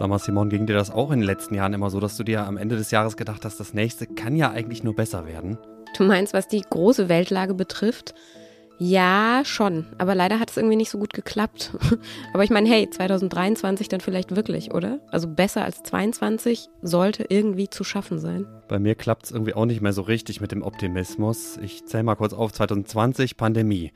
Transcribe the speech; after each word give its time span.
Sag 0.00 0.08
mal, 0.08 0.18
Simon, 0.18 0.48
ging 0.48 0.64
dir 0.64 0.76
das 0.76 0.90
auch 0.90 1.10
in 1.10 1.20
den 1.20 1.26
letzten 1.26 1.54
Jahren 1.54 1.74
immer 1.74 1.90
so, 1.90 2.00
dass 2.00 2.16
du 2.16 2.24
dir 2.24 2.46
am 2.46 2.56
Ende 2.56 2.74
des 2.74 2.90
Jahres 2.90 3.18
gedacht 3.18 3.44
hast, 3.44 3.60
das 3.60 3.74
nächste 3.74 4.06
kann 4.06 4.34
ja 4.34 4.50
eigentlich 4.50 4.82
nur 4.82 4.96
besser 4.96 5.26
werden? 5.26 5.58
Du 5.94 6.04
meinst, 6.04 6.32
was 6.32 6.48
die 6.48 6.62
große 6.62 7.10
Weltlage 7.10 7.52
betrifft? 7.52 8.14
Ja, 8.78 9.42
schon. 9.44 9.84
Aber 9.98 10.14
leider 10.14 10.40
hat 10.40 10.48
es 10.48 10.56
irgendwie 10.56 10.76
nicht 10.76 10.88
so 10.88 10.96
gut 10.96 11.12
geklappt. 11.12 11.76
Aber 12.32 12.42
ich 12.42 12.48
meine, 12.48 12.66
hey, 12.66 12.88
2023 12.88 13.88
dann 13.88 14.00
vielleicht 14.00 14.34
wirklich, 14.34 14.72
oder? 14.72 15.00
Also 15.10 15.28
besser 15.28 15.66
als 15.66 15.82
22 15.82 16.70
sollte 16.80 17.26
irgendwie 17.28 17.68
zu 17.68 17.84
schaffen 17.84 18.18
sein. 18.18 18.46
Bei 18.68 18.78
mir 18.78 18.94
klappt 18.94 19.26
es 19.26 19.32
irgendwie 19.32 19.52
auch 19.52 19.66
nicht 19.66 19.82
mehr 19.82 19.92
so 19.92 20.00
richtig 20.00 20.40
mit 20.40 20.50
dem 20.50 20.62
Optimismus. 20.62 21.58
Ich 21.58 21.84
zähle 21.84 22.04
mal 22.04 22.14
kurz 22.14 22.32
auf. 22.32 22.54
2020 22.54 23.36
Pandemie. 23.36 23.92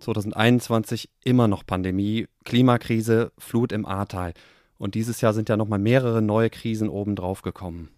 2021 0.00 1.08
immer 1.24 1.48
noch 1.48 1.64
Pandemie, 1.64 2.26
Klimakrise, 2.44 3.32
Flut 3.38 3.72
im 3.72 3.86
Ahrtal. 3.86 4.34
Und 4.78 4.94
dieses 4.94 5.20
Jahr 5.20 5.32
sind 5.32 5.48
ja 5.48 5.56
nochmal 5.56 5.78
mehrere 5.78 6.20
neue 6.20 6.50
Krisen 6.50 6.88
obendrauf 6.88 7.42
gekommen. 7.42 7.88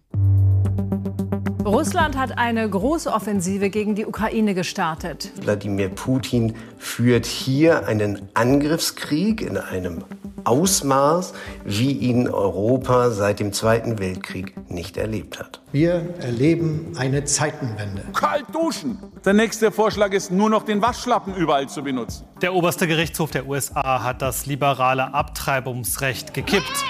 Russland 1.65 2.17
hat 2.17 2.37
eine 2.37 2.67
große 2.67 3.11
Offensive 3.11 3.69
gegen 3.69 3.93
die 3.93 4.05
Ukraine 4.05 4.55
gestartet. 4.55 5.31
Wladimir 5.41 5.89
Putin 5.89 6.55
führt 6.77 7.25
hier 7.25 7.85
einen 7.85 8.29
Angriffskrieg 8.33 9.41
in 9.41 9.57
einem 9.57 10.03
Ausmaß, 10.49 11.33
wie 11.63 11.91
ihn 11.91 12.27
Europa 12.27 13.11
seit 13.11 13.39
dem 13.39 13.53
Zweiten 13.53 13.99
Weltkrieg 13.99 14.55
nicht 14.69 14.97
erlebt 14.97 15.39
hat. 15.39 15.61
Wir 15.71 16.15
erleben 16.19 16.93
eine 16.97 17.23
Zeitenwende. 17.23 18.03
Kalt 18.13 18.45
duschen. 18.51 18.97
Der 19.23 19.33
nächste 19.33 19.71
Vorschlag 19.71 20.11
ist 20.11 20.31
nur 20.31 20.49
noch 20.49 20.63
den 20.63 20.81
Waschlappen 20.81 21.35
überall 21.35 21.69
zu 21.69 21.83
benutzen. 21.83 22.25
Der 22.41 22.55
oberste 22.55 22.87
Gerichtshof 22.87 23.29
der 23.29 23.47
USA 23.47 24.03
hat 24.03 24.23
das 24.23 24.47
liberale 24.47 25.13
Abtreibungsrecht 25.13 26.33
gekippt. 26.33 26.83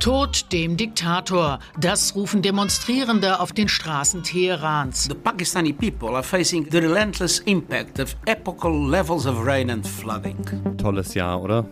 Tod 0.00 0.52
dem 0.52 0.76
Diktator. 0.76 1.60
Das 1.80 2.14
rufen 2.14 2.42
Demonstrierende 2.42 3.40
auf 3.40 3.52
den 3.52 3.68
Straßen 3.68 4.22
Teherans. 4.22 5.04
The 5.04 5.14
Pakistani 5.14 5.72
people 5.72 6.10
are 6.10 6.22
facing 6.22 6.66
the 6.70 6.78
relentless 6.78 7.38
impact 7.46 7.98
of 8.00 8.14
epochal 8.26 8.90
levels 8.90 9.24
of 9.24 9.46
rain 9.46 9.70
and 9.70 9.86
flooding. 9.86 10.36
Tolles 10.76 11.14
Jahr, 11.14 11.40
oder? 11.40 11.64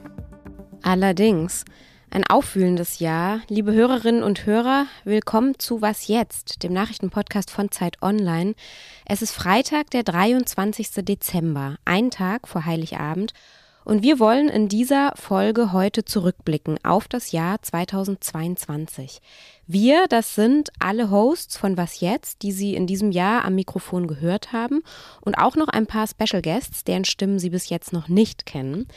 Allerdings. 0.83 1.65
Ein 2.11 2.27
aufwühlendes 2.27 2.99
Jahr. 2.99 3.41
Liebe 3.49 3.73
Hörerinnen 3.73 4.25
und 4.25 4.47
Hörer, 4.47 4.87
willkommen 5.05 5.59
zu 5.59 5.81
Was 5.81 6.09
jetzt, 6.09 6.65
dem 6.65 6.73
Nachrichtenpodcast 6.73 7.51
von 7.53 7.71
Zeit 7.71 8.03
Online. 8.03 8.55
Es 9.07 9.23
ist 9.23 9.33
Freitag, 9.33 9.91
der 9.91 10.03
23. 10.03 10.91
Dezember, 11.05 11.77
ein 11.85 12.11
Tag 12.11 12.49
vor 12.49 12.67
Heiligabend. 12.67 13.33
Und 13.85 14.03
wir 14.03 14.19
wollen 14.19 14.49
in 14.49 14.69
dieser 14.69 15.13
Folge 15.15 15.73
heute 15.73 16.05
zurückblicken 16.05 16.79
auf 16.85 17.07
das 17.07 17.33
Jahr 17.33 17.63
2022. 17.63 19.21
Wir, 19.69 20.07
das 20.09 20.35
sind 20.35 20.71
alle 20.81 21.11
Hosts 21.11 21.57
von 21.57 21.77
Was 21.77 22.01
jetzt, 22.01 22.43
die 22.43 22.51
Sie 22.51 22.75
in 22.75 22.89
diesem 22.89 23.13
Jahr 23.13 23.45
am 23.45 23.55
Mikrofon 23.55 24.09
gehört 24.09 24.53
haben 24.53 24.83
und 25.21 25.37
auch 25.37 25.55
noch 25.55 25.69
ein 25.69 25.87
paar 25.87 26.07
Special 26.09 26.43
Guests, 26.43 26.83
deren 26.83 27.05
Stimmen 27.05 27.39
Sie 27.39 27.51
bis 27.51 27.69
jetzt 27.69 27.93
noch 27.93 28.09
nicht 28.09 28.45
kennen. 28.45 28.89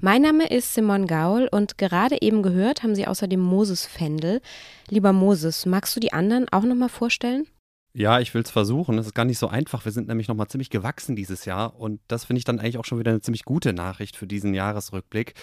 Mein 0.00 0.22
Name 0.22 0.46
ist 0.46 0.72
Simon 0.72 1.06
Gaul 1.06 1.46
und 1.50 1.76
gerade 1.76 2.22
eben 2.22 2.42
gehört 2.42 2.82
haben 2.82 2.94
Sie 2.94 3.06
außerdem 3.06 3.40
Moses 3.40 3.84
Fendel. 3.84 4.40
Lieber 4.88 5.12
Moses, 5.12 5.66
magst 5.66 5.94
du 5.94 6.00
die 6.00 6.14
anderen 6.14 6.48
auch 6.48 6.62
noch 6.62 6.74
mal 6.74 6.88
vorstellen? 6.88 7.46
Ja, 7.96 8.18
ich 8.18 8.34
will 8.34 8.42
es 8.42 8.50
versuchen. 8.50 8.98
Es 8.98 9.06
ist 9.06 9.14
gar 9.14 9.24
nicht 9.24 9.38
so 9.38 9.46
einfach. 9.46 9.84
Wir 9.84 9.92
sind 9.92 10.08
nämlich 10.08 10.26
nochmal 10.26 10.48
ziemlich 10.48 10.68
gewachsen 10.68 11.14
dieses 11.14 11.44
Jahr 11.44 11.78
und 11.78 12.00
das 12.08 12.24
finde 12.24 12.38
ich 12.38 12.44
dann 12.44 12.58
eigentlich 12.58 12.76
auch 12.76 12.84
schon 12.84 12.98
wieder 12.98 13.12
eine 13.12 13.20
ziemlich 13.20 13.44
gute 13.44 13.72
Nachricht 13.72 14.16
für 14.16 14.26
diesen 14.26 14.52
Jahresrückblick. 14.52 15.34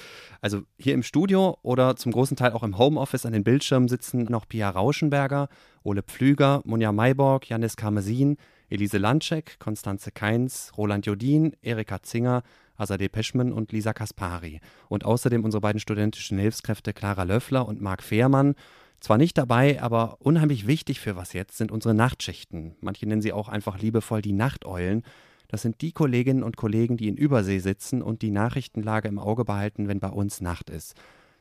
Also 0.42 0.64
hier 0.78 0.94
im 0.94 1.02
Studio 1.02 1.58
oder 1.62 1.96
zum 1.96 2.12
großen 2.12 2.36
Teil 2.36 2.52
auch 2.52 2.64
im 2.64 2.78
Homeoffice 2.78 3.26
an 3.26 3.32
den 3.32 3.46
Bildschirmen 3.46 3.88
sitzen 3.88 4.26
noch 4.26 4.50
Pia 4.50 4.70
Rauschenberger, 4.70 5.48
Ole 5.84 6.04
Pflüger, 6.04 6.62
Monja 6.66 6.92
Mayborg, 6.92 7.48
Janis 7.48 7.78
Karmesin, 7.78 8.36
Elise 8.70 8.98
Landschek, 8.98 9.58
Konstanze 9.60 10.12
Keins, 10.12 10.74
Roland 10.78 11.06
Jodin, 11.06 11.56
Erika 11.62 12.04
Zinger, 12.04 12.44
Azadeh 12.76 13.08
Peschman 13.08 13.54
und 13.54 13.72
Lisa 13.72 13.94
Kaspari. 13.94 14.60
Und 14.90 15.06
außerdem 15.06 15.46
unsere 15.46 15.62
beiden 15.62 15.80
studentischen 15.80 16.38
Hilfskräfte 16.38 16.92
Clara 16.92 17.24
Löffler 17.24 17.66
und 17.66 17.80
Marc 17.80 18.04
Fehrmann 18.04 18.56
zwar 19.02 19.18
nicht 19.18 19.38
dabei, 19.38 19.82
aber 19.82 20.18
unheimlich 20.20 20.68
wichtig 20.68 21.00
für 21.00 21.16
was 21.16 21.34
jetzt 21.34 21.58
sind 21.58 21.72
unsere 21.72 21.94
Nachtschichten. 21.94 22.76
Manche 22.80 23.06
nennen 23.06 23.22
sie 23.22 23.34
auch 23.34 23.50
einfach 23.50 23.80
liebevoll 23.80 24.22
die 24.22 24.32
Nachteulen. 24.32 25.04
Das 25.50 25.62
sind 25.62 25.82
die 25.82 25.92
Kolleginnen 25.92 26.44
und 26.44 26.56
Kollegen, 26.56 26.96
die 26.96 27.10
in 27.10 27.18
Übersee 27.18 27.60
sitzen 27.60 28.02
und 28.02 28.22
die 28.22 28.32
Nachrichtenlage 28.32 29.10
im 29.10 29.20
Auge 29.20 29.44
behalten, 29.44 29.90
wenn 29.90 30.00
bei 30.00 30.10
uns 30.10 30.40
Nacht 30.40 30.70
ist. 30.70 30.96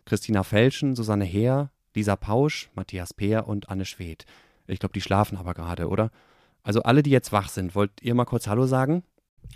Christina 0.04 0.42
Felschen, 0.42 0.96
Susanne 0.96 1.24
Heer, 1.24 1.70
Lisa 1.94 2.16
Pausch, 2.16 2.70
Matthias 2.74 3.14
Peer 3.14 3.46
und 3.46 3.68
Anne 3.68 3.84
Schwedt. 3.84 4.24
Ich 4.66 4.80
glaube, 4.80 4.92
die 4.92 5.00
schlafen 5.00 5.36
aber 5.36 5.54
gerade, 5.54 5.88
oder? 5.88 6.10
Also 6.62 6.82
alle, 6.82 7.02
die 7.02 7.10
jetzt 7.10 7.32
wach 7.32 7.48
sind, 7.48 7.74
wollt 7.74 7.92
ihr 8.02 8.14
mal 8.14 8.24
kurz 8.24 8.46
Hallo 8.46 8.66
sagen? 8.66 9.02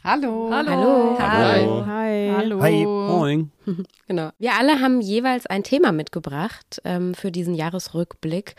Hallo. 0.05 0.51
Hallo. 0.53 1.17
Hallo. 1.19 1.87
Hi. 1.87 2.31
Hallo. 2.37 2.61
Hi, 2.61 2.85
moin. 2.85 3.51
Genau. 4.07 4.31
Wir 4.39 4.53
alle 4.53 4.81
haben 4.81 5.01
jeweils 5.01 5.47
ein 5.47 5.65
Thema 5.65 5.93
mitgebracht 5.93 6.83
ähm, 6.85 7.15
für 7.15 7.33
diesen 7.33 7.55
Jahresrückblick. 7.55 8.55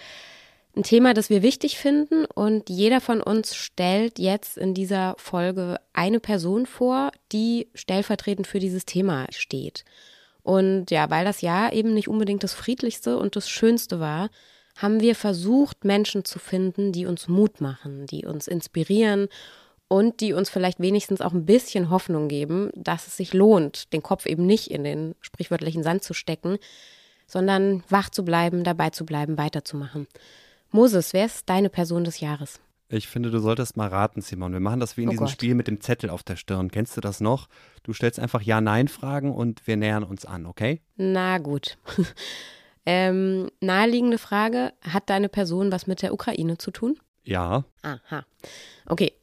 Ein 0.76 0.82
Thema, 0.82 1.14
das 1.14 1.30
wir 1.30 1.44
wichtig 1.44 1.78
finden 1.78 2.26
und 2.26 2.70
jeder 2.70 3.00
von 3.00 3.22
uns 3.22 3.56
stellt 3.56 4.18
jetzt 4.18 4.58
in 4.58 4.74
dieser 4.74 5.14
Folge 5.18 5.78
eine 5.94 6.20
Person 6.20 6.66
vor, 6.66 7.12
die 7.32 7.70
stellvertretend 7.76 8.48
für 8.48 8.60
dieses 8.60 8.86
Thema 8.86 9.28
steht. 9.30 9.86
Und 10.42 10.90
ja, 10.90 11.10
weil 11.12 11.26
das 11.26 11.42
Jahr 11.42 11.74
eben 11.74 11.94
nicht 11.94 12.08
unbedingt 12.08 12.44
das 12.44 12.54
friedlichste 12.54 13.18
und 13.18 13.36
das 13.36 13.50
schönste 13.50 14.00
war, 14.00 14.30
haben 14.76 15.00
wir 15.00 15.16
versucht, 15.16 15.86
Menschen 15.86 16.26
zu 16.26 16.40
finden, 16.40 16.92
die 16.92 17.06
uns 17.06 17.28
Mut 17.28 17.62
machen, 17.62 18.08
die 18.08 18.26
uns 18.26 18.48
inspirieren 18.48 19.30
und 19.88 20.20
die 20.22 20.34
uns 20.34 20.50
vielleicht 20.50 20.80
wenigstens 20.80 21.22
auch 21.22 21.34
ein 21.34 21.46
bisschen 21.46 21.90
Hoffnung 21.90 22.28
geben, 22.28 22.72
dass 22.76 23.08
es 23.08 23.18
sich 23.18 23.34
lohnt, 23.34 23.94
den 23.94 24.02
Kopf 24.04 24.26
eben 24.26 24.46
nicht 24.46 24.72
in 24.72 24.84
den 24.84 25.16
sprichwörtlichen 25.22 25.84
Sand 25.84 26.04
zu 26.04 26.14
stecken, 26.14 26.58
sondern 27.28 27.84
wach 27.90 28.10
zu 28.10 28.24
bleiben, 28.26 28.64
dabei 28.64 28.90
zu 28.90 29.06
bleiben, 29.06 29.38
weiterzumachen. 29.38 30.08
Moses, 30.72 31.14
wer 31.14 31.26
ist 31.26 31.50
deine 31.50 31.70
Person 31.70 32.04
des 32.04 32.20
Jahres? 32.20 32.60
Ich 32.88 33.08
finde, 33.08 33.32
du 33.32 33.40
solltest 33.40 33.78
mal 33.78 33.88
raten, 33.88 34.22
Simon. 34.22 34.54
Wir 34.54 34.60
machen 34.60 34.80
das 34.80 34.96
wie 34.96 35.04
in 35.04 35.08
Oh 35.08 35.12
diesem 35.12 35.26
Gott. 35.26 35.34
Spiel 35.34 35.56
mit 35.56 35.68
dem 35.68 35.82
Zettel 35.82 36.10
auf 36.12 36.22
der 36.22 36.36
Stirn. 36.36 36.70
Kennst 36.70 36.96
du 36.96 37.02
das 37.02 37.20
noch? 37.20 37.48
Du 37.82 37.94
stellst 37.94 38.20
einfach 38.20 38.44
Ja-Nein-Fragen 38.44 39.32
und 39.34 39.66
wir 39.66 39.76
nähern 39.76 40.04
uns 40.04 40.24
an, 40.26 40.46
okay? 40.46 40.82
Na 40.96 41.40
gut. 41.40 41.78
ähm, 42.86 43.50
naheliegende 43.60 44.20
Frage, 44.20 44.74
hat 44.82 45.10
deine 45.10 45.30
Person 45.30 45.72
was 45.72 45.88
mit 45.88 46.04
der 46.04 46.14
Ukraine 46.14 46.60
zu 46.60 46.70
tun? 46.70 47.00
Ja. 47.24 47.64
Aha. 47.82 48.24
Okay. 48.86 49.14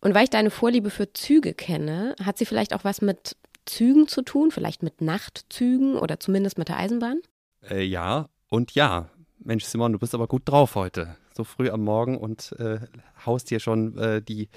Und 0.00 0.14
weil 0.14 0.24
ich 0.24 0.30
deine 0.30 0.50
Vorliebe 0.50 0.90
für 0.90 1.12
Züge 1.12 1.54
kenne, 1.54 2.14
hat 2.24 2.38
sie 2.38 2.46
vielleicht 2.46 2.74
auch 2.74 2.84
was 2.84 3.02
mit 3.02 3.36
Zügen 3.66 4.08
zu 4.08 4.22
tun? 4.22 4.50
Vielleicht 4.50 4.82
mit 4.82 5.00
Nachtzügen 5.00 5.96
oder 5.96 6.18
zumindest 6.20 6.58
mit 6.58 6.68
der 6.68 6.78
Eisenbahn? 6.78 7.20
Äh, 7.68 7.82
ja 7.82 8.28
und 8.48 8.72
ja. 8.72 9.10
Mensch, 9.42 9.64
Simon, 9.64 9.92
du 9.92 9.98
bist 9.98 10.14
aber 10.14 10.26
gut 10.26 10.42
drauf 10.44 10.74
heute. 10.74 11.16
So 11.34 11.44
früh 11.44 11.70
am 11.70 11.82
Morgen 11.82 12.18
und 12.18 12.54
äh, 12.58 12.80
haust 13.24 13.48
hier 13.48 13.60
schon 13.60 13.96
äh, 13.96 14.20
die 14.20 14.48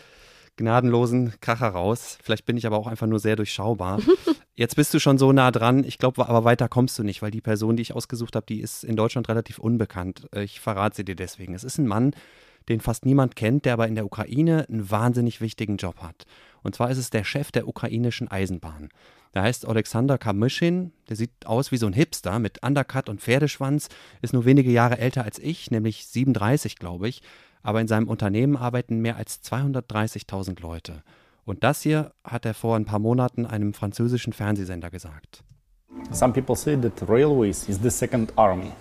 gnadenlosen 0.57 1.33
Kracher 1.41 1.69
raus. 1.69 2.17
Vielleicht 2.21 2.45
bin 2.45 2.57
ich 2.57 2.65
aber 2.67 2.77
auch 2.77 2.87
einfach 2.87 3.07
nur 3.07 3.19
sehr 3.19 3.35
durchschaubar. 3.35 4.01
Jetzt 4.55 4.75
bist 4.75 4.93
du 4.93 4.99
schon 4.99 5.17
so 5.17 5.31
nah 5.31 5.51
dran. 5.51 5.83
Ich 5.83 5.97
glaube, 5.97 6.27
aber 6.27 6.43
weiter 6.43 6.67
kommst 6.67 6.99
du 6.99 7.03
nicht, 7.03 7.21
weil 7.21 7.31
die 7.31 7.41
Person, 7.41 7.75
die 7.75 7.81
ich 7.81 7.95
ausgesucht 7.95 8.35
habe, 8.35 8.45
die 8.45 8.61
ist 8.61 8.83
in 8.83 8.95
Deutschland 8.95 9.29
relativ 9.29 9.57
unbekannt. 9.57 10.27
Äh, 10.33 10.43
Ich 10.43 10.59
verrate 10.59 10.97
sie 10.97 11.05
dir 11.05 11.15
deswegen. 11.15 11.53
Es 11.55 11.63
ist 11.63 11.77
ein 11.77 11.87
Mann, 11.87 12.13
den 12.69 12.79
fast 12.79 13.05
niemand 13.05 13.35
kennt, 13.35 13.65
der 13.65 13.73
aber 13.73 13.87
in 13.87 13.95
der 13.95 14.05
Ukraine 14.05 14.65
einen 14.69 14.89
wahnsinnig 14.89 15.41
wichtigen 15.41 15.77
Job 15.77 16.01
hat. 16.01 16.25
Und 16.61 16.75
zwar 16.75 16.89
ist 16.89 16.97
es 16.97 17.09
der 17.09 17.23
Chef 17.23 17.51
der 17.51 17.67
ukrainischen 17.67 18.29
Eisenbahn. 18.29 18.89
Der 19.33 19.41
heißt 19.43 19.67
Alexander 19.67 20.17
Kamyschin. 20.17 20.91
Der 21.09 21.15
sieht 21.15 21.45
aus 21.45 21.71
wie 21.71 21.77
so 21.77 21.87
ein 21.87 21.93
Hipster 21.93 22.39
mit 22.39 22.63
Undercut 22.63 23.09
und 23.09 23.21
Pferdeschwanz, 23.21 23.89
ist 24.21 24.33
nur 24.33 24.45
wenige 24.45 24.71
Jahre 24.71 24.99
älter 24.99 25.23
als 25.23 25.39
ich, 25.39 25.71
nämlich 25.71 26.05
37, 26.07 26.77
glaube 26.77 27.07
ich. 27.07 27.21
Aber 27.63 27.81
in 27.81 27.87
seinem 27.87 28.07
Unternehmen 28.07 28.57
arbeiten 28.57 28.99
mehr 28.99 29.17
als 29.17 29.41
230.000 29.43 30.61
Leute. 30.61 31.03
Und 31.45 31.63
das 31.63 31.81
hier 31.81 32.13
hat 32.23 32.45
er 32.45 32.53
vor 32.53 32.75
ein 32.75 32.85
paar 32.85 32.99
Monaten 32.99 33.45
einem 33.45 33.73
französischen 33.73 34.33
Fernsehsender 34.33 34.89
gesagt. 34.89 35.43
Some 36.11 36.33
people 36.33 36.55
say 36.55 36.77
that 36.77 37.07
railways 37.07 37.67
is 37.67 37.79
the 37.81 37.89
second 37.89 38.33
army. 38.37 38.71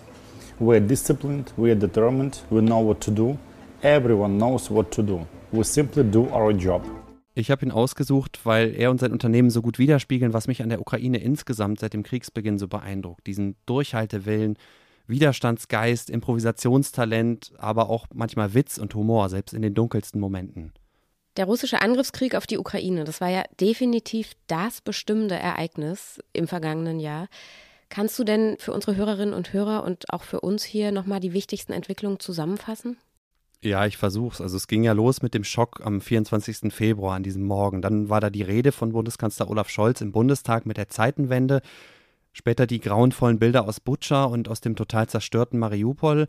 We 0.59 0.75
are 0.75 0.81
disciplined, 0.81 1.53
we 1.57 1.71
are 1.71 1.75
determined, 1.79 2.43
we 2.49 2.61
know 2.61 2.85
what 2.85 3.01
to 3.01 3.11
do. 3.11 3.37
Everyone 3.83 4.37
knows 4.37 4.71
what 4.71 4.91
to 4.91 5.03
do. 5.03 5.27
We 5.51 5.61
simply 5.61 6.09
do 6.09 6.29
our 6.33 6.51
job. 6.51 6.85
Ich 7.35 7.51
habe 7.51 7.65
ihn 7.65 7.71
ausgesucht, 7.71 8.39
weil 8.45 8.73
er 8.75 8.89
und 8.89 9.01
sein 9.01 9.11
Unternehmen 9.11 9.49
so 9.49 9.61
gut 9.61 9.77
widerspiegeln, 9.77 10.31
was 10.31 10.47
mich 10.47 10.61
an 10.63 10.69
der 10.69 10.79
Ukraine 10.79 11.17
insgesamt 11.17 11.81
seit 11.81 11.91
dem 11.91 12.03
Kriegsbeginn 12.03 12.57
so 12.57 12.69
beeindruckt. 12.69 13.27
Diesen 13.27 13.57
Durchhaltewillen, 13.65 14.57
Widerstandsgeist, 15.07 16.09
Improvisationstalent, 16.09 17.51
aber 17.57 17.89
auch 17.89 18.07
manchmal 18.13 18.53
Witz 18.53 18.77
und 18.77 18.95
Humor, 18.95 19.27
selbst 19.27 19.53
in 19.53 19.61
den 19.61 19.73
dunkelsten 19.73 20.21
Momenten. 20.21 20.71
Der 21.35 21.43
russische 21.43 21.81
Angriffskrieg 21.81 22.35
auf 22.35 22.47
die 22.47 22.59
Ukraine, 22.59 23.03
das 23.03 23.19
war 23.19 23.31
ja 23.31 23.43
definitiv 23.59 24.31
das 24.47 24.79
bestimmende 24.79 25.35
Ereignis 25.35 26.21
im 26.31 26.47
vergangenen 26.47 27.01
Jahr. 27.01 27.27
Kannst 27.89 28.17
du 28.17 28.23
denn 28.23 28.55
für 28.59 28.71
unsere 28.71 28.95
Hörerinnen 28.95 29.33
und 29.33 29.51
Hörer 29.51 29.83
und 29.83 30.09
auch 30.09 30.23
für 30.23 30.39
uns 30.39 30.63
hier 30.63 30.93
nochmal 30.93 31.19
die 31.19 31.33
wichtigsten 31.33 31.73
Entwicklungen 31.73 32.21
zusammenfassen? 32.21 32.95
Ja, 33.63 33.85
ich 33.85 33.95
versuch's. 33.95 34.41
Also 34.41 34.57
es 34.57 34.67
ging 34.67 34.83
ja 34.83 34.91
los 34.91 35.21
mit 35.21 35.33
dem 35.33 35.45
Schock 35.45 35.81
am 35.83 36.01
24. 36.01 36.73
Februar 36.73 37.15
an 37.15 37.23
diesem 37.23 37.43
Morgen. 37.43 37.81
Dann 37.81 38.09
war 38.09 38.19
da 38.19 38.29
die 38.29 38.41
Rede 38.41 38.73
von 38.73 38.91
Bundeskanzler 38.91 39.49
Olaf 39.49 39.69
Scholz 39.69 40.01
im 40.01 40.11
Bundestag 40.11 40.65
mit 40.65 40.75
der 40.75 40.89
Zeitenwende. 40.89 41.61
Später 42.33 42.67
die 42.67 42.81
grauenvollen 42.81 43.39
Bilder 43.39 43.65
aus 43.65 43.79
Butscha 43.79 44.25
und 44.25 44.49
aus 44.49 44.59
dem 44.59 44.75
total 44.75 45.07
zerstörten 45.07 45.59
Mariupol. 45.59 46.27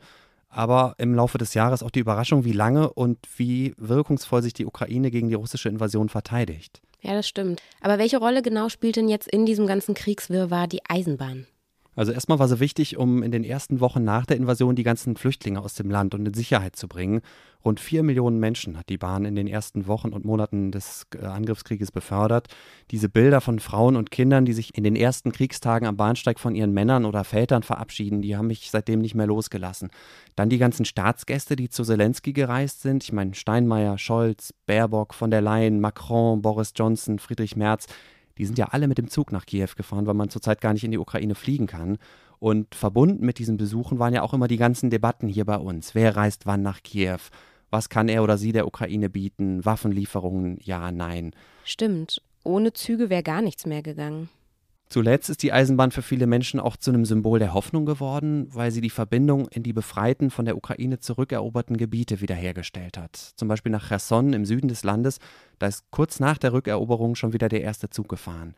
Aber 0.48 0.94
im 0.98 1.14
Laufe 1.14 1.38
des 1.38 1.54
Jahres 1.54 1.82
auch 1.82 1.90
die 1.90 1.98
Überraschung, 1.98 2.44
wie 2.44 2.52
lange 2.52 2.92
und 2.92 3.18
wie 3.36 3.74
wirkungsvoll 3.78 4.42
sich 4.42 4.52
die 4.52 4.66
Ukraine 4.66 5.10
gegen 5.10 5.28
die 5.28 5.34
russische 5.34 5.68
Invasion 5.68 6.08
verteidigt. 6.08 6.80
Ja, 7.00 7.14
das 7.14 7.26
stimmt. 7.26 7.60
Aber 7.80 7.98
welche 7.98 8.18
Rolle 8.18 8.42
genau 8.42 8.68
spielt 8.68 8.94
denn 8.94 9.08
jetzt 9.08 9.26
in 9.26 9.44
diesem 9.44 9.66
ganzen 9.66 9.94
Kriegswirrwarr 9.94 10.68
die 10.68 10.82
Eisenbahn? 10.88 11.48
Also 11.96 12.12
erstmal 12.12 12.38
war 12.38 12.48
sie 12.48 12.60
wichtig, 12.60 12.96
um 12.96 13.22
in 13.22 13.30
den 13.30 13.44
ersten 13.44 13.80
Wochen 13.80 14.04
nach 14.04 14.26
der 14.26 14.36
Invasion 14.36 14.76
die 14.76 14.82
ganzen 14.82 15.16
Flüchtlinge 15.16 15.60
aus 15.60 15.74
dem 15.74 15.90
Land 15.90 16.14
und 16.14 16.26
in 16.26 16.34
Sicherheit 16.34 16.76
zu 16.76 16.88
bringen. 16.88 17.20
Rund 17.64 17.80
vier 17.80 18.02
Millionen 18.02 18.38
Menschen 18.38 18.76
hat 18.76 18.90
die 18.90 18.98
Bahn 18.98 19.24
in 19.24 19.36
den 19.36 19.46
ersten 19.46 19.86
Wochen 19.86 20.10
und 20.10 20.26
Monaten 20.26 20.70
des 20.70 21.06
äh, 21.18 21.24
Angriffskrieges 21.24 21.92
befördert. 21.92 22.48
Diese 22.90 23.08
Bilder 23.08 23.40
von 23.40 23.58
Frauen 23.58 23.96
und 23.96 24.10
Kindern, 24.10 24.44
die 24.44 24.52
sich 24.52 24.76
in 24.76 24.84
den 24.84 24.96
ersten 24.96 25.32
Kriegstagen 25.32 25.88
am 25.88 25.96
Bahnsteig 25.96 26.38
von 26.38 26.54
ihren 26.54 26.72
Männern 26.72 27.06
oder 27.06 27.24
Vätern 27.24 27.62
verabschieden, 27.62 28.20
die 28.20 28.36
haben 28.36 28.48
mich 28.48 28.70
seitdem 28.70 29.00
nicht 29.00 29.14
mehr 29.14 29.26
losgelassen. 29.26 29.90
Dann 30.36 30.50
die 30.50 30.58
ganzen 30.58 30.84
Staatsgäste, 30.84 31.56
die 31.56 31.70
zu 31.70 31.84
Zelensky 31.84 32.34
gereist 32.34 32.82
sind. 32.82 33.02
Ich 33.02 33.12
meine 33.12 33.34
Steinmeier, 33.34 33.96
Scholz, 33.96 34.52
Baerbock, 34.66 35.14
von 35.14 35.30
der 35.30 35.40
Leyen, 35.40 35.80
Macron, 35.80 36.42
Boris 36.42 36.74
Johnson, 36.76 37.18
Friedrich 37.18 37.56
Merz 37.56 37.86
die 38.38 38.46
sind 38.46 38.58
ja 38.58 38.66
alle 38.66 38.88
mit 38.88 38.98
dem 38.98 39.08
Zug 39.08 39.32
nach 39.32 39.46
Kiew 39.46 39.68
gefahren, 39.76 40.06
weil 40.06 40.14
man 40.14 40.30
zurzeit 40.30 40.60
gar 40.60 40.72
nicht 40.72 40.84
in 40.84 40.90
die 40.90 40.98
Ukraine 40.98 41.34
fliegen 41.34 41.66
kann. 41.66 41.98
Und 42.38 42.74
verbunden 42.74 43.24
mit 43.24 43.38
diesen 43.38 43.56
Besuchen 43.56 43.98
waren 43.98 44.12
ja 44.12 44.22
auch 44.22 44.34
immer 44.34 44.48
die 44.48 44.56
ganzen 44.56 44.90
Debatten 44.90 45.28
hier 45.28 45.44
bei 45.44 45.56
uns. 45.56 45.94
Wer 45.94 46.16
reist 46.16 46.46
wann 46.46 46.62
nach 46.62 46.82
Kiew? 46.82 47.18
Was 47.70 47.88
kann 47.88 48.08
er 48.08 48.22
oder 48.22 48.38
sie 48.38 48.52
der 48.52 48.66
Ukraine 48.66 49.08
bieten? 49.08 49.64
Waffenlieferungen? 49.64 50.58
Ja, 50.62 50.92
nein. 50.92 51.32
Stimmt. 51.64 52.22
Ohne 52.44 52.72
Züge 52.72 53.08
wäre 53.08 53.22
gar 53.22 53.40
nichts 53.40 53.66
mehr 53.66 53.82
gegangen. 53.82 54.28
Zuletzt 54.88 55.30
ist 55.30 55.42
die 55.42 55.52
Eisenbahn 55.52 55.90
für 55.90 56.02
viele 56.02 56.26
Menschen 56.26 56.60
auch 56.60 56.76
zu 56.76 56.90
einem 56.90 57.04
Symbol 57.04 57.38
der 57.38 57.54
Hoffnung 57.54 57.86
geworden, 57.86 58.48
weil 58.52 58.70
sie 58.70 58.80
die 58.80 58.90
Verbindung 58.90 59.48
in 59.48 59.62
die 59.62 59.72
befreiten, 59.72 60.30
von 60.30 60.44
der 60.44 60.56
Ukraine 60.56 61.00
zurückeroberten 61.00 61.76
Gebiete 61.76 62.20
wiederhergestellt 62.20 62.98
hat. 62.98 63.16
Zum 63.16 63.48
Beispiel 63.48 63.72
nach 63.72 63.88
Cherson 63.88 64.32
im 64.32 64.44
Süden 64.44 64.68
des 64.68 64.84
Landes, 64.84 65.18
da 65.58 65.66
ist 65.66 65.90
kurz 65.90 66.20
nach 66.20 66.38
der 66.38 66.52
Rückeroberung 66.52 67.14
schon 67.14 67.32
wieder 67.32 67.48
der 67.48 67.62
erste 67.62 67.90
Zug 67.90 68.08
gefahren. 68.08 68.54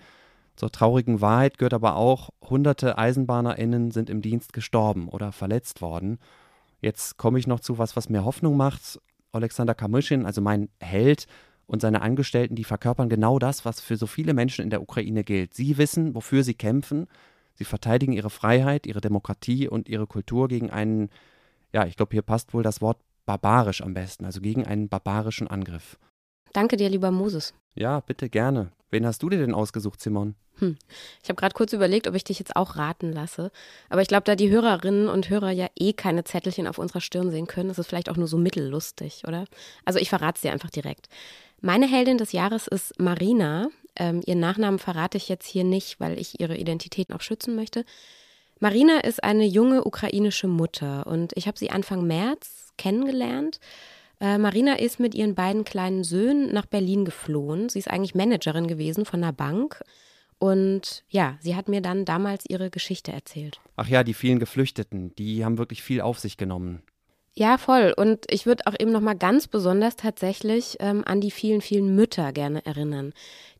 Zur 0.56 0.72
traurigen 0.72 1.20
Wahrheit 1.20 1.58
gehört 1.58 1.74
aber 1.74 1.96
auch, 1.96 2.30
hunderte 2.42 2.98
EisenbahnerInnen 2.98 3.90
sind 3.90 4.10
im 4.10 4.22
Dienst 4.22 4.52
gestorben 4.52 5.08
oder 5.08 5.30
verletzt 5.32 5.80
worden. 5.80 6.18
Jetzt 6.80 7.18
komme 7.18 7.38
ich 7.38 7.46
noch 7.46 7.60
zu 7.60 7.78
was, 7.78 7.94
was 7.94 8.08
mir 8.08 8.24
Hoffnung 8.24 8.56
macht. 8.56 9.00
Alexander 9.32 9.74
Kamyschin, 9.74 10.24
also 10.24 10.40
mein 10.40 10.70
Held, 10.80 11.26
und 11.66 11.82
seine 11.82 12.02
Angestellten, 12.02 12.54
die 12.54 12.64
verkörpern 12.64 13.08
genau 13.08 13.38
das, 13.38 13.64
was 13.64 13.80
für 13.80 13.96
so 13.96 14.06
viele 14.06 14.34
Menschen 14.34 14.62
in 14.62 14.70
der 14.70 14.82
Ukraine 14.82 15.24
gilt. 15.24 15.54
Sie 15.54 15.78
wissen, 15.78 16.14
wofür 16.14 16.44
sie 16.44 16.54
kämpfen. 16.54 17.06
Sie 17.54 17.64
verteidigen 17.64 18.12
ihre 18.12 18.30
Freiheit, 18.30 18.86
ihre 18.86 19.00
Demokratie 19.00 19.68
und 19.68 19.88
ihre 19.88 20.06
Kultur 20.06 20.48
gegen 20.48 20.70
einen, 20.70 21.10
ja, 21.72 21.86
ich 21.86 21.96
glaube, 21.96 22.12
hier 22.12 22.22
passt 22.22 22.54
wohl 22.54 22.62
das 22.62 22.80
Wort 22.80 22.98
barbarisch 23.24 23.82
am 23.82 23.94
besten, 23.94 24.24
also 24.24 24.40
gegen 24.40 24.64
einen 24.64 24.88
barbarischen 24.88 25.48
Angriff. 25.48 25.98
Danke 26.52 26.76
dir, 26.76 26.88
lieber 26.88 27.10
Moses. 27.10 27.54
Ja, 27.74 28.00
bitte 28.00 28.30
gerne. 28.30 28.70
Wen 28.90 29.04
hast 29.04 29.22
du 29.22 29.28
dir 29.28 29.38
denn 29.38 29.54
ausgesucht, 29.54 30.00
Simon? 30.00 30.36
Hm. 30.58 30.76
Ich 31.22 31.28
habe 31.28 31.36
gerade 31.36 31.54
kurz 31.54 31.72
überlegt, 31.72 32.06
ob 32.06 32.14
ich 32.14 32.24
dich 32.24 32.38
jetzt 32.38 32.54
auch 32.54 32.76
raten 32.76 33.12
lasse. 33.12 33.50
Aber 33.90 34.00
ich 34.00 34.08
glaube, 34.08 34.24
da 34.24 34.36
die 34.36 34.50
Hörerinnen 34.50 35.08
und 35.08 35.28
Hörer 35.28 35.50
ja 35.50 35.66
eh 35.76 35.92
keine 35.92 36.24
Zettelchen 36.24 36.66
auf 36.66 36.78
unserer 36.78 37.00
Stirn 37.00 37.30
sehen 37.30 37.46
können, 37.46 37.70
ist 37.70 37.78
es 37.78 37.86
vielleicht 37.86 38.08
auch 38.08 38.16
nur 38.16 38.28
so 38.28 38.38
mittellustig, 38.38 39.24
oder? 39.26 39.44
Also 39.84 39.98
ich 39.98 40.08
verrate 40.08 40.36
es 40.36 40.42
dir 40.42 40.52
einfach 40.52 40.70
direkt. 40.70 41.08
Meine 41.60 41.86
Heldin 41.88 42.18
des 42.18 42.32
Jahres 42.32 42.68
ist 42.68 42.98
Marina. 43.00 43.68
Ähm, 43.96 44.22
ihren 44.24 44.40
Nachnamen 44.40 44.78
verrate 44.78 45.16
ich 45.16 45.28
jetzt 45.28 45.46
hier 45.46 45.64
nicht, 45.64 45.98
weil 45.98 46.18
ich 46.18 46.40
ihre 46.40 46.56
Identität 46.56 47.12
auch 47.12 47.22
schützen 47.22 47.56
möchte. 47.56 47.84
Marina 48.60 49.00
ist 49.00 49.22
eine 49.22 49.44
junge 49.44 49.84
ukrainische 49.84 50.48
Mutter 50.48 51.06
und 51.06 51.32
ich 51.36 51.46
habe 51.46 51.58
sie 51.58 51.70
Anfang 51.70 52.06
März 52.06 52.72
kennengelernt. 52.78 53.58
Äh, 54.20 54.38
Marina 54.38 54.78
ist 54.78 54.98
mit 54.98 55.14
ihren 55.14 55.34
beiden 55.34 55.64
kleinen 55.64 56.04
Söhnen 56.04 56.52
nach 56.52 56.66
Berlin 56.66 57.04
geflohen. 57.04 57.68
Sie 57.68 57.78
ist 57.78 57.90
eigentlich 57.90 58.14
Managerin 58.14 58.66
gewesen 58.66 59.04
von 59.04 59.22
einer 59.22 59.32
Bank. 59.32 59.82
Und 60.38 61.04
ja, 61.08 61.38
sie 61.40 61.56
hat 61.56 61.68
mir 61.68 61.80
dann 61.80 62.04
damals 62.04 62.44
ihre 62.48 62.70
Geschichte 62.70 63.12
erzählt. 63.12 63.60
Ach 63.76 63.88
ja, 63.88 64.04
die 64.04 64.14
vielen 64.14 64.38
Geflüchteten, 64.38 65.14
die 65.16 65.44
haben 65.44 65.58
wirklich 65.58 65.82
viel 65.82 66.00
auf 66.00 66.18
sich 66.18 66.36
genommen. 66.36 66.82
Ja, 67.38 67.58
voll. 67.58 67.92
Und 67.94 68.24
ich 68.30 68.46
würde 68.46 68.66
auch 68.66 68.72
eben 68.80 68.92
noch 68.92 69.02
mal 69.02 69.12
ganz 69.12 69.46
besonders 69.46 69.96
tatsächlich 69.96 70.78
ähm, 70.80 71.02
an 71.04 71.20
die 71.20 71.30
vielen, 71.30 71.60
vielen 71.60 71.94
Mütter 71.94 72.32
gerne 72.32 72.64
erinnern, 72.64 73.12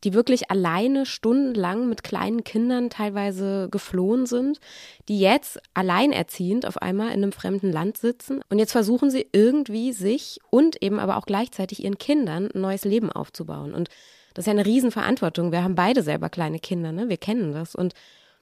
die 0.03 0.15
wirklich 0.15 0.49
alleine 0.49 1.05
stundenlang 1.05 1.87
mit 1.87 2.03
kleinen 2.03 2.43
Kindern 2.43 2.89
teilweise 2.89 3.67
geflohen 3.69 4.25
sind, 4.25 4.59
die 5.07 5.19
jetzt 5.19 5.59
alleinerziehend 5.75 6.65
auf 6.65 6.81
einmal 6.81 7.09
in 7.09 7.21
einem 7.21 7.31
fremden 7.31 7.71
Land 7.71 7.97
sitzen 7.97 8.41
und 8.49 8.57
jetzt 8.57 8.71
versuchen 8.71 9.11
sie 9.11 9.27
irgendwie 9.31 9.93
sich 9.93 10.39
und 10.49 10.81
eben 10.81 10.97
aber 10.97 11.15
auch 11.15 11.27
gleichzeitig 11.27 11.83
ihren 11.83 11.99
Kindern 11.99 12.49
ein 12.51 12.61
neues 12.61 12.83
Leben 12.83 13.11
aufzubauen. 13.11 13.75
Und 13.75 13.89
das 14.33 14.43
ist 14.43 14.47
ja 14.47 14.53
eine 14.53 14.65
Riesenverantwortung. 14.65 15.51
Wir 15.51 15.63
haben 15.63 15.75
beide 15.75 16.01
selber 16.01 16.29
kleine 16.29 16.57
Kinder, 16.57 16.91
ne? 16.91 17.09
Wir 17.09 17.17
kennen 17.17 17.53
das. 17.53 17.75
Und 17.75 17.93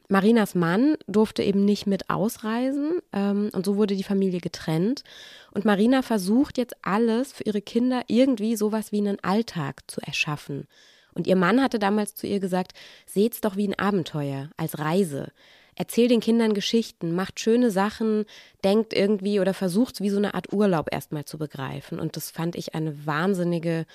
Marinas 0.08 0.56
Mann 0.56 0.98
durfte 1.08 1.44
eben 1.44 1.66
nicht 1.66 1.88
mit 1.88 2.10
ausreisen 2.10 3.00
ähm, 3.12 3.50
und 3.54 3.66
so 3.66 3.76
wurde 3.76 3.96
die 3.96 4.04
Familie 4.04 4.40
getrennt. 4.40 5.04
Und 5.52 5.66
Marina 5.66 6.02
versucht 6.02 6.58
jetzt 6.58 6.76
alles 6.82 7.34
für 7.34 7.44
ihre 7.44 7.62
Kinder 7.62 8.04
irgendwie 8.08 8.56
sowas 8.56 8.92
wie 8.92 9.00
einen 9.00 9.24
Alltag 9.24 9.82
zu 9.88 10.02
erschaffen. 10.02 10.68
Und 11.14 11.28
ihr 11.28 11.36
Mann 11.36 11.62
hatte 11.62 11.80
damals 11.80 12.14
zu 12.14 12.28
ihr 12.28 12.40
gesagt, 12.40 12.74
seht's 13.06 13.42
doch 13.42 13.56
wie 13.56 13.68
ein 13.68 13.80
Abenteuer, 13.80 14.50
als 14.58 14.78
Reise. 14.78 15.32
Erzähl 15.76 16.08
den 16.08 16.22
Kindern 16.22 16.54
Geschichten, 16.54 17.16
macht 17.16 17.40
schöne 17.40 17.72
Sachen, 17.72 18.26
denkt 18.64 18.94
irgendwie 18.94 19.40
oder 19.40 19.54
versucht 19.54 20.02
wie 20.02 20.10
so 20.10 20.18
eine 20.18 20.34
Art 20.34 20.54
Urlaub 20.54 20.88
erstmal 20.92 21.26
zu 21.26 21.38
begreifen. 21.38 22.00
Und 22.00 22.16
das 22.16 22.32
fand 22.32 22.56
ich 22.56 22.76
eine 22.76 23.06
wahnsinnige 23.06 23.86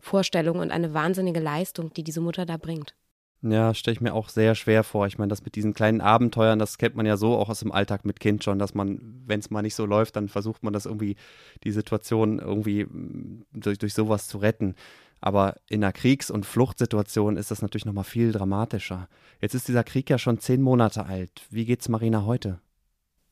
Vorstellung 0.00 0.58
und 0.58 0.70
eine 0.70 0.94
wahnsinnige 0.94 1.40
Leistung, 1.40 1.92
die 1.94 2.02
diese 2.02 2.20
Mutter 2.20 2.44
da 2.44 2.56
bringt. 2.56 2.94
Ja, 3.42 3.72
stelle 3.72 3.94
ich 3.94 4.00
mir 4.02 4.12
auch 4.12 4.28
sehr 4.28 4.54
schwer 4.54 4.84
vor. 4.84 5.06
Ich 5.06 5.16
meine, 5.16 5.30
das 5.30 5.44
mit 5.44 5.56
diesen 5.56 5.72
kleinen 5.72 6.02
Abenteuern, 6.02 6.58
das 6.58 6.76
kennt 6.76 6.94
man 6.94 7.06
ja 7.06 7.16
so 7.16 7.36
auch 7.36 7.48
aus 7.48 7.60
dem 7.60 7.72
Alltag 7.72 8.04
mit 8.04 8.20
Kind 8.20 8.44
schon, 8.44 8.58
dass 8.58 8.74
man, 8.74 9.22
wenn 9.26 9.40
es 9.40 9.50
mal 9.50 9.62
nicht 9.62 9.74
so 9.74 9.86
läuft, 9.86 10.16
dann 10.16 10.28
versucht 10.28 10.62
man 10.62 10.74
das 10.74 10.84
irgendwie, 10.84 11.16
die 11.64 11.72
Situation 11.72 12.38
irgendwie 12.38 12.84
mm, 12.84 13.46
durch, 13.54 13.78
durch 13.78 13.94
sowas 13.94 14.28
zu 14.28 14.38
retten. 14.38 14.74
Aber 15.22 15.56
in 15.68 15.82
einer 15.82 15.92
Kriegs- 15.92 16.30
und 16.30 16.44
Fluchtsituation 16.44 17.38
ist 17.38 17.50
das 17.50 17.62
natürlich 17.62 17.86
nochmal 17.86 18.04
viel 18.04 18.32
dramatischer. 18.32 19.08
Jetzt 19.40 19.54
ist 19.54 19.68
dieser 19.68 19.84
Krieg 19.84 20.10
ja 20.10 20.18
schon 20.18 20.38
zehn 20.38 20.60
Monate 20.60 21.06
alt. 21.06 21.46
Wie 21.50 21.64
geht's 21.64 21.88
Marina 21.88 22.24
heute? 22.26 22.60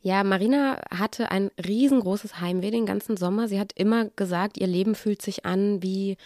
Ja, 0.01 0.25
Marina 0.25 0.81
hatte 0.91 1.31
ein 1.31 1.51
riesengroßes 1.63 2.41
Heimweh 2.41 2.71
den 2.71 2.87
ganzen 2.87 3.17
Sommer. 3.17 3.49
Sie 3.49 3.61
hat 3.61 3.73
immer 3.75 4.07
gesagt, 4.07 4.57
ihr 4.57 4.67
Leben 4.67 4.95
fühlt 4.95 5.21
sich 5.21 5.45
an 5.45 5.83
wie 5.83 6.17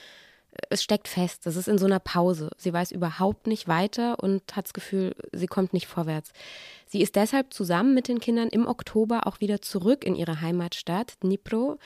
es 0.71 0.83
steckt 0.83 1.09
fest, 1.09 1.47
es 1.47 1.57
ist 1.57 1.69
in 1.69 1.79
so 1.79 1.87
einer 1.87 1.99
Pause. 1.99 2.51
Sie 2.57 2.73
weiß 2.73 2.93
überhaupt 2.93 3.47
nicht 3.47 3.69
weiter 3.69 4.23
und 4.23 4.43
hat 4.55 4.67
das 4.67 4.75
Gefühl, 4.75 5.15
sie 5.33 5.47
kommt 5.47 5.73
nicht 5.73 5.87
vorwärts. 5.87 6.33
Sie 6.87 7.01
ist 7.01 7.17
deshalb 7.17 7.53
zusammen 7.53 7.95
mit 7.95 8.09
den 8.09 8.21
Kindern 8.21 8.49
im 8.49 8.67
Oktober 8.67 9.27
auch 9.27 9.41
wieder 9.41 9.63
zurück 9.63 10.05
in 10.05 10.15
ihre 10.15 10.41
Heimatstadt 10.41 11.15
Dnipro. 11.23 11.79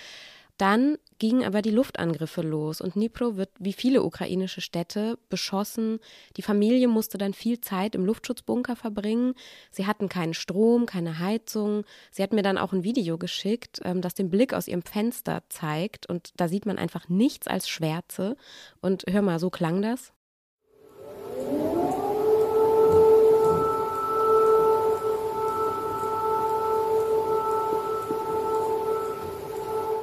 Dann 0.56 0.96
gingen 1.18 1.44
aber 1.44 1.62
die 1.62 1.70
Luftangriffe 1.70 2.42
los 2.42 2.80
und 2.80 2.94
Dnipro 2.94 3.36
wird 3.36 3.50
wie 3.58 3.72
viele 3.72 4.02
ukrainische 4.02 4.60
Städte 4.60 5.18
beschossen. 5.28 5.98
Die 6.36 6.42
Familie 6.42 6.88
musste 6.88 7.18
dann 7.18 7.34
viel 7.34 7.60
Zeit 7.60 7.94
im 7.94 8.04
Luftschutzbunker 8.04 8.76
verbringen. 8.76 9.34
Sie 9.70 9.86
hatten 9.86 10.08
keinen 10.08 10.34
Strom, 10.34 10.86
keine 10.86 11.18
Heizung. 11.18 11.84
Sie 12.10 12.22
hat 12.22 12.32
mir 12.32 12.42
dann 12.42 12.58
auch 12.58 12.72
ein 12.72 12.84
Video 12.84 13.18
geschickt, 13.18 13.80
ähm, 13.84 14.00
das 14.00 14.14
den 14.14 14.30
Blick 14.30 14.54
aus 14.54 14.68
ihrem 14.68 14.82
Fenster 14.82 15.42
zeigt 15.48 16.06
und 16.08 16.32
da 16.36 16.48
sieht 16.48 16.66
man 16.66 16.78
einfach 16.78 17.08
nichts 17.08 17.46
als 17.46 17.68
Schwärze. 17.68 18.36
Und 18.80 19.04
hör 19.08 19.22
mal, 19.22 19.38
so 19.38 19.50
klang 19.50 19.82
das. 19.82 20.12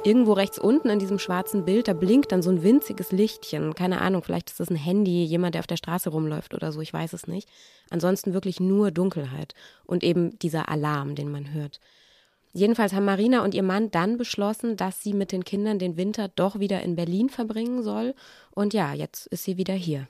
Irgendwo 0.04 0.32
rechts 0.32 0.58
unten 0.58 0.90
in 0.90 0.98
diesem 0.98 1.18
schwarzen 1.18 1.64
Bild, 1.64 1.88
da 1.88 1.92
blinkt 1.92 2.32
dann 2.32 2.42
so 2.42 2.50
ein 2.50 2.62
winziges 2.62 3.12
Lichtchen. 3.12 3.74
Keine 3.74 4.00
Ahnung, 4.00 4.22
vielleicht 4.22 4.50
ist 4.50 4.60
das 4.60 4.70
ein 4.70 4.76
Handy, 4.76 5.24
jemand, 5.24 5.54
der 5.54 5.60
auf 5.60 5.66
der 5.66 5.76
Straße 5.76 6.10
rumläuft 6.10 6.54
oder 6.54 6.72
so, 6.72 6.80
ich 6.80 6.92
weiß 6.92 7.12
es 7.12 7.26
nicht. 7.26 7.48
Ansonsten 7.90 8.34
wirklich 8.34 8.60
nur 8.60 8.90
Dunkelheit 8.90 9.54
und 9.84 10.04
eben 10.04 10.38
dieser 10.38 10.68
Alarm, 10.68 11.14
den 11.14 11.30
man 11.30 11.52
hört. 11.52 11.80
Jedenfalls 12.52 12.92
haben 12.92 13.04
Marina 13.04 13.42
und 13.42 13.52
ihr 13.52 13.64
Mann 13.64 13.90
dann 13.90 14.16
beschlossen, 14.16 14.76
dass 14.76 15.02
sie 15.02 15.12
mit 15.12 15.32
den 15.32 15.44
Kindern 15.44 15.80
den 15.80 15.96
Winter 15.96 16.28
doch 16.28 16.60
wieder 16.60 16.82
in 16.82 16.94
Berlin 16.94 17.28
verbringen 17.28 17.82
soll. 17.82 18.14
Und 18.52 18.74
ja, 18.74 18.94
jetzt 18.94 19.26
ist 19.26 19.42
sie 19.42 19.56
wieder 19.56 19.74
hier. 19.74 20.06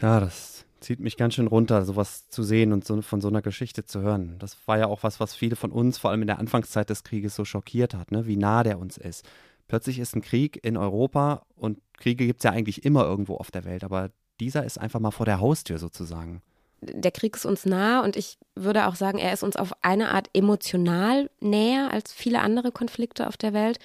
Ja, 0.00 0.20
das 0.20 0.64
Zieht 0.82 1.00
mich 1.00 1.16
ganz 1.16 1.34
schön 1.34 1.46
runter, 1.46 1.84
sowas 1.84 2.28
zu 2.28 2.42
sehen 2.42 2.72
und 2.72 2.84
so, 2.84 3.00
von 3.02 3.20
so 3.20 3.28
einer 3.28 3.40
Geschichte 3.40 3.84
zu 3.84 4.00
hören. 4.00 4.36
Das 4.38 4.56
war 4.66 4.78
ja 4.78 4.86
auch 4.86 5.02
was, 5.02 5.20
was 5.20 5.34
viele 5.34 5.54
von 5.54 5.70
uns, 5.70 5.98
vor 5.98 6.10
allem 6.10 6.22
in 6.22 6.26
der 6.26 6.38
Anfangszeit 6.38 6.90
des 6.90 7.04
Krieges, 7.04 7.36
so 7.36 7.44
schockiert 7.44 7.94
hat, 7.94 8.10
ne? 8.10 8.26
wie 8.26 8.36
nah 8.36 8.64
der 8.64 8.78
uns 8.78 8.98
ist. 8.98 9.24
Plötzlich 9.68 10.00
ist 10.00 10.16
ein 10.16 10.22
Krieg 10.22 10.58
in 10.64 10.76
Europa 10.76 11.46
und 11.54 11.78
Kriege 11.96 12.26
gibt 12.26 12.40
es 12.40 12.44
ja 12.44 12.50
eigentlich 12.50 12.84
immer 12.84 13.04
irgendwo 13.04 13.36
auf 13.36 13.50
der 13.50 13.64
Welt, 13.64 13.84
aber 13.84 14.10
dieser 14.40 14.64
ist 14.64 14.78
einfach 14.78 14.98
mal 14.98 15.12
vor 15.12 15.24
der 15.24 15.40
Haustür 15.40 15.78
sozusagen. 15.78 16.42
Der 16.80 17.12
Krieg 17.12 17.36
ist 17.36 17.46
uns 17.46 17.64
nah 17.64 18.02
und 18.02 18.16
ich 18.16 18.38
würde 18.56 18.88
auch 18.88 18.96
sagen, 18.96 19.18
er 19.18 19.32
ist 19.32 19.44
uns 19.44 19.54
auf 19.54 19.72
eine 19.82 20.10
Art 20.10 20.28
emotional 20.34 21.30
näher 21.40 21.92
als 21.92 22.12
viele 22.12 22.40
andere 22.40 22.72
Konflikte 22.72 23.28
auf 23.28 23.36
der 23.36 23.52
Welt. 23.52 23.78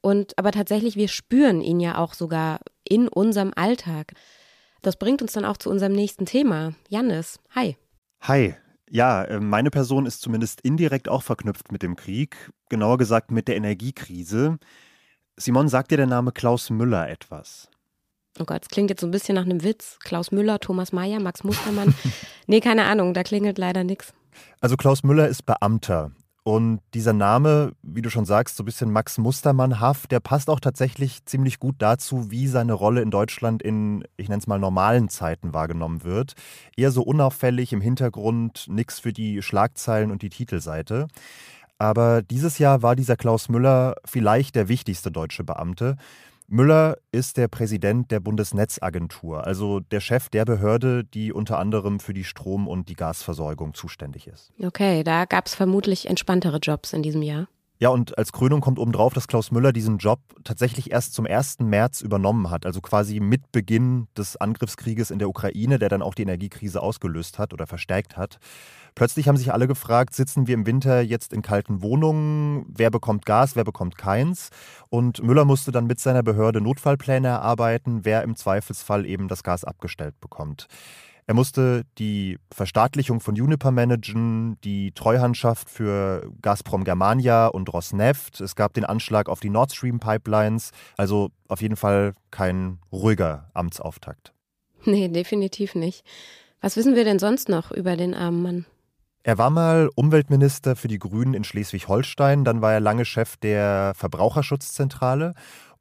Und 0.00 0.38
aber 0.38 0.50
tatsächlich, 0.50 0.96
wir 0.96 1.08
spüren 1.08 1.60
ihn 1.60 1.78
ja 1.78 1.98
auch 1.98 2.14
sogar 2.14 2.60
in 2.88 3.06
unserem 3.06 3.52
Alltag. 3.54 4.14
Das 4.82 4.96
bringt 4.96 5.22
uns 5.22 5.32
dann 5.32 5.44
auch 5.44 5.56
zu 5.56 5.70
unserem 5.70 5.92
nächsten 5.92 6.26
Thema. 6.26 6.72
Jannis, 6.88 7.38
hi. 7.54 7.76
Hi. 8.22 8.54
Ja, 8.90 9.24
äh, 9.24 9.40
meine 9.40 9.70
Person 9.70 10.06
ist 10.06 10.22
zumindest 10.22 10.60
indirekt 10.62 11.08
auch 11.08 11.22
verknüpft 11.22 11.72
mit 11.72 11.82
dem 11.82 11.96
Krieg, 11.96 12.50
genauer 12.70 12.96
gesagt 12.96 13.30
mit 13.30 13.48
der 13.48 13.56
Energiekrise. 13.56 14.58
Simon, 15.36 15.68
sagt 15.68 15.90
dir 15.90 15.98
der 15.98 16.06
Name 16.06 16.32
Klaus 16.32 16.70
Müller 16.70 17.08
etwas? 17.08 17.68
Oh 18.40 18.44
Gott, 18.44 18.62
es 18.62 18.68
klingt 18.68 18.88
jetzt 18.90 19.00
so 19.00 19.06
ein 19.06 19.10
bisschen 19.10 19.34
nach 19.34 19.44
einem 19.44 19.62
Witz. 19.62 19.98
Klaus 20.00 20.30
Müller, 20.30 20.58
Thomas 20.58 20.92
Mayer, 20.92 21.20
Max 21.20 21.44
Mustermann. 21.44 21.94
nee, 22.46 22.60
keine 22.60 22.84
Ahnung, 22.84 23.14
da 23.14 23.22
klingelt 23.24 23.58
leider 23.58 23.84
nichts. 23.84 24.14
Also 24.60 24.76
Klaus 24.76 25.02
Müller 25.02 25.28
ist 25.28 25.44
Beamter 25.44 26.12
und 26.48 26.80
dieser 26.94 27.12
Name, 27.12 27.72
wie 27.82 28.00
du 28.00 28.08
schon 28.08 28.24
sagst, 28.24 28.56
so 28.56 28.62
ein 28.62 28.64
bisschen 28.64 28.90
Max 28.90 29.18
Mustermann-haft, 29.18 30.10
der 30.10 30.20
passt 30.20 30.48
auch 30.48 30.60
tatsächlich 30.60 31.26
ziemlich 31.26 31.58
gut 31.58 31.74
dazu, 31.78 32.30
wie 32.30 32.46
seine 32.46 32.72
Rolle 32.72 33.02
in 33.02 33.10
Deutschland 33.10 33.62
in, 33.62 34.02
ich 34.16 34.30
nenne 34.30 34.40
es 34.40 34.46
mal, 34.46 34.58
normalen 34.58 35.10
Zeiten 35.10 35.52
wahrgenommen 35.52 36.04
wird. 36.04 36.32
Eher 36.74 36.90
so 36.90 37.02
unauffällig 37.02 37.74
im 37.74 37.82
Hintergrund, 37.82 38.64
nichts 38.66 38.98
für 38.98 39.12
die 39.12 39.42
Schlagzeilen 39.42 40.10
und 40.10 40.22
die 40.22 40.30
Titelseite. 40.30 41.08
Aber 41.76 42.22
dieses 42.22 42.58
Jahr 42.58 42.80
war 42.80 42.96
dieser 42.96 43.16
Klaus 43.16 43.50
Müller 43.50 43.96
vielleicht 44.06 44.54
der 44.54 44.68
wichtigste 44.68 45.10
deutsche 45.10 45.44
Beamte. 45.44 45.98
Müller 46.50 46.96
ist 47.12 47.36
der 47.36 47.46
Präsident 47.46 48.10
der 48.10 48.20
Bundesnetzagentur, 48.20 49.46
also 49.46 49.80
der 49.80 50.00
Chef 50.00 50.30
der 50.30 50.46
Behörde, 50.46 51.04
die 51.04 51.30
unter 51.30 51.58
anderem 51.58 52.00
für 52.00 52.14
die 52.14 52.24
Strom- 52.24 52.66
und 52.66 52.88
die 52.88 52.94
Gasversorgung 52.94 53.74
zuständig 53.74 54.26
ist. 54.26 54.50
Okay, 54.62 55.04
da 55.04 55.26
gab 55.26 55.46
es 55.46 55.54
vermutlich 55.54 56.08
entspanntere 56.08 56.56
Jobs 56.56 56.94
in 56.94 57.02
diesem 57.02 57.20
Jahr. 57.20 57.48
Ja, 57.80 57.90
und 57.90 58.18
als 58.18 58.32
Krönung 58.32 58.60
kommt 58.60 58.80
obendrauf, 58.80 59.14
dass 59.14 59.28
Klaus 59.28 59.52
Müller 59.52 59.72
diesen 59.72 59.98
Job 59.98 60.18
tatsächlich 60.42 60.90
erst 60.90 61.14
zum 61.14 61.26
1. 61.26 61.60
März 61.60 62.00
übernommen 62.00 62.50
hat, 62.50 62.66
also 62.66 62.80
quasi 62.80 63.20
mit 63.20 63.52
Beginn 63.52 64.08
des 64.16 64.36
Angriffskrieges 64.36 65.12
in 65.12 65.20
der 65.20 65.28
Ukraine, 65.28 65.78
der 65.78 65.88
dann 65.88 66.02
auch 66.02 66.14
die 66.14 66.22
Energiekrise 66.22 66.82
ausgelöst 66.82 67.38
hat 67.38 67.52
oder 67.52 67.68
verstärkt 67.68 68.16
hat. 68.16 68.38
Plötzlich 68.96 69.28
haben 69.28 69.36
sich 69.36 69.52
alle 69.52 69.68
gefragt, 69.68 70.12
sitzen 70.12 70.48
wir 70.48 70.54
im 70.54 70.66
Winter 70.66 71.02
jetzt 71.02 71.32
in 71.32 71.40
kalten 71.40 71.80
Wohnungen? 71.80 72.66
Wer 72.68 72.90
bekommt 72.90 73.24
Gas, 73.26 73.54
wer 73.54 73.62
bekommt 73.62 73.96
keins? 73.96 74.50
Und 74.88 75.22
Müller 75.22 75.44
musste 75.44 75.70
dann 75.70 75.86
mit 75.86 76.00
seiner 76.00 76.24
Behörde 76.24 76.60
Notfallpläne 76.60 77.28
erarbeiten, 77.28 78.00
wer 78.04 78.24
im 78.24 78.34
Zweifelsfall 78.34 79.06
eben 79.06 79.28
das 79.28 79.44
Gas 79.44 79.62
abgestellt 79.62 80.18
bekommt. 80.20 80.66
Er 81.28 81.34
musste 81.34 81.82
die 81.98 82.38
Verstaatlichung 82.50 83.20
von 83.20 83.38
Uniper 83.38 83.70
managen, 83.70 84.58
die 84.64 84.92
Treuhandschaft 84.92 85.68
für 85.68 86.32
Gazprom 86.40 86.84
Germania 86.84 87.48
und 87.48 87.70
Rosneft. 87.70 88.40
Es 88.40 88.56
gab 88.56 88.72
den 88.72 88.86
Anschlag 88.86 89.28
auf 89.28 89.40
die 89.40 89.50
Nord 89.50 89.70
Stream 89.74 90.00
Pipelines. 90.00 90.70
Also 90.96 91.28
auf 91.46 91.60
jeden 91.60 91.76
Fall 91.76 92.14
kein 92.30 92.78
ruhiger 92.90 93.50
Amtsauftakt. 93.52 94.32
Nee, 94.84 95.08
definitiv 95.08 95.74
nicht. 95.74 96.02
Was 96.62 96.78
wissen 96.78 96.94
wir 96.94 97.04
denn 97.04 97.18
sonst 97.18 97.50
noch 97.50 97.72
über 97.72 97.94
den 97.98 98.14
armen 98.14 98.42
Mann? 98.42 98.66
Er 99.22 99.36
war 99.36 99.50
mal 99.50 99.90
Umweltminister 99.96 100.76
für 100.76 100.88
die 100.88 100.98
Grünen 100.98 101.34
in 101.34 101.44
Schleswig-Holstein, 101.44 102.44
dann 102.44 102.62
war 102.62 102.72
er 102.72 102.80
lange 102.80 103.04
Chef 103.04 103.36
der 103.36 103.92
Verbraucherschutzzentrale 103.94 105.34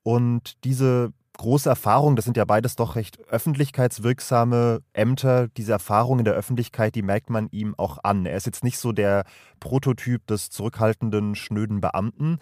und 0.04 0.62
diese 0.66 1.13
große 1.38 1.70
Erfahrung, 1.70 2.15
das 2.15 2.25
sind 2.25 2.38
ja 2.38 2.46
beides 2.46 2.75
doch 2.75 2.96
recht 2.96 3.20
öffentlichkeitswirksame 3.29 4.82
Ämter, 4.94 5.48
diese 5.50 5.72
Erfahrung 5.72 6.20
in 6.20 6.25
der 6.25 6.34
Öffentlichkeit, 6.34 6.96
die 6.96 7.01
merkt 7.01 7.29
man 7.29 7.48
ihm 7.51 7.75
auch 7.77 8.00
an. 8.03 8.25
Er 8.25 8.38
ist 8.38 8.46
jetzt 8.46 8.63
nicht 8.63 8.79
so 8.79 8.91
der 8.91 9.24
Prototyp 9.60 10.25
des 10.27 10.50
zurückhaltenden, 10.50 11.36
schnöden 11.36 11.82
Beamten. 11.82 12.39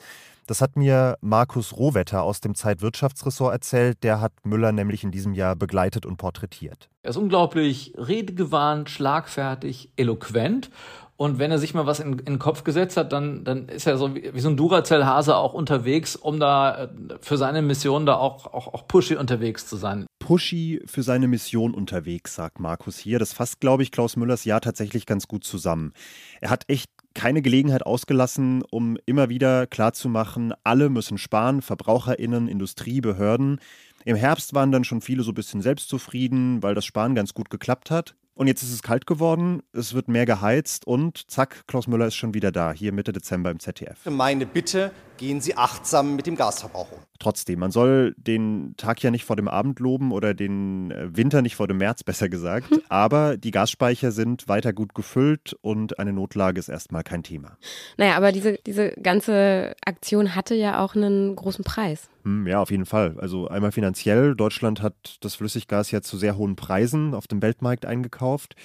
Das 0.48 0.62
hat 0.62 0.76
mir 0.76 1.18
Markus 1.22 1.76
Rohwetter 1.76 2.22
aus 2.22 2.40
dem 2.40 2.54
Zeitwirtschaftsressort 2.54 3.52
erzählt. 3.52 4.04
Der 4.04 4.22
hat 4.22 4.32
Müller 4.44 4.72
nämlich 4.72 5.04
in 5.04 5.10
diesem 5.10 5.34
Jahr 5.34 5.56
begleitet 5.56 6.06
und 6.06 6.18
porträtiert. 6.18 6.90
Er 7.02 7.10
ist 7.12 7.18
unglaublich 7.18 7.94
redegewandt, 7.98 8.92
schlagfertig, 8.92 9.90
eloquent 9.96 10.70
und 11.18 11.40
wenn 11.40 11.50
er 11.50 11.60
sich 11.60 11.74
mal 11.74 11.86
was 11.86 12.00
in, 12.00 12.20
in 12.20 12.26
den 12.26 12.40
Kopf 12.40 12.64
gesetzt 12.64 12.98
hat, 12.98 13.14
dann, 13.14 13.46
dann 13.46 13.70
ist 13.70 13.88
er 13.88 13.98
so 13.98 14.14
wie, 14.16 14.34
wie 14.34 14.40
so 14.40 14.50
ein 14.50 14.58
Duracell-Hase 14.58 15.36
auch 15.36 15.54
unterwegs, 15.54 16.16
um 16.16 16.40
da 16.40 16.84
äh, 16.84 16.90
für 17.22 17.38
seine 17.38 17.62
Mission 17.62 18.06
da 18.06 18.16
auch, 18.16 18.48
auch, 18.54 18.74
auch 18.74 18.88
pushy 18.88 19.16
unterwegs 19.16 19.66
zu 19.66 19.78
sein. 19.78 20.06
Pushy 20.20 20.82
für 20.86 21.04
seine 21.04 21.28
Mission 21.28 21.74
unterwegs, 21.74 22.36
sagt 22.36 22.60
Markus 22.60 22.98
hier. 22.98 23.18
Das 23.18 23.32
fasst, 23.32 23.62
glaube 23.62 23.84
ich, 23.84 23.92
Klaus 23.92 24.18
Müllers 24.18 24.44
Jahr 24.44 24.60
tatsächlich 24.60 25.06
ganz 25.06 25.28
gut 25.28 25.46
zusammen. 25.46 25.94
Er 26.42 26.50
hat 26.50 26.66
echt 26.68 26.90
keine 27.14 27.42
Gelegenheit 27.42 27.86
ausgelassen, 27.86 28.62
um 28.70 28.98
immer 29.06 29.30
wieder 29.30 29.68
klarzumachen, 29.68 30.54
alle 30.66 30.90
müssen 30.90 31.18
sparen, 31.18 31.62
VerbraucherInnen, 31.62 32.50
Industrie, 32.50 33.00
Behörden. 33.00 33.60
Im 34.04 34.18
Herbst 34.18 34.54
waren 34.54 34.72
dann 34.72 34.84
schon 34.84 35.02
viele 35.02 35.24
so 35.24 35.32
ein 35.32 35.36
bisschen 35.36 35.62
selbstzufrieden, 35.62 36.62
weil 36.62 36.76
das 36.76 36.84
Sparen 36.84 37.16
ganz 37.16 37.34
gut 37.34 37.50
geklappt 37.50 37.90
hat. 37.90 38.16
Und 38.38 38.48
jetzt 38.48 38.64
ist 38.64 38.74
es 38.74 38.84
kalt 38.84 39.08
geworden, 39.08 39.64
es 39.72 39.94
wird 39.94 40.10
mehr 40.10 40.26
geheizt 40.26 40.86
und 40.86 41.32
zack, 41.32 41.66
Klaus 41.68 41.88
Müller 41.88 42.08
ist 42.08 42.16
schon 42.16 42.34
wieder 42.34 42.52
da, 42.52 42.74
hier 42.74 42.92
Mitte 42.92 43.14
Dezember 43.14 43.50
im 43.50 43.62
ZDF. 43.62 44.06
Meine 44.10 44.46
Bitte, 44.46 44.92
gehen 45.16 45.40
Sie 45.40 45.56
achtsam 45.56 46.18
mit 46.18 46.28
dem 46.28 46.36
Gasverbrauch 46.36 46.92
um. 46.92 47.00
Trotzdem, 47.20 47.60
man 47.60 47.72
soll 47.72 48.14
den 48.18 48.74
Tag 48.78 49.02
ja 49.02 49.12
nicht 49.12 49.26
vor 49.26 49.36
dem 49.36 49.48
Abend 49.48 49.80
loben 49.80 50.12
oder 50.12 50.34
den 50.34 50.92
äh, 50.92 51.16
Winter 51.16 51.42
nicht 51.42 51.56
vor 51.56 51.68
dem 51.68 51.78
März, 51.78 52.04
besser 52.06 52.30
gesagt. 52.30 52.68
Aber 52.90 53.38
die 53.38 53.52
Gasspeicher 53.52 54.12
sind 54.12 54.48
weiter 54.48 54.74
gut 54.74 54.94
gefüllt 54.94 55.56
und 55.62 56.00
eine 56.00 56.14
Notlage 56.14 56.60
ist 56.60 56.70
erstmal 56.70 57.04
kein 57.04 57.24
Thema. 57.24 57.58
Naja, 57.98 58.16
aber 58.16 58.32
diese, 58.32 58.58
diese 58.66 58.92
ganze 58.92 59.76
Aktion 59.86 60.36
hatte 60.36 60.56
ja 60.56 60.84
auch 60.84 60.96
einen 60.96 61.36
großen 61.36 61.64
Preis. 61.64 62.10
Hm, 62.24 62.48
ja, 62.48 62.60
auf 62.60 62.72
jeden 62.72 62.86
Fall. 62.86 63.16
Also 63.20 63.48
einmal 63.48 63.72
finanziell. 63.72 64.36
Deutschland 64.36 64.82
hat 64.82 65.18
das 65.22 65.36
Flüssiggas 65.36 65.92
ja 65.92 66.02
zu 66.02 66.18
sehr 66.18 66.38
hohen 66.38 66.56
Preisen 66.56 67.14
auf 67.14 67.28
dem 67.28 67.42
Weltmarkt 67.42 67.86
eingekauft. 67.86 68.56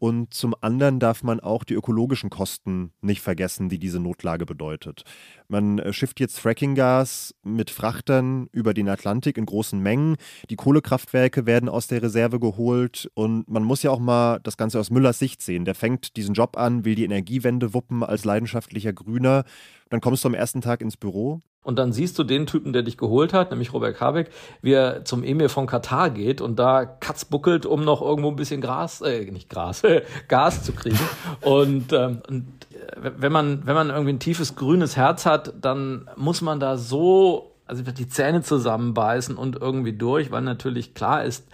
Und 0.00 0.32
zum 0.32 0.54
anderen 0.62 0.98
darf 0.98 1.22
man 1.22 1.40
auch 1.40 1.62
die 1.62 1.74
ökologischen 1.74 2.30
Kosten 2.30 2.90
nicht 3.02 3.20
vergessen, 3.20 3.68
die 3.68 3.78
diese 3.78 4.00
Notlage 4.00 4.46
bedeutet. 4.46 5.04
Man 5.46 5.78
äh, 5.78 5.92
schifft 5.92 6.20
jetzt 6.20 6.40
Frackinggas 6.40 7.34
mit 7.42 7.68
Frachtern 7.68 8.48
über 8.50 8.72
den 8.72 8.88
Atlantik 8.88 9.36
in 9.36 9.44
großen 9.44 9.78
Mengen. 9.78 10.16
Die 10.48 10.56
Kohlekraftwerke 10.56 11.44
werden 11.44 11.68
aus 11.68 11.86
der 11.86 12.02
Reserve 12.02 12.40
geholt. 12.40 13.10
Und 13.12 13.46
man 13.50 13.62
muss 13.62 13.82
ja 13.82 13.90
auch 13.90 13.98
mal 13.98 14.40
das 14.42 14.56
Ganze 14.56 14.80
aus 14.80 14.88
Müllers 14.88 15.18
Sicht 15.18 15.42
sehen. 15.42 15.66
Der 15.66 15.74
fängt 15.74 16.16
diesen 16.16 16.34
Job 16.34 16.56
an, 16.56 16.86
will 16.86 16.94
die 16.94 17.04
Energiewende 17.04 17.74
wuppen 17.74 18.02
als 18.02 18.24
leidenschaftlicher 18.24 18.94
Grüner. 18.94 19.44
Dann 19.90 20.00
kommst 20.00 20.24
du 20.24 20.28
am 20.28 20.34
ersten 20.34 20.62
Tag 20.62 20.80
ins 20.80 20.96
Büro 20.96 21.42
und 21.62 21.78
dann 21.78 21.92
siehst 21.92 22.18
du 22.18 22.24
den 22.24 22.46
Typen, 22.46 22.72
der 22.72 22.82
dich 22.82 22.96
geholt 22.96 23.32
hat, 23.32 23.50
nämlich 23.50 23.72
Robert 23.72 24.00
Habeck, 24.00 24.30
wie 24.62 24.72
er 24.72 25.04
zum 25.04 25.22
Emir 25.22 25.50
von 25.50 25.66
Katar 25.66 26.08
geht 26.08 26.40
und 26.40 26.58
da 26.58 26.86
katzbuckelt, 26.86 27.66
um 27.66 27.84
noch 27.84 28.00
irgendwo 28.00 28.30
ein 28.30 28.36
bisschen 28.36 28.62
Gras, 28.62 29.02
äh, 29.02 29.30
nicht 29.30 29.50
Gras, 29.50 29.82
Gas 30.28 30.64
zu 30.64 30.72
kriegen. 30.72 30.98
Und, 31.42 31.92
ähm, 31.92 32.22
und 32.28 32.46
äh, 32.72 33.10
wenn 33.18 33.32
man, 33.32 33.66
wenn 33.66 33.74
man 33.74 33.90
irgendwie 33.90 34.14
ein 34.14 34.20
tiefes 34.20 34.56
grünes 34.56 34.96
Herz 34.96 35.26
hat, 35.26 35.52
dann 35.60 36.08
muss 36.16 36.40
man 36.40 36.60
da 36.60 36.78
so, 36.78 37.52
also 37.66 37.82
die 37.82 38.08
Zähne 38.08 38.42
zusammenbeißen 38.42 39.36
und 39.36 39.56
irgendwie 39.56 39.92
durch, 39.92 40.30
weil 40.30 40.42
natürlich 40.42 40.94
klar 40.94 41.24
ist, 41.24 41.46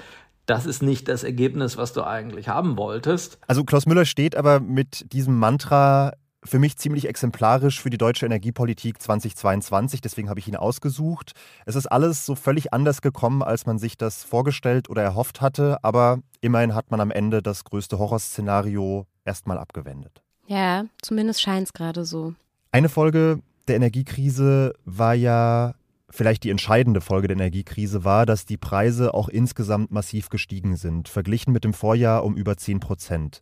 das 0.46 0.64
ist 0.66 0.80
nicht 0.80 1.08
das 1.08 1.24
Ergebnis, 1.24 1.76
was 1.76 1.92
du 1.92 2.04
eigentlich 2.04 2.48
haben 2.48 2.76
wolltest. 2.76 3.38
Also 3.48 3.64
Klaus 3.64 3.86
Müller 3.86 4.04
steht 4.04 4.36
aber 4.36 4.60
mit 4.60 5.12
diesem 5.12 5.36
Mantra 5.36 6.12
für 6.46 6.58
mich 6.58 6.76
ziemlich 6.76 7.08
exemplarisch 7.08 7.80
für 7.80 7.90
die 7.90 7.98
deutsche 7.98 8.26
Energiepolitik 8.26 9.00
2022. 9.00 10.00
Deswegen 10.00 10.28
habe 10.28 10.40
ich 10.40 10.48
ihn 10.48 10.56
ausgesucht. 10.56 11.32
Es 11.64 11.76
ist 11.76 11.86
alles 11.86 12.24
so 12.24 12.34
völlig 12.34 12.72
anders 12.72 13.02
gekommen, 13.02 13.42
als 13.42 13.66
man 13.66 13.78
sich 13.78 13.98
das 13.98 14.24
vorgestellt 14.24 14.88
oder 14.88 15.02
erhofft 15.02 15.40
hatte. 15.40 15.82
Aber 15.82 16.20
immerhin 16.40 16.74
hat 16.74 16.90
man 16.90 17.00
am 17.00 17.10
Ende 17.10 17.42
das 17.42 17.64
größte 17.64 17.98
Horrorszenario 17.98 19.06
erstmal 19.24 19.58
abgewendet. 19.58 20.22
Ja, 20.46 20.84
zumindest 21.02 21.42
scheint 21.42 21.66
es 21.66 21.72
gerade 21.72 22.04
so. 22.04 22.34
Eine 22.72 22.88
Folge 22.88 23.40
der 23.68 23.76
Energiekrise 23.76 24.74
war 24.84 25.14
ja 25.14 25.74
vielleicht 26.10 26.44
die 26.44 26.50
entscheidende 26.50 27.00
Folge 27.00 27.28
der 27.28 27.36
Energiekrise 27.36 28.04
war, 28.04 28.26
dass 28.26 28.46
die 28.46 28.56
Preise 28.56 29.12
auch 29.14 29.28
insgesamt 29.28 29.90
massiv 29.90 30.28
gestiegen 30.28 30.76
sind, 30.76 31.08
verglichen 31.08 31.52
mit 31.52 31.64
dem 31.64 31.74
Vorjahr 31.74 32.24
um 32.24 32.36
über 32.36 32.56
10 32.56 32.80
Prozent. 32.80 33.40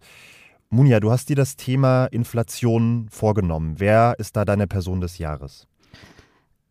Munja, 0.75 0.99
du 0.99 1.13
hast 1.13 1.29
dir 1.29 1.37
das 1.37 1.55
Thema 1.55 2.07
Inflation 2.07 3.07
vorgenommen. 3.09 3.77
Wer 3.79 4.17
ist 4.19 4.35
da 4.35 4.45
deine 4.45 4.67
Person 4.67 5.01
des 5.01 5.19
Jahres? 5.19 5.69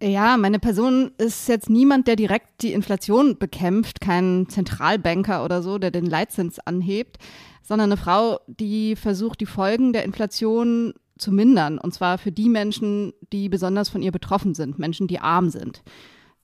Ja, 0.02 0.36
meine 0.36 0.60
Person 0.60 1.12
ist 1.18 1.48
jetzt 1.48 1.70
niemand, 1.70 2.08
der 2.08 2.18
direkt 2.18 2.64
die 2.64 2.74
Inflation 2.74 3.38
bekämpft, 3.38 4.02
kein 4.02 4.48
Zentralbanker 4.50 5.46
oder 5.46 5.62
so, 5.62 5.78
der 5.78 5.90
den 5.90 6.06
Leitzins 6.06 6.60
anhebt, 6.60 7.18
sondern 7.62 7.94
eine 7.94 7.98
Frau, 7.98 8.42
die 8.48 8.98
versucht, 8.98 9.40
die 9.40 9.46
Folgen 9.46 9.94
der 9.94 10.04
Inflation 10.04 10.94
zu 11.18 11.32
mindern. 11.32 11.78
Und 11.78 11.94
zwar 11.94 12.18
für 12.18 12.34
die 12.34 12.50
Menschen, 12.50 13.14
die 13.32 13.48
besonders 13.48 13.88
von 13.88 14.02
ihr 14.02 14.12
betroffen 14.12 14.54
sind, 14.54 14.80
Menschen, 14.80 15.08
die 15.08 15.20
arm 15.20 15.50
sind. 15.50 15.82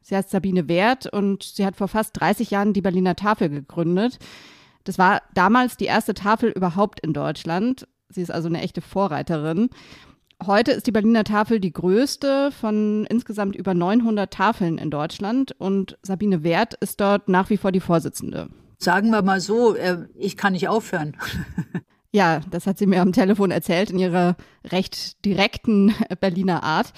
Sie 0.01 0.15
heißt 0.15 0.29
Sabine 0.29 0.69
Wert 0.69 1.07
und 1.11 1.43
sie 1.43 1.65
hat 1.65 1.75
vor 1.75 1.89
fast 1.89 2.17
30 2.21 2.51
Jahren 2.51 2.71
die 2.71 2.81
Berliner 2.81 3.17
Tafel 3.17 3.49
gegründet. 3.49 4.17
Das 4.89 4.97
war 4.97 5.21
damals 5.35 5.77
die 5.77 5.85
erste 5.85 6.15
Tafel 6.15 6.49
überhaupt 6.49 6.99
in 7.01 7.13
Deutschland. 7.13 7.87
Sie 8.09 8.23
ist 8.23 8.31
also 8.31 8.47
eine 8.47 8.59
echte 8.59 8.81
Vorreiterin. 8.81 9.69
Heute 10.43 10.71
ist 10.71 10.87
die 10.87 10.91
Berliner 10.91 11.23
Tafel 11.23 11.59
die 11.59 11.71
größte 11.71 12.49
von 12.51 13.05
insgesamt 13.05 13.55
über 13.55 13.75
900 13.75 14.33
Tafeln 14.33 14.79
in 14.79 14.89
Deutschland 14.89 15.51
und 15.59 15.99
Sabine 16.01 16.41
Wert 16.41 16.73
ist 16.73 16.99
dort 17.01 17.29
nach 17.29 17.51
wie 17.51 17.57
vor 17.57 17.71
die 17.71 17.81
Vorsitzende. 17.81 18.49
Sagen 18.79 19.11
wir 19.11 19.21
mal 19.21 19.39
so, 19.41 19.75
äh, 19.75 20.07
ich 20.15 20.37
kann 20.37 20.53
nicht 20.53 20.67
aufhören. 20.67 21.15
Ja, 22.11 22.39
das 22.49 22.65
hat 22.65 22.79
sie 22.79 22.87
mir 22.87 23.03
am 23.03 23.13
Telefon 23.13 23.51
erzählt 23.51 23.91
in 23.91 23.99
ihrer 23.99 24.35
recht 24.65 25.23
direkten 25.25 25.93
Berliner 26.19 26.63
Art. 26.63 26.91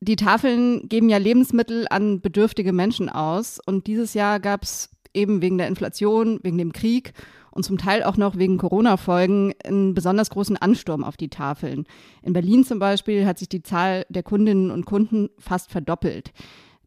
Die 0.00 0.16
Tafeln 0.16 0.88
geben 0.88 1.08
ja 1.08 1.18
Lebensmittel 1.18 1.86
an 1.88 2.20
bedürftige 2.20 2.72
Menschen 2.72 3.08
aus 3.08 3.60
und 3.64 3.86
dieses 3.86 4.14
Jahr 4.14 4.40
gab 4.40 4.64
es 4.64 4.90
eben 5.14 5.42
wegen 5.42 5.58
der 5.58 5.68
Inflation, 5.68 6.38
wegen 6.42 6.58
dem 6.58 6.72
Krieg 6.72 7.12
und 7.50 7.64
zum 7.64 7.78
Teil 7.78 8.02
auch 8.02 8.16
noch 8.16 8.36
wegen 8.36 8.58
Corona-Folgen 8.58 9.52
einen 9.64 9.94
besonders 9.94 10.30
großen 10.30 10.56
Ansturm 10.56 11.04
auf 11.04 11.16
die 11.16 11.28
Tafeln. 11.28 11.86
In 12.22 12.32
Berlin 12.32 12.64
zum 12.64 12.78
Beispiel 12.78 13.26
hat 13.26 13.38
sich 13.38 13.48
die 13.48 13.62
Zahl 13.62 14.06
der 14.08 14.22
Kundinnen 14.22 14.70
und 14.70 14.86
Kunden 14.86 15.28
fast 15.38 15.70
verdoppelt. 15.70 16.32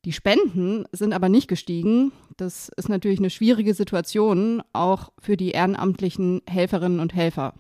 Die 0.05 0.13
Spenden 0.13 0.85
sind 0.91 1.13
aber 1.13 1.29
nicht 1.29 1.47
gestiegen. 1.47 2.11
Das 2.37 2.69
ist 2.69 2.89
natürlich 2.89 3.19
eine 3.19 3.31
schwierige 3.31 3.73
Situation, 3.73 4.61
auch 4.71 5.11
für 5.19 5.37
die 5.37 5.51
ehrenamtlichen 5.51 6.41
Helferinnen 6.47 6.99
und 6.99 7.15
Helfer. 7.15 7.53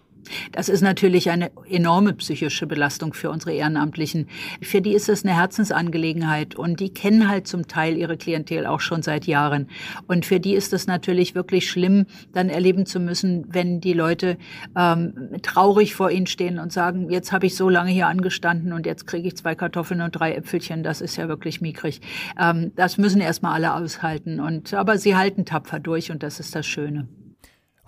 Das 0.51 0.69
ist 0.69 0.81
natürlich 0.81 1.29
eine 1.29 1.51
enorme 1.69 2.13
psychische 2.13 2.67
Belastung 2.67 3.13
für 3.13 3.29
unsere 3.29 3.53
Ehrenamtlichen. 3.53 4.27
Für 4.61 4.81
die 4.81 4.93
ist 4.93 5.09
es 5.09 5.23
eine 5.23 5.35
Herzensangelegenheit 5.35 6.55
und 6.55 6.79
die 6.79 6.93
kennen 6.93 7.29
halt 7.29 7.47
zum 7.47 7.67
Teil 7.67 7.97
ihre 7.97 8.17
Klientel 8.17 8.65
auch 8.65 8.79
schon 8.79 9.01
seit 9.01 9.25
Jahren. 9.25 9.67
Und 10.07 10.25
für 10.25 10.39
die 10.39 10.53
ist 10.53 10.73
es 10.73 10.87
natürlich 10.87 11.35
wirklich 11.35 11.69
schlimm, 11.69 12.05
dann 12.33 12.49
erleben 12.49 12.85
zu 12.85 12.99
müssen, 12.99 13.45
wenn 13.49 13.81
die 13.81 13.93
Leute 13.93 14.37
ähm, 14.75 15.13
traurig 15.41 15.95
vor 15.95 16.11
ihnen 16.11 16.27
stehen 16.27 16.59
und 16.59 16.71
sagen, 16.71 17.09
jetzt 17.09 17.31
habe 17.31 17.45
ich 17.45 17.55
so 17.55 17.69
lange 17.69 17.91
hier 17.91 18.07
angestanden 18.07 18.73
und 18.73 18.85
jetzt 18.85 19.07
kriege 19.07 19.27
ich 19.27 19.37
zwei 19.37 19.55
Kartoffeln 19.55 20.01
und 20.01 20.11
drei 20.11 20.33
Äpfelchen. 20.33 20.83
Das 20.83 21.01
ist 21.01 21.15
ja 21.17 21.27
wirklich 21.27 21.61
mickrig. 21.61 22.01
Ähm, 22.39 22.71
das 22.75 22.97
müssen 22.97 23.21
erstmal 23.21 23.53
alle 23.53 23.73
aushalten. 23.73 24.39
Und, 24.39 24.73
aber 24.73 24.97
sie 24.97 25.15
halten 25.15 25.45
tapfer 25.45 25.79
durch 25.79 26.11
und 26.11 26.23
das 26.23 26.39
ist 26.39 26.55
das 26.55 26.65
Schöne. 26.65 27.07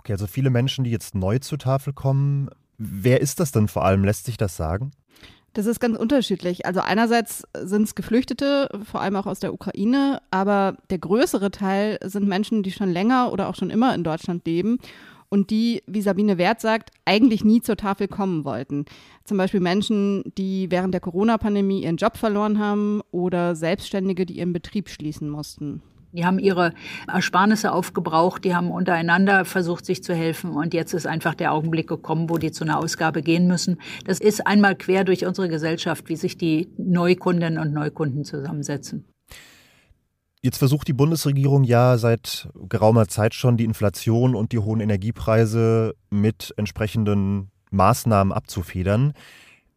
Okay, 0.08 0.14
also 0.14 0.26
viele 0.26 0.48
Menschen, 0.48 0.84
die 0.84 0.90
jetzt 0.90 1.14
neu 1.14 1.38
zur 1.38 1.58
Tafel 1.58 1.92
kommen. 1.92 2.48
Wer 2.78 3.20
ist 3.20 3.40
das 3.40 3.52
denn 3.52 3.68
vor 3.68 3.84
allem? 3.84 4.04
Lässt 4.04 4.24
sich 4.24 4.38
das 4.38 4.56
sagen? 4.56 4.92
Das 5.52 5.66
ist 5.66 5.80
ganz 5.80 5.98
unterschiedlich. 5.98 6.64
Also 6.64 6.80
einerseits 6.80 7.42
sind 7.62 7.82
es 7.82 7.94
Geflüchtete, 7.94 8.70
vor 8.90 9.02
allem 9.02 9.16
auch 9.16 9.26
aus 9.26 9.38
der 9.38 9.52
Ukraine, 9.52 10.22
aber 10.30 10.78
der 10.88 10.96
größere 10.96 11.50
Teil 11.50 11.98
sind 12.02 12.26
Menschen, 12.26 12.62
die 12.62 12.70
schon 12.70 12.88
länger 12.88 13.30
oder 13.34 13.50
auch 13.50 13.54
schon 13.54 13.68
immer 13.68 13.94
in 13.94 14.02
Deutschland 14.02 14.46
leben 14.46 14.78
und 15.28 15.50
die, 15.50 15.82
wie 15.86 16.00
Sabine 16.00 16.38
Wert 16.38 16.62
sagt, 16.62 16.88
eigentlich 17.04 17.44
nie 17.44 17.60
zur 17.60 17.76
Tafel 17.76 18.08
kommen 18.08 18.46
wollten. 18.46 18.86
Zum 19.24 19.36
Beispiel 19.36 19.60
Menschen, 19.60 20.22
die 20.38 20.70
während 20.70 20.94
der 20.94 21.02
Corona-Pandemie 21.02 21.82
ihren 21.82 21.98
Job 21.98 22.16
verloren 22.16 22.58
haben 22.58 23.02
oder 23.10 23.54
Selbstständige, 23.54 24.24
die 24.24 24.38
ihren 24.38 24.54
Betrieb 24.54 24.88
schließen 24.88 25.28
mussten. 25.28 25.82
Die 26.12 26.24
haben 26.24 26.38
ihre 26.38 26.72
Ersparnisse 27.06 27.72
aufgebraucht, 27.72 28.44
die 28.44 28.54
haben 28.54 28.70
untereinander 28.70 29.44
versucht, 29.44 29.84
sich 29.84 30.02
zu 30.02 30.14
helfen. 30.14 30.52
Und 30.52 30.72
jetzt 30.72 30.94
ist 30.94 31.06
einfach 31.06 31.34
der 31.34 31.52
Augenblick 31.52 31.86
gekommen, 31.86 32.30
wo 32.30 32.38
die 32.38 32.50
zu 32.50 32.64
einer 32.64 32.78
Ausgabe 32.78 33.22
gehen 33.22 33.46
müssen. 33.46 33.78
Das 34.04 34.18
ist 34.18 34.46
einmal 34.46 34.74
quer 34.74 35.04
durch 35.04 35.26
unsere 35.26 35.48
Gesellschaft, 35.48 36.08
wie 36.08 36.16
sich 36.16 36.38
die 36.38 36.68
Neukundinnen 36.78 37.58
und 37.58 37.72
Neukunden 37.72 38.24
zusammensetzen. 38.24 39.04
Jetzt 40.40 40.58
versucht 40.58 40.88
die 40.88 40.92
Bundesregierung 40.92 41.64
ja 41.64 41.98
seit 41.98 42.48
geraumer 42.68 43.08
Zeit 43.08 43.34
schon, 43.34 43.56
die 43.56 43.64
Inflation 43.64 44.34
und 44.34 44.52
die 44.52 44.60
hohen 44.60 44.80
Energiepreise 44.80 45.94
mit 46.10 46.54
entsprechenden 46.56 47.50
Maßnahmen 47.70 48.32
abzufedern. 48.32 49.12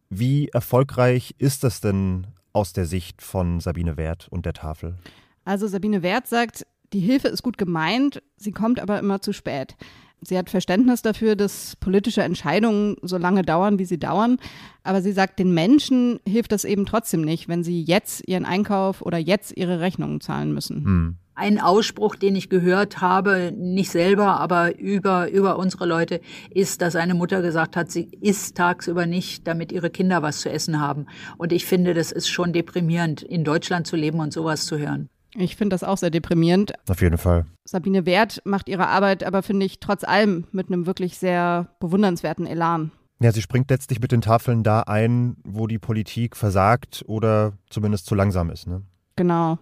Wie 0.09 0.49
erfolgreich 0.49 1.35
ist 1.39 1.63
das 1.63 1.81
denn 1.81 2.27
aus 2.53 2.73
der 2.73 2.85
Sicht 2.85 3.21
von 3.21 3.59
Sabine 3.59 3.97
Wert 3.97 4.27
und 4.29 4.45
der 4.45 4.53
Tafel? 4.53 4.97
Also 5.45 5.67
Sabine 5.67 6.03
Wert 6.03 6.27
sagt, 6.27 6.65
die 6.93 6.99
Hilfe 6.99 7.29
ist 7.29 7.43
gut 7.43 7.57
gemeint, 7.57 8.21
sie 8.37 8.51
kommt 8.51 8.79
aber 8.79 8.99
immer 8.99 9.21
zu 9.21 9.33
spät. 9.33 9.75
Sie 10.23 10.37
hat 10.37 10.51
Verständnis 10.51 11.01
dafür, 11.01 11.35
dass 11.35 11.75
politische 11.77 12.21
Entscheidungen 12.21 12.95
so 13.01 13.17
lange 13.17 13.41
dauern, 13.41 13.79
wie 13.79 13.85
sie 13.85 13.97
dauern. 13.97 14.37
Aber 14.83 15.01
sie 15.01 15.13
sagt, 15.13 15.39
den 15.39 15.51
Menschen 15.51 16.19
hilft 16.27 16.51
das 16.51 16.63
eben 16.63 16.85
trotzdem 16.85 17.21
nicht, 17.21 17.47
wenn 17.47 17.63
sie 17.63 17.81
jetzt 17.81 18.27
ihren 18.27 18.45
Einkauf 18.45 19.01
oder 19.01 19.17
jetzt 19.17 19.57
ihre 19.57 19.79
Rechnungen 19.79 20.21
zahlen 20.21 20.53
müssen. 20.53 20.85
Hm. 20.85 21.15
Ein 21.33 21.59
Ausspruch, 21.59 22.15
den 22.15 22.35
ich 22.35 22.49
gehört 22.49 23.01
habe, 23.01 23.51
nicht 23.57 23.89
selber, 23.89 24.39
aber 24.39 24.77
über, 24.77 25.31
über 25.31 25.57
unsere 25.57 25.87
Leute, 25.87 26.21
ist, 26.51 26.83
dass 26.83 26.95
eine 26.95 27.15
Mutter 27.15 27.41
gesagt 27.41 27.75
hat, 27.75 27.89
sie 27.89 28.11
isst 28.21 28.57
tagsüber 28.57 29.07
nicht, 29.07 29.47
damit 29.47 29.71
ihre 29.71 29.89
Kinder 29.89 30.21
was 30.21 30.41
zu 30.41 30.51
essen 30.51 30.79
haben. 30.79 31.07
Und 31.37 31.51
ich 31.51 31.65
finde, 31.65 31.95
das 31.95 32.11
ist 32.11 32.27
schon 32.27 32.53
deprimierend, 32.53 33.23
in 33.23 33.43
Deutschland 33.43 33.87
zu 33.87 33.95
leben 33.95 34.19
und 34.19 34.33
sowas 34.33 34.67
zu 34.67 34.77
hören. 34.77 35.09
Ich 35.35 35.55
finde 35.55 35.73
das 35.73 35.83
auch 35.83 35.97
sehr 35.97 36.09
deprimierend. 36.09 36.73
Auf 36.89 37.01
jeden 37.01 37.17
Fall. 37.17 37.45
Sabine 37.63 38.05
Wert 38.05 38.41
macht 38.43 38.67
ihre 38.67 38.87
Arbeit 38.87 39.23
aber, 39.23 39.43
finde 39.43 39.65
ich, 39.65 39.79
trotz 39.79 40.03
allem 40.03 40.45
mit 40.51 40.67
einem 40.67 40.85
wirklich 40.85 41.17
sehr 41.17 41.69
bewundernswerten 41.79 42.45
Elan. 42.45 42.91
Ja, 43.21 43.31
sie 43.31 43.41
springt 43.41 43.69
letztlich 43.69 43.99
mit 43.99 44.11
den 44.11 44.21
Tafeln 44.21 44.63
da 44.63 44.81
ein, 44.81 45.37
wo 45.43 45.67
die 45.67 45.77
Politik 45.77 46.35
versagt 46.35 47.03
oder 47.07 47.53
zumindest 47.69 48.07
zu 48.07 48.15
langsam 48.15 48.49
ist. 48.49 48.67
Ne? 48.67 48.81
Genau. 49.15 49.59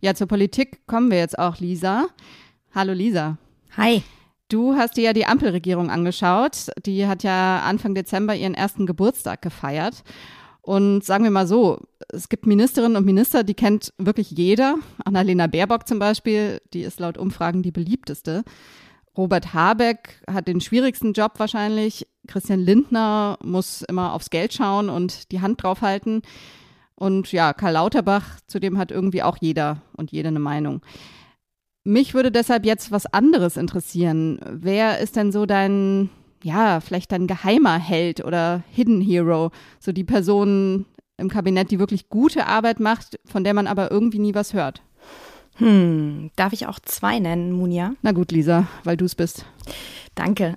Ja, 0.00 0.14
zur 0.14 0.28
Politik 0.28 0.86
kommen 0.86 1.10
wir 1.10 1.18
jetzt 1.18 1.38
auch, 1.38 1.58
Lisa. 1.58 2.06
Hallo, 2.74 2.92
Lisa. 2.92 3.38
Hi. 3.76 4.02
Du 4.48 4.74
hast 4.74 4.96
dir 4.96 5.04
ja 5.04 5.12
die 5.12 5.26
Ampelregierung 5.26 5.90
angeschaut. 5.90 6.70
Die 6.84 7.06
hat 7.06 7.22
ja 7.22 7.60
Anfang 7.60 7.94
Dezember 7.94 8.34
ihren 8.34 8.54
ersten 8.54 8.84
Geburtstag 8.84 9.42
gefeiert. 9.42 10.02
Und 10.62 11.04
sagen 11.04 11.24
wir 11.24 11.30
mal 11.30 11.46
so, 11.46 11.80
es 12.08 12.28
gibt 12.28 12.46
Ministerinnen 12.46 12.96
und 12.96 13.06
Minister, 13.06 13.44
die 13.44 13.54
kennt 13.54 13.92
wirklich 13.98 14.30
jeder. 14.30 14.76
Annalena 15.04 15.46
Baerbock 15.46 15.88
zum 15.88 15.98
Beispiel, 15.98 16.60
die 16.72 16.82
ist 16.82 17.00
laut 17.00 17.18
Umfragen 17.18 17.62
die 17.62 17.72
beliebteste. 17.72 18.44
Robert 19.16 19.54
Habeck 19.54 20.22
hat 20.30 20.48
den 20.48 20.60
schwierigsten 20.60 21.12
Job 21.12 21.32
wahrscheinlich. 21.38 22.06
Christian 22.26 22.60
Lindner 22.60 23.38
muss 23.42 23.82
immer 23.82 24.12
aufs 24.12 24.30
Geld 24.30 24.52
schauen 24.52 24.88
und 24.88 25.32
die 25.32 25.40
Hand 25.40 25.62
draufhalten. 25.62 26.22
Und 26.94 27.32
ja, 27.32 27.54
Karl 27.54 27.72
Lauterbach, 27.72 28.38
zu 28.46 28.60
dem 28.60 28.76
hat 28.76 28.90
irgendwie 28.90 29.22
auch 29.22 29.38
jeder 29.40 29.80
und 29.96 30.12
jede 30.12 30.28
eine 30.28 30.38
Meinung. 30.38 30.82
Mich 31.82 32.12
würde 32.12 32.30
deshalb 32.30 32.66
jetzt 32.66 32.92
was 32.92 33.06
anderes 33.06 33.56
interessieren. 33.56 34.38
Wer 34.50 34.98
ist 34.98 35.16
denn 35.16 35.32
so 35.32 35.46
dein 35.46 36.10
ja, 36.42 36.80
vielleicht 36.80 37.12
ein 37.12 37.26
geheimer 37.26 37.78
Held 37.78 38.24
oder 38.24 38.62
Hidden 38.70 39.00
Hero, 39.00 39.50
so 39.78 39.92
die 39.92 40.04
Person 40.04 40.86
im 41.16 41.28
Kabinett, 41.28 41.70
die 41.70 41.78
wirklich 41.78 42.08
gute 42.08 42.46
Arbeit 42.46 42.80
macht, 42.80 43.18
von 43.24 43.44
der 43.44 43.54
man 43.54 43.66
aber 43.66 43.90
irgendwie 43.90 44.18
nie 44.18 44.34
was 44.34 44.54
hört. 44.54 44.82
Hm, 45.56 46.30
darf 46.36 46.52
ich 46.54 46.66
auch 46.66 46.78
zwei 46.80 47.18
nennen, 47.18 47.52
Munja? 47.52 47.92
Na 48.02 48.12
gut, 48.12 48.32
Lisa, 48.32 48.66
weil 48.84 48.96
du 48.96 49.04
es 49.04 49.14
bist. 49.14 49.44
Danke. 50.14 50.56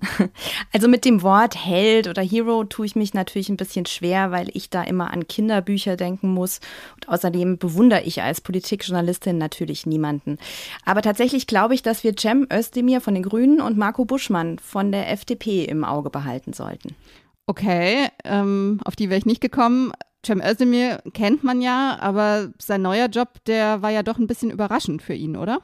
Also 0.74 0.88
mit 0.88 1.06
dem 1.06 1.22
Wort 1.22 1.56
Held 1.56 2.08
oder 2.08 2.24
Hero 2.24 2.64
tue 2.64 2.88
ich 2.88 2.96
mich 2.96 3.14
natürlich 3.14 3.50
ein 3.50 3.58
bisschen 3.58 3.86
schwer, 3.86 4.32
weil 4.32 4.50
ich 4.54 4.72
da 4.72 4.82
immer 4.84 5.12
an 5.12 5.28
Kinderbücher 5.28 5.96
denken 5.96 6.34
muss. 6.34 6.60
Und 6.96 7.08
außerdem 7.08 7.60
bewundere 7.60 8.02
ich 8.02 8.24
als 8.24 8.42
Politikjournalistin 8.42 9.38
natürlich 9.38 9.86
niemanden. 9.86 10.40
Aber 10.84 11.04
tatsächlich 11.04 11.46
glaube 11.46 11.76
ich, 11.76 11.84
dass 11.84 12.04
wir 12.04 12.16
Cem 12.18 12.48
Özdemir 12.52 13.02
von 13.02 13.14
den 13.14 13.24
Grünen 13.24 13.62
und 13.62 13.78
Marco 13.78 14.04
Buschmann 14.04 14.58
von 14.58 14.92
der 14.92 15.12
FDP 15.12 15.66
im 15.66 15.84
Auge 15.84 16.10
behalten 16.10 16.54
sollten. 16.54 16.96
Okay, 17.46 18.08
ähm, 18.24 18.80
auf 18.84 18.96
die 18.96 19.10
wäre 19.10 19.20
ich 19.20 19.26
nicht 19.26 19.42
gekommen. 19.42 19.92
Cem 20.26 20.42
Özdemir 20.42 21.04
kennt 21.14 21.44
man 21.44 21.62
ja, 21.62 21.98
aber 22.00 22.50
sein 22.58 22.82
neuer 22.82 23.08
Job, 23.08 23.44
der 23.46 23.82
war 23.82 23.92
ja 23.92 24.02
doch 24.02 24.18
ein 24.18 24.28
bisschen 24.28 24.50
überraschend 24.50 25.02
für 25.02 25.14
ihn, 25.14 25.38
oder? 25.38 25.60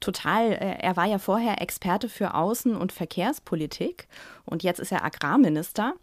Total. 0.00 0.52
Äh, 0.52 0.78
er 0.80 0.96
war 0.96 1.06
ja 1.06 1.18
vorher 1.18 1.60
Experte 1.60 2.08
für 2.08 2.34
Außen- 2.34 2.76
und 2.76 2.92
Verkehrspolitik 2.92 4.08
und 4.46 4.62
jetzt 4.62 4.80
ist 4.80 4.92
er 4.92 5.04
Agrarminister. 5.04 5.94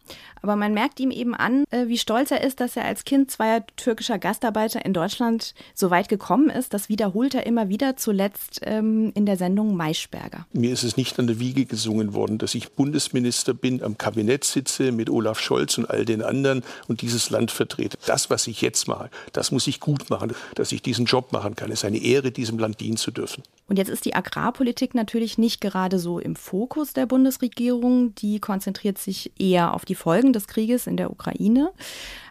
Aber 0.41 0.55
man 0.55 0.73
merkt 0.73 0.99
ihm 0.99 1.11
eben 1.11 1.33
an, 1.33 1.63
äh, 1.71 1.87
wie 1.87 1.97
stolz 1.97 2.29
er 2.31 2.43
ist, 2.43 2.59
dass 2.59 2.75
er 2.75 2.85
als 2.85 3.05
Kind 3.05 3.31
zweier 3.31 3.65
türkischer 3.77 4.19
Gastarbeiter 4.19 4.85
in 4.85 4.93
Deutschland 4.93 5.53
so 5.73 5.89
weit 5.89 6.09
gekommen 6.09 6.49
ist. 6.49 6.73
Das 6.73 6.89
wiederholt 6.89 7.33
er 7.33 7.45
immer 7.45 7.69
wieder, 7.69 7.95
zuletzt 7.95 8.59
ähm, 8.63 9.11
in 9.15 9.25
der 9.25 9.37
Sendung 9.37 9.75
Maischberger. 9.77 10.45
Mir 10.51 10.73
ist 10.73 10.83
es 10.83 10.97
nicht 10.97 11.17
an 11.19 11.27
der 11.27 11.39
Wiege 11.39 11.65
gesungen 11.65 12.13
worden, 12.13 12.37
dass 12.37 12.53
ich 12.53 12.73
Bundesminister 12.73 13.53
bin, 13.53 13.81
am 13.81 13.97
Kabinett 13.97 14.43
sitze 14.43 14.91
mit 14.91 15.09
Olaf 15.09 15.39
Scholz 15.39 15.77
und 15.77 15.89
all 15.89 16.03
den 16.03 16.21
anderen 16.21 16.63
und 16.87 17.01
dieses 17.01 17.29
Land 17.29 17.51
vertrete. 17.51 17.97
Das, 18.05 18.29
was 18.29 18.47
ich 18.47 18.61
jetzt 18.61 18.87
mache, 18.87 19.09
das 19.31 19.51
muss 19.51 19.67
ich 19.67 19.79
gut 19.79 20.09
machen. 20.09 20.33
Dass 20.55 20.71
ich 20.73 20.81
diesen 20.81 21.05
Job 21.05 21.31
machen 21.31 21.55
kann, 21.55 21.71
ist 21.71 21.85
eine 21.85 21.97
Ehre, 21.97 22.31
diesem 22.31 22.59
Land 22.59 22.81
dienen 22.81 22.97
zu 22.97 23.11
dürfen. 23.11 23.43
Und 23.67 23.77
jetzt 23.77 23.89
ist 23.89 24.05
die 24.05 24.15
Agrarpolitik 24.15 24.93
natürlich 24.93 25.37
nicht 25.37 25.61
gerade 25.61 25.97
so 25.97 26.19
im 26.19 26.35
Fokus 26.35 26.93
der 26.93 27.05
Bundesregierung. 27.05 28.13
Die 28.15 28.39
konzentriert 28.39 28.97
sich 28.97 29.31
eher 29.39 29.73
auf 29.73 29.85
die 29.85 29.95
Folgen 29.95 30.33
des 30.33 30.47
Krieges 30.47 30.85
in 30.85 30.97
der 30.97 31.09
Ukraine. 31.09 31.71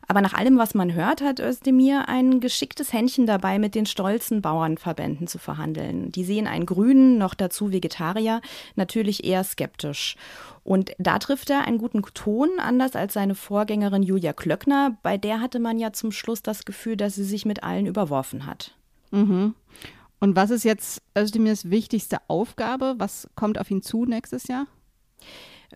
Aber 0.09 0.21
nach 0.21 0.35
allem, 0.35 0.59
was 0.59 0.75
man 0.75 0.93
hört, 0.93 1.23
hat 1.23 1.41
Özdemir 1.41 2.09
ein 2.09 2.41
geschicktes 2.41 2.93
Händchen 2.93 3.25
dabei, 3.25 3.59
mit 3.59 3.75
den 3.75 3.87
stolzen 3.87 4.43
Bauernverbänden 4.43 5.27
zu 5.27 5.39
verhandeln. 5.39 6.13
Die 6.13 6.25
sehen 6.25 6.47
einen 6.47 6.67
Grünen, 6.67 7.17
noch 7.17 7.35
dazu 7.35 7.73
Vegetarier, 7.73 8.43
natürlich 8.75 9.25
eher 9.25 9.43
skeptisch. 9.43 10.17
Und 10.65 10.93
da 10.99 11.19
trifft 11.19 11.51
er 11.51 11.67
einen 11.67 11.79
guten 11.79 12.03
Ton, 12.15 12.51
anders 12.59 12.95
als 12.95 13.15
seine 13.15 13.35
Vorgängerin 13.35 14.03
Julia 14.03 14.33
Klöckner. 14.33 14.99
Bei 15.03 15.17
der 15.17 15.41
hatte 15.41 15.61
man 15.61 15.79
ja 15.79 15.93
zum 15.93 16.13
Schluss 16.13 16.43
das 16.43 16.65
Gefühl, 16.65 16.97
dass 16.97 17.15
sie 17.15 17.25
sich 17.25 17.47
mit 17.47 17.63
allen 17.63 17.87
überworfen 17.87 18.45
hat. 18.45 18.75
Mhm. 19.13 19.55
Und 20.23 20.37
was 20.37 20.51
ist 20.51 20.63
jetzt 20.63 21.03
Özdemirs 21.19 21.69
wichtigste 21.69 22.19
Aufgabe? 22.29 22.95
Was 22.99 23.29
kommt 23.35 23.59
auf 23.59 23.69
ihn 23.73 23.83
zu 23.83 24.05
nächstes 24.05 24.47
Jahr? 24.47 24.69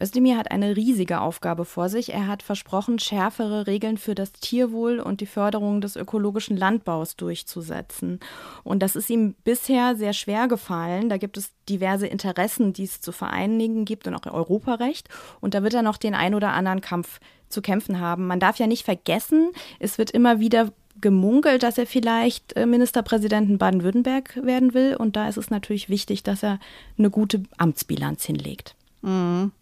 Özdemir 0.00 0.38
hat 0.38 0.52
eine 0.52 0.76
riesige 0.76 1.20
Aufgabe 1.20 1.64
vor 1.64 1.88
sich. 1.88 2.12
Er 2.12 2.28
hat 2.28 2.44
versprochen, 2.44 3.00
schärfere 3.00 3.66
Regeln 3.66 3.98
für 3.98 4.14
das 4.14 4.30
Tierwohl 4.30 5.00
und 5.00 5.20
die 5.20 5.26
Förderung 5.26 5.80
des 5.80 5.96
ökologischen 5.96 6.56
Landbaus 6.56 7.16
durchzusetzen. 7.16 8.20
Und 8.62 8.84
das 8.84 8.94
ist 8.94 9.10
ihm 9.10 9.34
bisher 9.42 9.96
sehr 9.96 10.12
schwer 10.12 10.46
gefallen. 10.46 11.08
Da 11.08 11.16
gibt 11.16 11.38
es 11.38 11.50
diverse 11.68 12.06
Interessen, 12.06 12.72
die 12.72 12.84
es 12.84 13.00
zu 13.00 13.10
vereinigen 13.10 13.84
gibt 13.84 14.06
und 14.06 14.14
auch 14.14 14.32
Europarecht. 14.32 15.08
Und 15.40 15.54
da 15.54 15.64
wird 15.64 15.74
er 15.74 15.82
noch 15.82 15.96
den 15.96 16.14
ein 16.14 16.36
oder 16.36 16.52
anderen 16.52 16.82
Kampf 16.82 17.18
zu 17.48 17.62
kämpfen 17.62 17.98
haben. 17.98 18.28
Man 18.28 18.38
darf 18.38 18.58
ja 18.58 18.68
nicht 18.68 18.84
vergessen, 18.84 19.50
es 19.80 19.98
wird 19.98 20.12
immer 20.12 20.38
wieder 20.38 20.70
gemunkelt, 21.00 21.62
dass 21.62 21.78
er 21.78 21.86
vielleicht 21.86 22.56
äh, 22.56 22.66
Ministerpräsidenten 22.66 23.58
Baden-Württemberg 23.58 24.36
werden 24.42 24.74
will. 24.74 24.96
Und 24.96 25.16
da 25.16 25.28
ist 25.28 25.36
es 25.36 25.50
natürlich 25.50 25.88
wichtig, 25.88 26.22
dass 26.22 26.42
er 26.42 26.58
eine 26.98 27.10
gute 27.10 27.42
Amtsbilanz 27.58 28.24
hinlegt. 28.24 28.74
Mhm. 29.02 29.52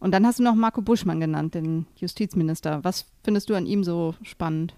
Und 0.00 0.12
dann 0.12 0.26
hast 0.26 0.38
du 0.38 0.44
noch 0.44 0.54
Marco 0.54 0.80
Buschmann 0.80 1.20
genannt, 1.20 1.54
den 1.54 1.86
Justizminister. 1.96 2.84
Was 2.84 3.06
findest 3.24 3.50
du 3.50 3.54
an 3.54 3.66
ihm 3.66 3.84
so 3.84 4.14
spannend? 4.22 4.74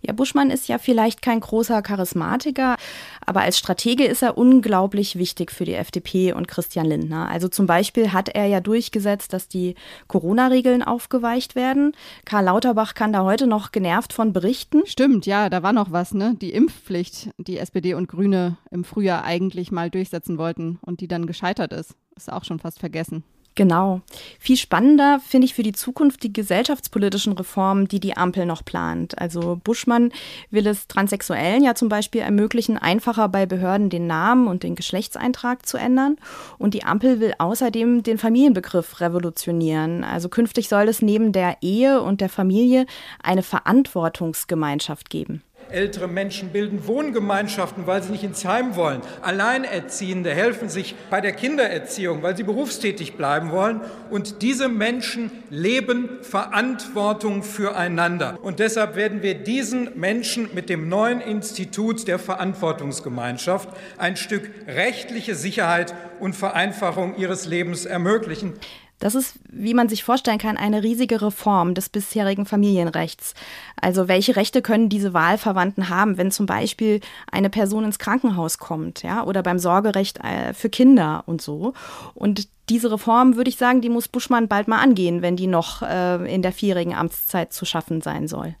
Ja, 0.00 0.12
Buschmann 0.12 0.50
ist 0.50 0.68
ja 0.68 0.78
vielleicht 0.78 1.22
kein 1.22 1.40
großer 1.40 1.82
Charismatiker, 1.82 2.76
aber 3.24 3.40
als 3.42 3.58
Stratege 3.58 4.04
ist 4.04 4.22
er 4.22 4.36
unglaublich 4.36 5.16
wichtig 5.16 5.50
für 5.50 5.64
die 5.64 5.74
FDP 5.74 6.32
und 6.32 6.48
Christian 6.48 6.86
Lindner. 6.86 7.28
Also 7.28 7.48
zum 7.48 7.66
Beispiel 7.66 8.12
hat 8.12 8.28
er 8.28 8.46
ja 8.46 8.60
durchgesetzt, 8.60 9.32
dass 9.32 9.48
die 9.48 9.74
Corona-Regeln 10.08 10.82
aufgeweicht 10.82 11.54
werden. 11.54 11.92
Karl 12.24 12.44
Lauterbach 12.44 12.94
kann 12.94 13.12
da 13.12 13.24
heute 13.24 13.46
noch 13.46 13.72
genervt 13.72 14.12
von 14.12 14.32
berichten. 14.32 14.82
Stimmt, 14.86 15.26
ja, 15.26 15.48
da 15.48 15.62
war 15.62 15.72
noch 15.72 15.92
was, 15.92 16.14
ne? 16.14 16.36
Die 16.40 16.52
Impfpflicht, 16.52 17.30
die 17.38 17.58
SPD 17.58 17.94
und 17.94 18.08
Grüne 18.08 18.56
im 18.70 18.84
Frühjahr 18.84 19.24
eigentlich 19.24 19.72
mal 19.72 19.90
durchsetzen 19.90 20.38
wollten 20.38 20.78
und 20.82 21.00
die 21.00 21.08
dann 21.08 21.26
gescheitert 21.26 21.72
ist. 21.72 21.94
Ist 22.16 22.32
auch 22.32 22.44
schon 22.44 22.58
fast 22.58 22.78
vergessen. 22.78 23.24
Genau. 23.54 24.00
Viel 24.38 24.56
spannender 24.56 25.20
finde 25.20 25.44
ich 25.44 25.52
für 25.52 25.62
die 25.62 25.72
Zukunft 25.72 26.22
die 26.22 26.32
gesellschaftspolitischen 26.32 27.34
Reformen, 27.34 27.86
die 27.86 28.00
die 28.00 28.16
Ampel 28.16 28.46
noch 28.46 28.64
plant. 28.64 29.18
Also 29.18 29.60
Buschmann 29.62 30.10
will 30.50 30.66
es 30.66 30.88
Transsexuellen 30.88 31.62
ja 31.62 31.74
zum 31.74 31.90
Beispiel 31.90 32.22
ermöglichen, 32.22 32.78
einfacher 32.78 33.28
bei 33.28 33.44
Behörden 33.44 33.90
den 33.90 34.06
Namen 34.06 34.46
und 34.46 34.62
den 34.62 34.74
Geschlechtseintrag 34.74 35.66
zu 35.66 35.76
ändern. 35.76 36.16
Und 36.56 36.72
die 36.72 36.84
Ampel 36.84 37.20
will 37.20 37.34
außerdem 37.36 38.02
den 38.02 38.16
Familienbegriff 38.16 39.00
revolutionieren. 39.02 40.02
Also 40.02 40.30
künftig 40.30 40.70
soll 40.70 40.88
es 40.88 41.02
neben 41.02 41.32
der 41.32 41.58
Ehe 41.60 42.00
und 42.00 42.22
der 42.22 42.30
Familie 42.30 42.86
eine 43.22 43.42
Verantwortungsgemeinschaft 43.42 45.10
geben. 45.10 45.42
Ältere 45.72 46.08
Menschen 46.08 46.50
bilden 46.50 46.86
Wohngemeinschaften, 46.86 47.86
weil 47.86 48.02
sie 48.02 48.12
nicht 48.12 48.24
ins 48.24 48.44
Heim 48.44 48.76
wollen. 48.76 49.00
Alleinerziehende 49.22 50.30
helfen 50.30 50.68
sich 50.68 50.94
bei 51.10 51.20
der 51.20 51.32
Kindererziehung, 51.32 52.22
weil 52.22 52.36
sie 52.36 52.42
berufstätig 52.42 53.14
bleiben 53.16 53.50
wollen. 53.50 53.80
Und 54.10 54.42
diese 54.42 54.68
Menschen 54.68 55.30
leben 55.50 56.18
Verantwortung 56.22 57.42
füreinander. 57.42 58.38
Und 58.42 58.58
deshalb 58.58 58.96
werden 58.96 59.22
wir 59.22 59.34
diesen 59.34 59.98
Menschen 59.98 60.50
mit 60.54 60.68
dem 60.68 60.88
neuen 60.88 61.20
Institut 61.20 62.06
der 62.08 62.18
Verantwortungsgemeinschaft 62.18 63.68
ein 63.98 64.16
Stück 64.16 64.50
rechtliche 64.66 65.34
Sicherheit 65.34 65.94
und 66.20 66.36
Vereinfachung 66.36 67.16
ihres 67.16 67.46
Lebens 67.46 67.84
ermöglichen. 67.84 68.54
Das 69.02 69.16
ist, 69.16 69.34
wie 69.50 69.74
man 69.74 69.88
sich 69.88 70.04
vorstellen 70.04 70.38
kann, 70.38 70.56
eine 70.56 70.84
riesige 70.84 71.20
Reform 71.20 71.74
des 71.74 71.88
bisherigen 71.88 72.46
Familienrechts. 72.46 73.34
Also 73.74 74.06
welche 74.06 74.36
Rechte 74.36 74.62
können 74.62 74.88
diese 74.88 75.12
Wahlverwandten 75.12 75.88
haben, 75.88 76.18
wenn 76.18 76.30
zum 76.30 76.46
Beispiel 76.46 77.00
eine 77.28 77.50
Person 77.50 77.84
ins 77.84 77.98
Krankenhaus 77.98 78.58
kommt, 78.58 79.02
ja, 79.02 79.24
oder 79.24 79.42
beim 79.42 79.58
Sorgerecht 79.58 80.20
äh, 80.20 80.54
für 80.54 80.70
Kinder 80.70 81.24
und 81.26 81.42
so. 81.42 81.72
Und 82.14 82.46
diese 82.68 82.92
Reform, 82.92 83.34
würde 83.34 83.50
ich 83.50 83.56
sagen, 83.56 83.80
die 83.80 83.88
muss 83.88 84.06
Buschmann 84.06 84.46
bald 84.46 84.68
mal 84.68 84.78
angehen, 84.78 85.20
wenn 85.20 85.34
die 85.34 85.48
noch 85.48 85.82
äh, 85.82 86.32
in 86.32 86.42
der 86.42 86.52
vierjährigen 86.52 86.94
Amtszeit 86.94 87.52
zu 87.52 87.64
schaffen 87.64 88.02
sein 88.02 88.28
soll. 88.28 88.54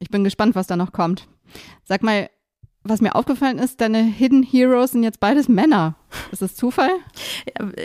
Ich 0.00 0.10
bin 0.10 0.24
gespannt, 0.24 0.56
was 0.56 0.66
da 0.66 0.74
noch 0.74 0.90
kommt. 0.90 1.28
Sag 1.84 2.02
mal, 2.02 2.28
was 2.84 3.00
mir 3.00 3.14
aufgefallen 3.14 3.58
ist, 3.58 3.80
deine 3.80 4.02
Hidden 4.02 4.42
Heroes 4.42 4.92
sind 4.92 5.02
jetzt 5.02 5.18
beides 5.18 5.48
Männer. 5.48 5.94
Ist 6.30 6.42
das 6.42 6.54
Zufall? 6.54 6.90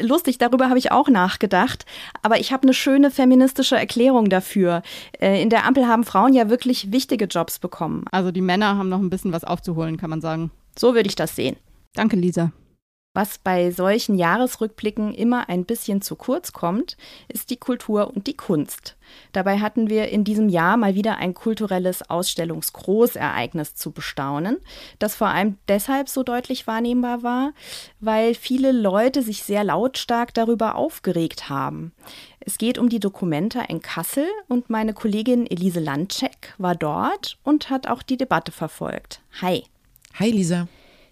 Lustig, 0.01 0.37
darüber 0.37 0.67
habe 0.67 0.77
ich 0.77 0.91
auch 0.91 1.07
nachgedacht. 1.07 1.85
Aber 2.21 2.39
ich 2.39 2.51
habe 2.51 2.63
eine 2.63 2.73
schöne 2.73 3.09
feministische 3.09 3.77
Erklärung 3.77 4.29
dafür. 4.29 4.83
Äh, 5.19 5.41
in 5.41 5.49
der 5.49 5.65
Ampel 5.65 5.87
haben 5.87 6.03
Frauen 6.03 6.33
ja 6.33 6.49
wirklich 6.49 6.91
wichtige 6.91 7.25
Jobs 7.25 7.59
bekommen. 7.59 8.03
Also 8.11 8.31
die 8.31 8.41
Männer 8.41 8.77
haben 8.77 8.89
noch 8.89 8.99
ein 8.99 9.09
bisschen 9.09 9.31
was 9.31 9.45
aufzuholen, 9.45 9.97
kann 9.97 10.09
man 10.09 10.21
sagen. 10.21 10.51
So 10.77 10.93
würde 10.93 11.07
ich 11.07 11.15
das 11.15 11.35
sehen. 11.35 11.55
Danke, 11.93 12.17
Lisa. 12.17 12.51
Was 13.15 13.39
bei 13.39 13.71
solchen 13.71 14.15
Jahresrückblicken 14.15 15.15
immer 15.15 15.49
ein 15.49 15.65
bisschen 15.65 15.99
zu 16.03 16.15
kurz 16.15 16.53
kommt, 16.53 16.95
ist 17.27 17.49
die 17.49 17.57
Kultur 17.57 18.13
und 18.13 18.27
die 18.27 18.37
Kunst. 18.37 18.97
Dabei 19.31 19.59
hatten 19.59 19.89
wir 19.89 20.09
in 20.09 20.23
diesem 20.23 20.47
Jahr 20.47 20.77
mal 20.77 20.93
wieder 20.93 21.17
ein 21.17 21.33
kulturelles 21.33 22.07
Ausstellungsgroßereignis 22.07 23.73
zu 23.73 23.91
bestaunen, 23.91 24.57
das 24.99 25.15
vor 25.15 25.29
allem 25.29 25.57
deshalb 25.67 26.07
so 26.07 26.21
deutlich 26.21 26.67
wahrnehmbar 26.67 27.23
war, 27.23 27.53
weil 27.99 28.35
viele 28.35 28.71
Leute 28.71 29.23
sich 29.23 29.43
sehr 29.43 29.63
lautstark 29.63 30.35
darüber 30.35 30.75
aufgeregt 30.75 31.49
haben. 31.49 31.93
Es 32.39 32.59
geht 32.59 32.77
um 32.77 32.89
die 32.89 32.99
Dokumenta 32.99 33.61
in 33.61 33.81
Kassel 33.81 34.27
und 34.47 34.69
meine 34.69 34.93
Kollegin 34.93 35.49
Elise 35.49 35.79
Landcheck 35.79 36.53
war 36.59 36.75
dort 36.75 37.39
und 37.43 37.71
hat 37.71 37.87
auch 37.87 38.03
die 38.03 38.17
Debatte 38.17 38.51
verfolgt. 38.51 39.21
Hi. 39.41 39.63
Hi 40.19 40.29
Lisa. 40.29 40.67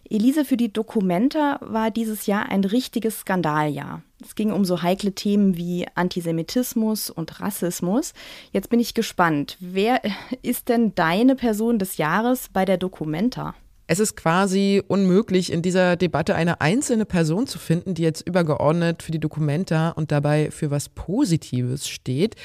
Elise, 0.10 0.46
für 0.46 0.58
die 0.58 0.72
Dokumenta 0.72 1.60
war 1.62 1.92
dieses 1.92 2.26
Jahr 2.26 2.50
ein 2.50 2.64
richtiges 2.64 3.20
Skandaljahr. 3.20 4.02
Es 4.24 4.36
ging 4.36 4.52
um 4.52 4.66
so 4.66 4.82
heikle 4.82 5.12
Themen 5.12 5.58
wie 5.58 5.86
Antisemitismus 5.96 7.10
und 7.10 7.40
Rassismus. 7.40 8.14
Jetzt 8.52 8.70
bin 8.70 8.80
ich 8.80 8.94
gespannt. 8.94 9.58
Wer 9.60 10.02
ist 10.42 10.70
denn 10.70 10.96
deine 10.96 11.36
Person 11.36 11.80
des 11.80 11.98
Jahres 11.98 12.50
bei 12.52 12.66
der 12.66 12.78
Dokumenta? 12.78 13.54
Es 13.90 14.00
ist 14.00 14.18
quasi 14.18 14.84
unmöglich, 14.86 15.52
in 15.52 15.62
dieser 15.62 15.96
Debatte 15.96 16.36
eine 16.36 16.60
einzelne 16.60 17.06
Person 17.06 17.48
zu 17.48 17.58
finden, 17.58 17.94
die 17.94 18.02
jetzt 18.02 18.28
übergeordnet 18.28 19.02
für 19.02 19.14
die 19.14 19.20
Dokumenta 19.20 19.92
und 19.92 20.12
dabei 20.12 20.52
für 20.52 20.72
was 20.72 20.90
Positives 20.90 21.88
steht. 21.88 22.36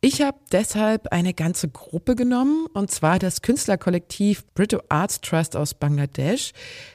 Ich 0.00 0.22
habe 0.22 0.38
deshalb 0.52 1.08
eine 1.08 1.34
ganze 1.34 1.68
Gruppe 1.68 2.14
genommen, 2.14 2.66
und 2.72 2.88
zwar 2.88 3.18
das 3.18 3.42
Künstlerkollektiv 3.42 4.44
Brito 4.54 4.80
Arts 4.88 5.20
Trust 5.20 5.56
aus 5.56 5.74
Bangladesch. 5.74 6.52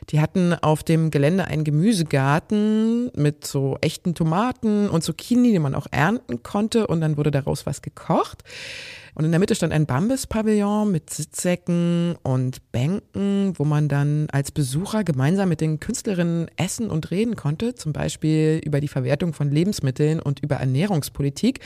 Die 0.10 0.22
hatten 0.22 0.54
auf 0.54 0.84
dem 0.84 1.12
Gelände 1.12 1.44
einen 1.44 1.66
Gemüsegarten 1.66 3.12
mit 3.13 3.46
so 3.46 3.78
echten 3.82 4.16
Tomaten 4.16 4.89
und 4.89 5.04
Zucchini, 5.04 5.52
die 5.52 5.60
man 5.60 5.76
auch 5.76 5.88
ernten 5.92 6.44
konnte, 6.44 6.88
und 6.88 7.02
dann 7.02 7.18
wurde 7.18 7.32
daraus 7.32 7.66
was 7.66 7.82
gekocht. 7.82 8.46
Und 9.15 9.26
in 9.26 9.32
der 9.32 9.39
Mitte 9.39 9.54
stand 9.54 9.73
ein 9.73 9.86
Bambus-Pavillon 9.86 10.91
mit 10.91 11.10
Sitzsäcken 11.12 12.15
und 12.23 12.71
Bänken, 12.71 13.54
wo 13.58 13.63
man 13.63 13.88
dann 13.88 14.28
als 14.32 14.52
Besucher 14.52 15.04
gemeinsam 15.04 15.49
mit 15.49 15.62
den 15.62 15.80
Künstlerinnen 15.80 16.49
essen 16.58 16.89
und 16.89 17.12
reden 17.12 17.36
konnte, 17.36 17.76
zum 17.76 17.93
Beispiel 17.93 18.60
über 18.65 18.82
die 18.82 18.88
Verwertung 18.88 19.34
von 19.34 19.52
Lebensmitteln 19.52 20.19
und 20.19 20.39
über 20.39 20.56
Ernährungspolitik. 20.56 21.60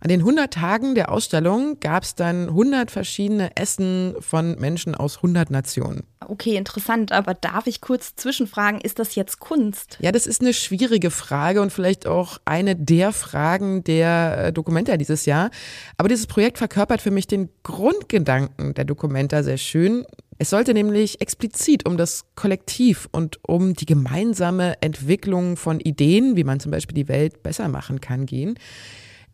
An 0.00 0.08
den 0.08 0.20
100 0.20 0.52
Tagen 0.52 0.94
der 0.94 1.12
Ausstellung 1.12 1.78
gab 1.78 2.02
es 2.02 2.14
dann 2.14 2.48
100 2.48 2.90
verschiedene 2.90 3.56
Essen 3.56 4.16
von 4.18 4.58
Menschen 4.58 4.94
aus 4.96 5.18
100 5.18 5.50
Nationen. 5.50 6.02
Okay, 6.20 6.56
interessant, 6.56 7.12
aber 7.12 7.34
darf 7.34 7.66
ich 7.66 7.80
kurz 7.80 8.16
zwischenfragen, 8.16 8.80
ist 8.80 8.98
das 8.98 9.14
jetzt 9.14 9.38
Kunst? 9.38 9.98
Ja, 10.00 10.12
das 10.12 10.26
ist 10.26 10.40
eine 10.40 10.54
schwierige 10.54 11.10
Frage 11.10 11.62
und 11.62 11.72
vielleicht 11.72 12.06
auch 12.06 12.38
eine 12.44 12.74
der 12.76 13.12
Fragen 13.12 13.84
der 13.84 14.46
äh, 14.46 14.52
Dokumenta 14.52 14.96
dieses 14.96 15.24
Jahr. 15.24 15.50
Aber 15.96 16.08
dieses 16.08 16.26
Projekt 16.26 16.58
verkörpert 16.58 16.81
für 17.00 17.10
mich 17.10 17.26
den 17.26 17.48
Grundgedanken 17.62 18.74
der 18.74 18.84
Dokumenta 18.84 19.42
sehr 19.42 19.58
schön. 19.58 20.04
Es 20.38 20.50
sollte 20.50 20.74
nämlich 20.74 21.20
explizit 21.20 21.86
um 21.86 21.96
das 21.96 22.24
Kollektiv 22.34 23.08
und 23.12 23.38
um 23.42 23.74
die 23.74 23.86
gemeinsame 23.86 24.80
Entwicklung 24.82 25.56
von 25.56 25.78
Ideen, 25.78 26.36
wie 26.36 26.44
man 26.44 26.60
zum 26.60 26.72
Beispiel 26.72 26.94
die 26.94 27.08
Welt 27.08 27.42
besser 27.42 27.68
machen 27.68 28.00
kann, 28.00 28.26
gehen. 28.26 28.58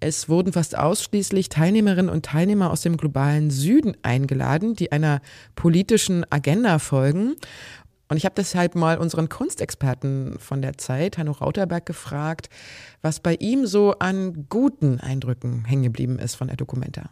Es 0.00 0.28
wurden 0.28 0.52
fast 0.52 0.76
ausschließlich 0.76 1.48
Teilnehmerinnen 1.48 2.10
und 2.10 2.26
Teilnehmer 2.26 2.70
aus 2.70 2.82
dem 2.82 2.96
globalen 2.96 3.50
Süden 3.50 3.96
eingeladen, 4.02 4.74
die 4.74 4.92
einer 4.92 5.20
politischen 5.56 6.30
Agenda 6.30 6.78
folgen. 6.78 7.34
Und 8.08 8.16
ich 8.16 8.24
habe 8.24 8.34
deshalb 8.36 8.74
mal 8.74 8.98
unseren 8.98 9.28
Kunstexperten 9.28 10.38
von 10.38 10.62
der 10.62 10.78
Zeit, 10.78 11.18
Hanno 11.18 11.32
Rauterberg, 11.32 11.84
gefragt, 11.84 12.48
was 13.02 13.20
bei 13.20 13.34
ihm 13.34 13.66
so 13.66 13.94
an 13.98 14.46
guten 14.48 15.00
Eindrücken 15.00 15.64
hängen 15.64 15.82
geblieben 15.82 16.18
ist 16.18 16.36
von 16.36 16.48
der 16.48 16.56
Dokumenta. 16.56 17.10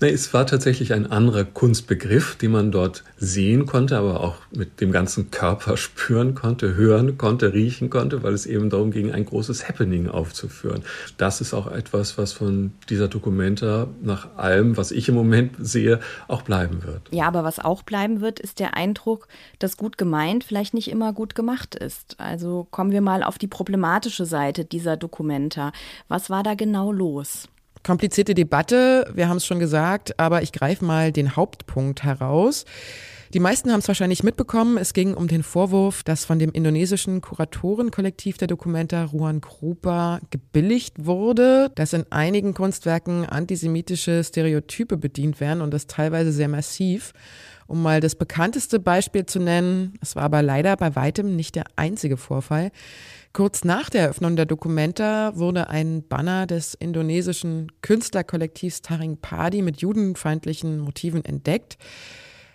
Nee, 0.00 0.10
es 0.10 0.34
war 0.34 0.46
tatsächlich 0.46 0.92
ein 0.92 1.10
anderer 1.10 1.44
Kunstbegriff, 1.44 2.36
den 2.36 2.50
man 2.52 2.72
dort 2.72 3.04
sehen 3.16 3.66
konnte, 3.66 3.96
aber 3.96 4.20
auch 4.20 4.36
mit 4.50 4.80
dem 4.80 4.90
ganzen 4.90 5.30
Körper 5.30 5.76
spüren 5.76 6.34
konnte, 6.34 6.74
hören 6.74 7.18
konnte, 7.18 7.52
riechen 7.52 7.88
konnte, 7.88 8.22
weil 8.22 8.34
es 8.34 8.46
eben 8.46 8.70
darum 8.70 8.90
ging, 8.90 9.12
ein 9.12 9.24
großes 9.24 9.68
Happening 9.68 10.08
aufzuführen. 10.08 10.82
Das 11.18 11.40
ist 11.40 11.54
auch 11.54 11.70
etwas, 11.70 12.18
was 12.18 12.32
von 12.32 12.72
dieser 12.88 13.08
Dokumenta 13.08 13.86
nach 14.02 14.36
allem, 14.36 14.76
was 14.76 14.90
ich 14.90 15.08
im 15.08 15.14
Moment 15.14 15.54
sehe, 15.60 16.00
auch 16.28 16.42
bleiben 16.42 16.82
wird. 16.84 17.02
Ja, 17.12 17.26
aber 17.26 17.44
was 17.44 17.58
auch 17.58 17.82
bleiben 17.82 18.20
wird, 18.20 18.40
ist 18.40 18.58
der 18.58 18.74
Eindruck, 18.74 19.28
dass 19.58 19.76
gut 19.76 19.98
gemeint 19.98 20.44
vielleicht 20.44 20.74
nicht 20.74 20.90
immer 20.90 21.12
gut 21.12 21.34
gemacht 21.34 21.74
ist. 21.74 22.18
Also 22.18 22.66
kommen 22.70 22.90
wir 22.90 23.00
mal 23.00 23.22
auf 23.22 23.38
die 23.38 23.46
problematische 23.46 24.26
Seite 24.26 24.64
dieser 24.64 24.96
Dokumenta. 24.96 25.72
Was 26.08 26.28
war 26.28 26.42
da 26.42 26.54
genau 26.54 26.92
los? 26.92 27.48
Komplizierte 27.84 28.34
Debatte, 28.34 29.10
wir 29.12 29.28
haben 29.28 29.38
es 29.38 29.46
schon 29.46 29.58
gesagt, 29.58 30.18
aber 30.20 30.42
ich 30.42 30.52
greife 30.52 30.84
mal 30.84 31.10
den 31.10 31.34
Hauptpunkt 31.34 32.04
heraus. 32.04 32.64
Die 33.34 33.40
meisten 33.40 33.72
haben 33.72 33.80
es 33.80 33.88
wahrscheinlich 33.88 34.22
mitbekommen. 34.22 34.76
Es 34.76 34.92
ging 34.92 35.14
um 35.14 35.26
den 35.26 35.42
Vorwurf, 35.42 36.04
dass 36.04 36.24
von 36.24 36.38
dem 36.38 36.52
indonesischen 36.52 37.22
Kuratorenkollektiv 37.22 38.36
der 38.36 38.46
Dokumenta 38.46 39.06
Ruan 39.06 39.40
Grupa 39.40 40.20
gebilligt 40.30 41.06
wurde, 41.06 41.72
dass 41.74 41.92
in 41.92 42.04
einigen 42.10 42.54
Kunstwerken 42.54 43.26
antisemitische 43.26 44.22
Stereotype 44.22 44.96
bedient 44.96 45.40
werden 45.40 45.60
und 45.60 45.72
das 45.72 45.88
teilweise 45.88 46.30
sehr 46.30 46.48
massiv. 46.48 47.14
Um 47.66 47.82
mal 47.82 48.00
das 48.00 48.14
bekannteste 48.14 48.78
Beispiel 48.78 49.26
zu 49.26 49.40
nennen, 49.40 49.94
es 50.02 50.14
war 50.14 50.24
aber 50.24 50.42
leider 50.42 50.76
bei 50.76 50.94
weitem 50.94 51.34
nicht 51.34 51.54
der 51.54 51.64
einzige 51.74 52.18
Vorfall. 52.18 52.70
Kurz 53.32 53.64
nach 53.64 53.88
der 53.88 54.02
Eröffnung 54.02 54.36
der 54.36 54.44
Dokumenta 54.44 55.34
wurde 55.36 55.70
ein 55.70 56.06
Banner 56.06 56.46
des 56.46 56.74
indonesischen 56.74 57.72
Künstlerkollektivs 57.80 58.82
Taring 58.82 59.16
Padi 59.16 59.62
mit 59.62 59.80
judenfeindlichen 59.80 60.78
Motiven 60.78 61.24
entdeckt. 61.24 61.78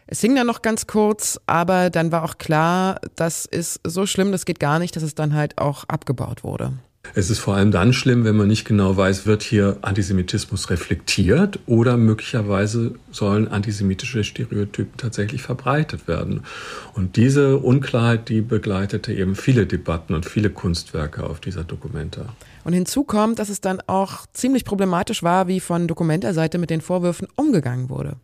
Es 0.06 0.22
hing 0.22 0.36
dann 0.36 0.46
noch 0.46 0.62
ganz 0.62 0.86
kurz, 0.86 1.40
aber 1.48 1.90
dann 1.90 2.12
war 2.12 2.24
auch 2.24 2.38
klar, 2.38 3.02
das 3.16 3.46
ist 3.46 3.82
so 3.86 4.06
schlimm, 4.06 4.32
das 4.32 4.46
geht 4.46 4.60
gar 4.60 4.78
nicht, 4.78 4.96
dass 4.96 5.02
es 5.02 5.16
dann 5.16 5.34
halt 5.34 5.58
auch 5.58 5.84
abgebaut 5.86 6.44
wurde. 6.44 6.74
Es 7.16 7.30
ist 7.30 7.40
vor 7.40 7.56
allem 7.56 7.72
dann 7.72 7.94
schlimm, 7.94 8.24
wenn 8.24 8.36
man 8.36 8.48
nicht 8.48 8.66
genau 8.66 8.98
weiß, 8.98 9.26
wird 9.26 9.44
hier 9.44 9.78
Antisemitismus 9.82 10.70
reflektiert 10.70 11.60
oder 11.66 11.98
möglicherweise 11.98 12.96
sollen 13.12 13.48
antisemitische 13.48 14.24
Stereotypen 14.24 14.98
tatsächlich 14.98 15.42
verbreitet 15.42 16.08
werden. 16.08 16.42
Und 16.94 17.16
diese 17.16 17.58
Unklarheit, 17.58 18.30
die 18.30 18.42
begleitete 18.42 19.14
eben 19.14 19.36
viele 19.36 19.66
Debatten 19.66 20.14
und 20.14 20.26
viele 20.26 20.50
Kunstwerke 20.50 21.24
auf 21.24 21.40
dieser 21.40 21.64
Dokumenta. 21.64 22.26
Und 22.64 22.74
hinzu 22.74 23.04
kommt, 23.04 23.40
dass 23.40 23.50
es 23.50 23.62
dann 23.62 23.82
auch 23.88 24.26
ziemlich 24.34 24.66
problematisch 24.66 25.24
war, 25.24 25.48
wie 25.48 25.60
von 25.60 25.88
Dokumenta-Seite 25.88 26.58
mit 26.58 26.70
den 26.70 26.82
Vorwürfen 26.82 27.28
umgegangen 27.36 27.90
wurde. 27.90 28.18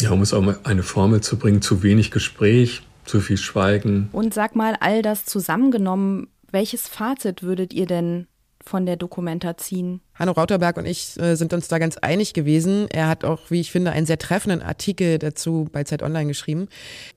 Ja, 0.00 0.12
um 0.12 0.22
es 0.22 0.32
auch 0.32 0.40
mal 0.40 0.58
eine 0.64 0.82
Formel 0.82 1.20
zu 1.20 1.36
bringen, 1.36 1.60
zu 1.60 1.82
wenig 1.82 2.10
Gespräch, 2.10 2.82
zu 3.04 3.20
viel 3.20 3.36
Schweigen. 3.36 4.08
Und 4.12 4.32
sag 4.32 4.56
mal, 4.56 4.76
all 4.80 5.02
das 5.02 5.26
zusammengenommen, 5.26 6.28
welches 6.52 6.88
Fazit 6.88 7.42
würdet 7.42 7.72
ihr 7.72 7.86
denn 7.86 8.26
von 8.64 8.86
der 8.86 8.96
Dokumenta 8.96 9.56
ziehen? 9.56 10.00
Hanno 10.14 10.32
Rauterberg 10.32 10.76
und 10.76 10.84
ich 10.84 11.18
äh, 11.18 11.34
sind 11.34 11.52
uns 11.52 11.68
da 11.68 11.78
ganz 11.78 11.96
einig 11.96 12.34
gewesen. 12.34 12.88
Er 12.90 13.08
hat 13.08 13.24
auch, 13.24 13.50
wie 13.50 13.60
ich 13.60 13.70
finde, 13.70 13.92
einen 13.92 14.06
sehr 14.06 14.18
treffenden 14.18 14.62
Artikel 14.62 15.18
dazu 15.18 15.68
bei 15.72 15.84
Zeit 15.84 16.02
Online 16.02 16.26
geschrieben. 16.26 16.68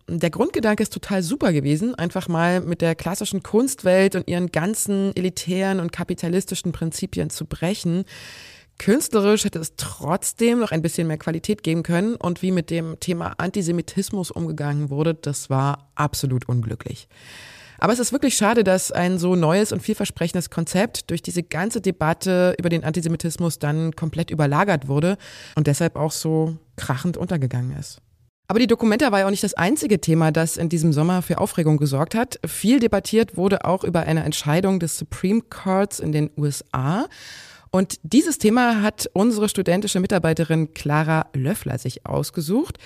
Der 0.07 0.29
Grundgedanke 0.29 0.83
ist 0.83 0.93
total 0.93 1.21
super 1.21 1.51
gewesen, 1.51 1.95
einfach 1.95 2.27
mal 2.27 2.61
mit 2.61 2.81
der 2.81 2.95
klassischen 2.95 3.43
Kunstwelt 3.43 4.15
und 4.15 4.27
ihren 4.27 4.51
ganzen 4.51 5.15
elitären 5.15 5.79
und 5.79 5.91
kapitalistischen 5.91 6.71
Prinzipien 6.71 7.29
zu 7.29 7.45
brechen. 7.45 8.05
Künstlerisch 8.79 9.45
hätte 9.45 9.59
es 9.59 9.75
trotzdem 9.77 10.59
noch 10.59 10.71
ein 10.71 10.81
bisschen 10.81 11.07
mehr 11.07 11.17
Qualität 11.17 11.61
geben 11.61 11.83
können 11.83 12.15
und 12.15 12.41
wie 12.41 12.51
mit 12.51 12.69
dem 12.69 12.99
Thema 12.99 13.33
Antisemitismus 13.37 14.31
umgegangen 14.31 14.89
wurde, 14.89 15.13
das 15.13 15.49
war 15.49 15.91
absolut 15.95 16.49
unglücklich. 16.49 17.07
Aber 17.83 17.91
es 17.91 17.99
ist 17.99 18.13
wirklich 18.13 18.37
schade, 18.37 18.63
dass 18.63 18.93
ein 18.93 19.17
so 19.17 19.35
neues 19.35 19.73
und 19.73 19.81
vielversprechendes 19.81 20.49
Konzept 20.49 21.09
durch 21.09 21.21
diese 21.21 21.43
ganze 21.43 21.81
Debatte 21.81 22.55
über 22.57 22.69
den 22.69 22.85
Antisemitismus 22.85 23.59
dann 23.59 23.93
komplett 23.93 24.31
überlagert 24.31 24.87
wurde 24.87 25.17
und 25.57 25.67
deshalb 25.67 25.97
auch 25.97 26.13
so 26.13 26.55
krachend 26.77 27.17
untergegangen 27.17 27.77
ist. 27.77 27.99
Aber 28.47 28.59
die 28.59 28.67
Dokumenta 28.67 29.11
war 29.11 29.19
ja 29.19 29.25
auch 29.25 29.31
nicht 29.31 29.43
das 29.43 29.55
einzige 29.55 29.99
Thema, 29.99 30.31
das 30.31 30.55
in 30.55 30.69
diesem 30.69 30.93
Sommer 30.93 31.21
für 31.21 31.39
Aufregung 31.39 31.75
gesorgt 31.75 32.15
hat. 32.15 32.39
Viel 32.45 32.79
debattiert 32.79 33.35
wurde 33.35 33.65
auch 33.65 33.83
über 33.83 34.03
eine 34.03 34.23
Entscheidung 34.23 34.79
des 34.79 34.97
Supreme 34.97 35.41
Courts 35.41 35.99
in 35.99 36.13
den 36.13 36.29
USA. 36.37 37.07
Und 37.69 37.99
dieses 38.03 38.37
Thema 38.37 38.81
hat 38.81 39.09
unsere 39.13 39.49
studentische 39.49 39.99
Mitarbeiterin 39.99 40.73
Clara 40.73 41.25
Löffler 41.33 41.79
sich 41.79 42.05
ausgesucht. 42.05 42.77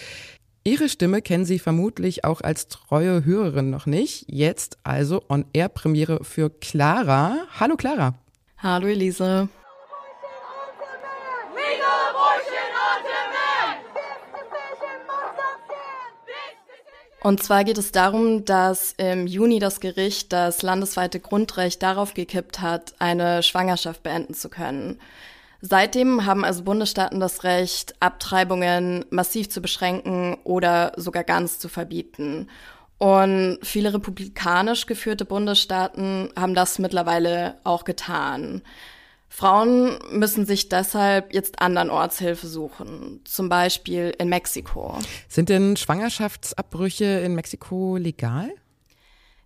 Ihre 0.67 0.89
Stimme 0.89 1.21
kennen 1.21 1.45
Sie 1.45 1.59
vermutlich 1.59 2.25
auch 2.25 2.41
als 2.41 2.67
treue 2.67 3.23
Hörerin 3.23 3.69
noch 3.69 3.85
nicht. 3.85 4.25
Jetzt 4.27 4.77
also 4.83 5.23
On-Air-Premiere 5.29 6.25
für 6.25 6.49
Clara. 6.49 7.37
Hallo 7.57 7.77
Clara. 7.77 8.15
Hallo 8.57 8.87
Elise. 8.87 9.47
Und 17.23 17.41
zwar 17.41 17.63
geht 17.63 17.77
es 17.77 17.93
darum, 17.93 18.43
dass 18.43 18.93
im 18.97 19.25
Juni 19.25 19.59
das 19.59 19.79
Gericht 19.79 20.33
das 20.33 20.63
landesweite 20.63 21.21
Grundrecht 21.21 21.81
darauf 21.81 22.13
gekippt 22.13 22.59
hat, 22.59 22.93
eine 22.99 23.41
Schwangerschaft 23.41 24.03
beenden 24.03 24.33
zu 24.33 24.49
können. 24.49 24.99
Seitdem 25.61 26.25
haben 26.25 26.45
also 26.45 26.63
Bundesstaaten 26.63 27.19
das 27.19 27.43
Recht, 27.43 27.95
Abtreibungen 27.99 29.05
massiv 29.09 29.49
zu 29.49 29.61
beschränken 29.61 30.37
oder 30.43 30.91
sogar 30.95 31.23
ganz 31.23 31.59
zu 31.59 31.67
verbieten. 31.69 32.49
Und 32.99 33.59
viele 33.61 33.93
republikanisch 33.93 34.85
geführte 34.85 35.25
Bundesstaaten 35.25 36.29
haben 36.35 36.55
das 36.55 36.79
mittlerweile 36.79 37.57
auch 37.63 37.83
getan. 37.83 38.61
Frauen 39.29 39.99
müssen 40.09 40.45
sich 40.45 40.69
deshalb 40.69 41.33
jetzt 41.33 41.61
andernorts 41.61 42.17
Hilfe 42.17 42.47
suchen, 42.47 43.21
zum 43.25 43.49
Beispiel 43.49 44.13
in 44.17 44.29
Mexiko. 44.29 44.97
Sind 45.27 45.49
denn 45.49 45.75
Schwangerschaftsabbrüche 45.75 47.05
in 47.05 47.35
Mexiko 47.35 47.97
legal? 47.97 48.51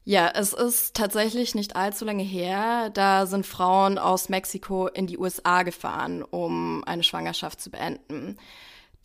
Ja, 0.04 0.32
es 0.34 0.54
ist 0.54 0.96
tatsächlich 0.96 1.54
nicht 1.54 1.76
allzu 1.76 2.06
lange 2.06 2.24
her. 2.24 2.90
Da 2.90 3.28
sind 3.28 3.46
Frauen 3.46 4.00
aus 4.00 4.30
Mexiko 4.30 4.88
in 4.88 5.06
die 5.06 5.20
USA 5.20 5.62
gefahren, 5.62 6.24
um 6.24 6.84
eine 6.86 7.04
Schwangerschaft 7.04 7.62
zu 7.62 7.70
beenden. 7.70 8.38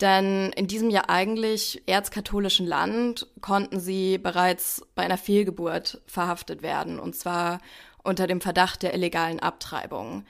Denn 0.01 0.51
in 0.53 0.67
diesem 0.67 0.89
ja 0.89 1.03
eigentlich 1.07 1.83
erzkatholischen 1.87 2.67
Land 2.67 3.27
konnten 3.41 3.79
sie 3.79 4.17
bereits 4.17 4.85
bei 4.95 5.03
einer 5.03 5.17
Fehlgeburt 5.17 6.01
verhaftet 6.05 6.61
werden, 6.61 6.99
und 6.99 7.15
zwar 7.15 7.59
unter 8.03 8.27
dem 8.27 8.41
Verdacht 8.41 8.83
der 8.83 8.93
illegalen 8.93 9.39
Abtreibung. 9.39 10.25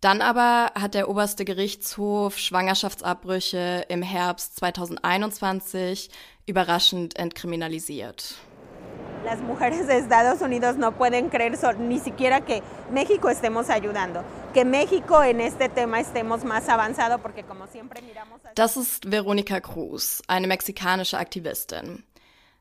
Dann 0.00 0.22
aber 0.22 0.72
hat 0.74 0.94
der 0.94 1.10
oberste 1.10 1.44
Gerichtshof 1.44 2.38
Schwangerschaftsabbrüche 2.38 3.84
im 3.88 4.02
Herbst 4.02 4.56
2021 4.56 6.10
überraschend 6.46 7.18
entkriminalisiert. 7.18 8.36
Las 9.24 9.40
mujeres 9.40 9.86
de 9.86 9.98
Estados 9.98 10.40
Unidos 10.40 10.76
no 10.76 10.92
pueden 10.92 11.28
creer 11.28 11.52
ni 11.78 11.98
siquiera 11.98 12.40
que 12.40 12.62
México 12.90 13.28
estemos 13.28 13.68
ayudando. 13.68 14.24
Das 18.54 18.76
ist 18.76 19.10
Veronika 19.10 19.60
Cruz, 19.60 20.22
eine 20.26 20.46
mexikanische 20.46 21.18
Aktivistin. 21.18 22.02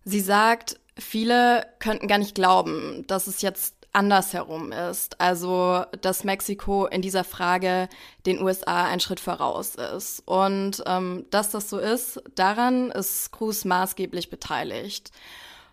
Sie 0.03 0.19
sagt, 0.19 0.79
viele 0.97 1.65
könnten 1.79 2.07
gar 2.07 2.17
nicht 2.17 2.35
glauben, 2.35 3.05
dass 3.07 3.27
es 3.27 3.41
jetzt 3.41 3.75
andersherum 3.93 4.71
ist. 4.71 5.19
Also, 5.19 5.83
dass 6.01 6.23
Mexiko 6.23 6.85
in 6.85 7.01
dieser 7.01 7.23
Frage 7.23 7.89
den 8.25 8.41
USA 8.41 8.85
einen 8.85 8.99
Schritt 8.99 9.19
voraus 9.19 9.75
ist. 9.75 10.21
Und 10.25 10.83
ähm, 10.85 11.25
dass 11.31 11.51
das 11.51 11.69
so 11.69 11.79
ist, 11.79 12.21
daran 12.35 12.91
ist 12.91 13.31
Cruz 13.31 13.65
maßgeblich 13.65 14.29
beteiligt. 14.29 15.11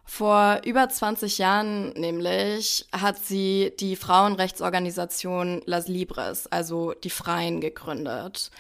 Vor 0.07 0.61
über 0.64 0.88
20 0.88 1.38
Jahren 1.38 1.90
nämlich 1.90 2.87
hat 2.92 3.19
sie 3.19 3.73
die 3.81 3.97
Frauenrechtsorganisation 3.97 5.62
Las 5.66 5.88
Libres, 5.88 6.47
also 6.47 6.92
die 6.92 7.11
Freien, 7.11 7.61
gegründet. 7.61 8.53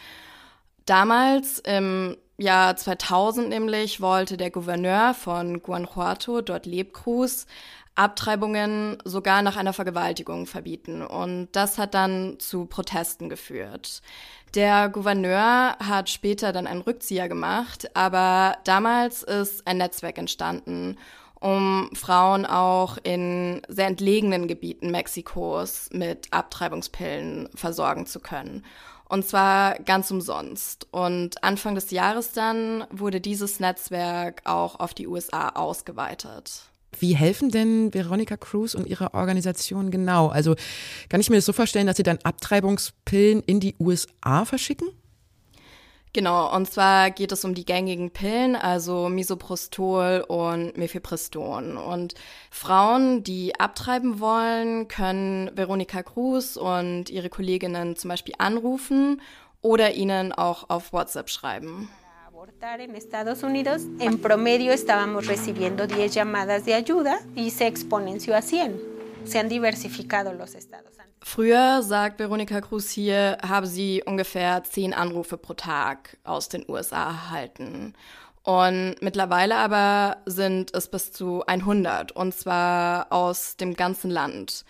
Damals 0.86 1.60
im 1.60 2.16
Jahr 2.36 2.76
2000 2.76 3.48
nämlich 3.48 4.00
wollte 4.00 4.36
der 4.36 4.50
Gouverneur 4.50 5.14
von 5.14 5.62
Guanajuato, 5.62 6.42
dort 6.42 6.66
lebt 6.66 6.94
Cruz, 6.94 7.46
Abtreibungen 7.94 8.98
sogar 9.04 9.40
nach 9.40 9.56
einer 9.56 9.72
Vergewaltigung 9.72 10.46
verbieten. 10.46 11.00
Und 11.00 11.48
das 11.52 11.78
hat 11.78 11.94
dann 11.94 12.38
zu 12.38 12.66
Protesten 12.66 13.28
geführt. 13.28 14.02
Der 14.54 14.88
Gouverneur 14.88 15.76
hat 15.78 16.10
später 16.10 16.52
dann 16.52 16.66
einen 16.66 16.82
Rückzieher 16.82 17.28
gemacht, 17.28 17.96
aber 17.96 18.58
damals 18.64 19.22
ist 19.22 19.66
ein 19.66 19.78
Netzwerk 19.78 20.18
entstanden, 20.18 20.98
um 21.40 21.90
Frauen 21.94 22.46
auch 22.46 22.98
in 23.02 23.62
sehr 23.68 23.86
entlegenen 23.86 24.48
Gebieten 24.48 24.90
Mexikos 24.90 25.88
mit 25.92 26.32
Abtreibungspillen 26.32 27.48
versorgen 27.54 28.06
zu 28.06 28.20
können. 28.20 28.64
Und 29.08 29.26
zwar 29.26 29.78
ganz 29.80 30.10
umsonst. 30.10 30.88
Und 30.90 31.42
Anfang 31.44 31.74
des 31.74 31.90
Jahres 31.90 32.32
dann 32.32 32.84
wurde 32.90 33.20
dieses 33.20 33.60
Netzwerk 33.60 34.42
auch 34.44 34.80
auf 34.80 34.94
die 34.94 35.06
USA 35.06 35.50
ausgeweitet. 35.50 36.62
Wie 36.98 37.14
helfen 37.14 37.50
denn 37.50 37.92
Veronica 37.92 38.36
Cruz 38.36 38.74
und 38.74 38.86
ihre 38.86 39.14
Organisation 39.14 39.90
genau? 39.90 40.28
Also 40.28 40.54
kann 41.08 41.20
ich 41.20 41.30
mir 41.30 41.36
das 41.36 41.44
so 41.44 41.52
vorstellen, 41.52 41.86
dass 41.86 41.98
sie 41.98 42.02
dann 42.02 42.18
Abtreibungspillen 42.22 43.42
in 43.42 43.60
die 43.60 43.76
USA 43.78 44.44
verschicken? 44.44 44.88
Genau, 46.16 46.50
und 46.50 46.66
zwar 46.66 47.10
geht 47.10 47.30
es 47.30 47.44
um 47.44 47.54
die 47.54 47.66
gängigen 47.66 48.10
Pillen, 48.10 48.56
also 48.56 49.10
Misoprostol 49.10 50.24
und 50.26 50.74
Mifepriston. 50.78 51.76
Und 51.76 52.14
Frauen, 52.50 53.22
die 53.22 53.60
abtreiben 53.60 54.18
wollen, 54.18 54.88
können 54.88 55.50
Veronika 55.54 56.02
Cruz 56.02 56.56
und 56.56 57.10
ihre 57.10 57.28
Kolleginnen 57.28 57.96
zum 57.96 58.08
Beispiel 58.08 58.32
anrufen 58.38 59.20
oder 59.60 59.92
ihnen 59.92 60.32
auch 60.32 60.70
auf 60.70 60.94
WhatsApp 60.94 61.28
schreiben. 61.28 61.90
en 62.78 62.94
Estados 62.94 63.42
Unidos, 63.42 63.82
en 63.98 64.18
promedio 64.18 64.72
estábamos 64.72 65.26
recibiendo 65.26 65.86
10 65.86 66.14
llamadas 66.14 66.64
de 66.64 66.72
ayuda 66.72 67.18
y 67.34 67.50
se 67.50 67.66
exponenció 67.66 68.34
a 68.34 68.40
100. 68.40 68.80
Se 69.26 69.38
han 69.38 69.50
diversificado 69.50 70.32
los 70.32 70.54
estados. 70.54 70.95
Früher, 71.28 71.82
sagt 71.82 72.20
Veronika 72.20 72.60
Cruz 72.60 72.88
hier, 72.88 73.38
habe 73.42 73.66
sie 73.66 74.00
ungefähr 74.06 74.62
10 74.62 74.94
Anrufe 74.94 75.36
pro 75.36 75.54
Tag 75.54 76.18
aus 76.22 76.48
den 76.48 76.64
USA 76.68 77.08
erhalten. 77.08 77.94
Und 78.44 78.94
mittlerweile 79.00 79.56
aber 79.56 80.18
sind 80.26 80.72
es 80.72 80.86
bis 80.86 81.10
zu 81.10 81.44
100, 81.44 82.12
und 82.12 82.32
zwar 82.32 83.08
aus 83.10 83.56
dem 83.56 83.74
ganzen 83.74 84.08
Land. 84.08 84.64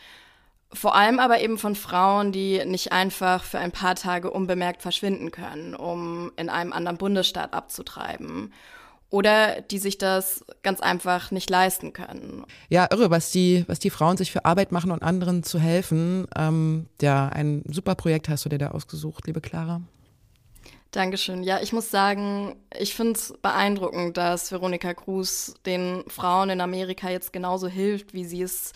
Vor 0.72 0.94
allem 0.96 1.18
aber 1.18 1.40
eben 1.40 1.58
von 1.58 1.74
Frauen, 1.74 2.32
die 2.32 2.64
nicht 2.64 2.90
einfach 2.90 3.44
für 3.44 3.58
ein 3.58 3.70
paar 3.70 3.94
Tage 3.94 4.30
unbemerkt 4.30 4.80
verschwinden 4.80 5.32
können, 5.32 5.74
um 5.74 6.32
in 6.36 6.48
einem 6.48 6.72
anderen 6.72 6.96
Bundesstaat 6.96 7.52
abzutreiben. 7.52 8.50
Oder 9.08 9.60
die 9.60 9.78
sich 9.78 9.98
das 9.98 10.44
ganz 10.62 10.80
einfach 10.80 11.30
nicht 11.30 11.48
leisten 11.48 11.92
können. 11.92 12.44
Ja, 12.68 12.88
irre, 12.90 13.10
was 13.10 13.30
die, 13.30 13.64
was 13.68 13.78
die 13.78 13.90
Frauen 13.90 14.16
sich 14.16 14.32
für 14.32 14.44
Arbeit 14.44 14.72
machen 14.72 14.90
und 14.90 15.02
anderen 15.02 15.44
zu 15.44 15.60
helfen. 15.60 16.26
Ähm, 16.36 16.86
ja, 17.00 17.28
ein 17.28 17.62
super 17.70 17.94
Projekt 17.94 18.28
hast 18.28 18.44
du 18.44 18.48
dir 18.48 18.58
da 18.58 18.70
ausgesucht, 18.72 19.26
liebe 19.26 19.40
Clara. 19.40 19.80
Dankeschön. 20.90 21.42
Ja, 21.42 21.60
ich 21.60 21.72
muss 21.72 21.90
sagen, 21.90 22.56
ich 22.76 22.94
finde 22.94 23.12
es 23.12 23.34
beeindruckend, 23.42 24.16
dass 24.16 24.50
Veronika 24.50 24.94
Cruz 24.94 25.54
den 25.66 26.02
Frauen 26.08 26.50
in 26.50 26.60
Amerika 26.60 27.10
jetzt 27.10 27.32
genauso 27.32 27.68
hilft, 27.68 28.14
wie 28.14 28.24
sie 28.24 28.42
es 28.42 28.72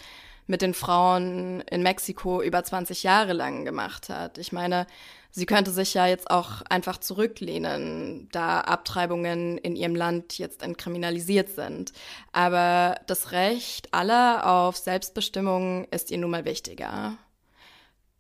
mit 0.47 0.63
den 0.63 0.75
Frauen 0.75 1.63
in 1.71 1.83
Mexiko 1.83 2.43
über 2.43 2.63
20 2.63 3.05
Jahre 3.05 3.33
lang 3.33 3.65
gemacht 3.65 4.11
hat. 4.11 4.37
Ich 4.37 4.53
meine, 4.53 4.87
sie 5.31 5.47
könnte 5.47 5.71
sich 5.71 5.95
ja 5.95 6.07
jetzt 6.07 6.31
auch 6.31 6.63
einfach 6.69 6.99
zurücklehnen, 6.99 8.29
da 8.33 8.61
Abtreibungen 8.61 9.59
in 9.59 9.77
ihrem 9.77 9.95
Land 9.95 10.39
jetzt 10.39 10.63
entkriminalisiert 10.63 11.51
sind. 11.51 11.93
Aber 12.33 12.97
das 13.07 13.33
Recht 13.33 13.93
aller 13.93 14.47
auf 14.47 14.77
Selbstbestimmung 14.77 15.87
ist 15.91 16.11
ihr 16.11 16.19
nun 16.19 16.31
mal 16.31 16.45
wichtiger. 16.45 17.17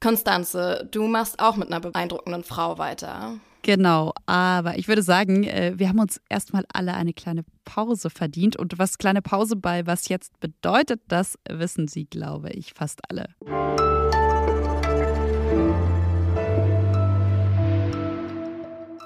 Konstanze, 0.01 0.89
du 0.91 1.07
machst 1.07 1.41
auch 1.41 1.57
mit 1.57 1.69
einer 1.69 1.81
beeindruckenden 1.81 2.43
Frau 2.43 2.79
weiter. 2.79 3.39
Genau, 3.63 4.15
aber 4.25 4.79
ich 4.79 4.89
würde 4.89 5.03
sagen, 5.03 5.45
äh, 5.45 5.75
wir 5.77 5.91
haben 5.91 5.99
uns 5.99 6.21
erstmal 6.31 6.65
alle 6.73 6.95
eine 6.95 7.13
kleine 7.13 7.45
Pause 7.65 8.09
verdient. 8.09 8.57
Und 8.57 8.79
was 8.79 8.97
kleine 8.97 9.21
Pause 9.21 9.57
bei 9.57 9.87
was 9.87 10.09
jetzt 10.09 10.39
bedeutet, 10.41 11.03
das 11.09 11.39
wissen 11.49 11.87
Sie, 11.87 12.07
glaube 12.07 12.51
ich, 12.51 12.73
fast 12.73 13.01
alle. 13.11 13.29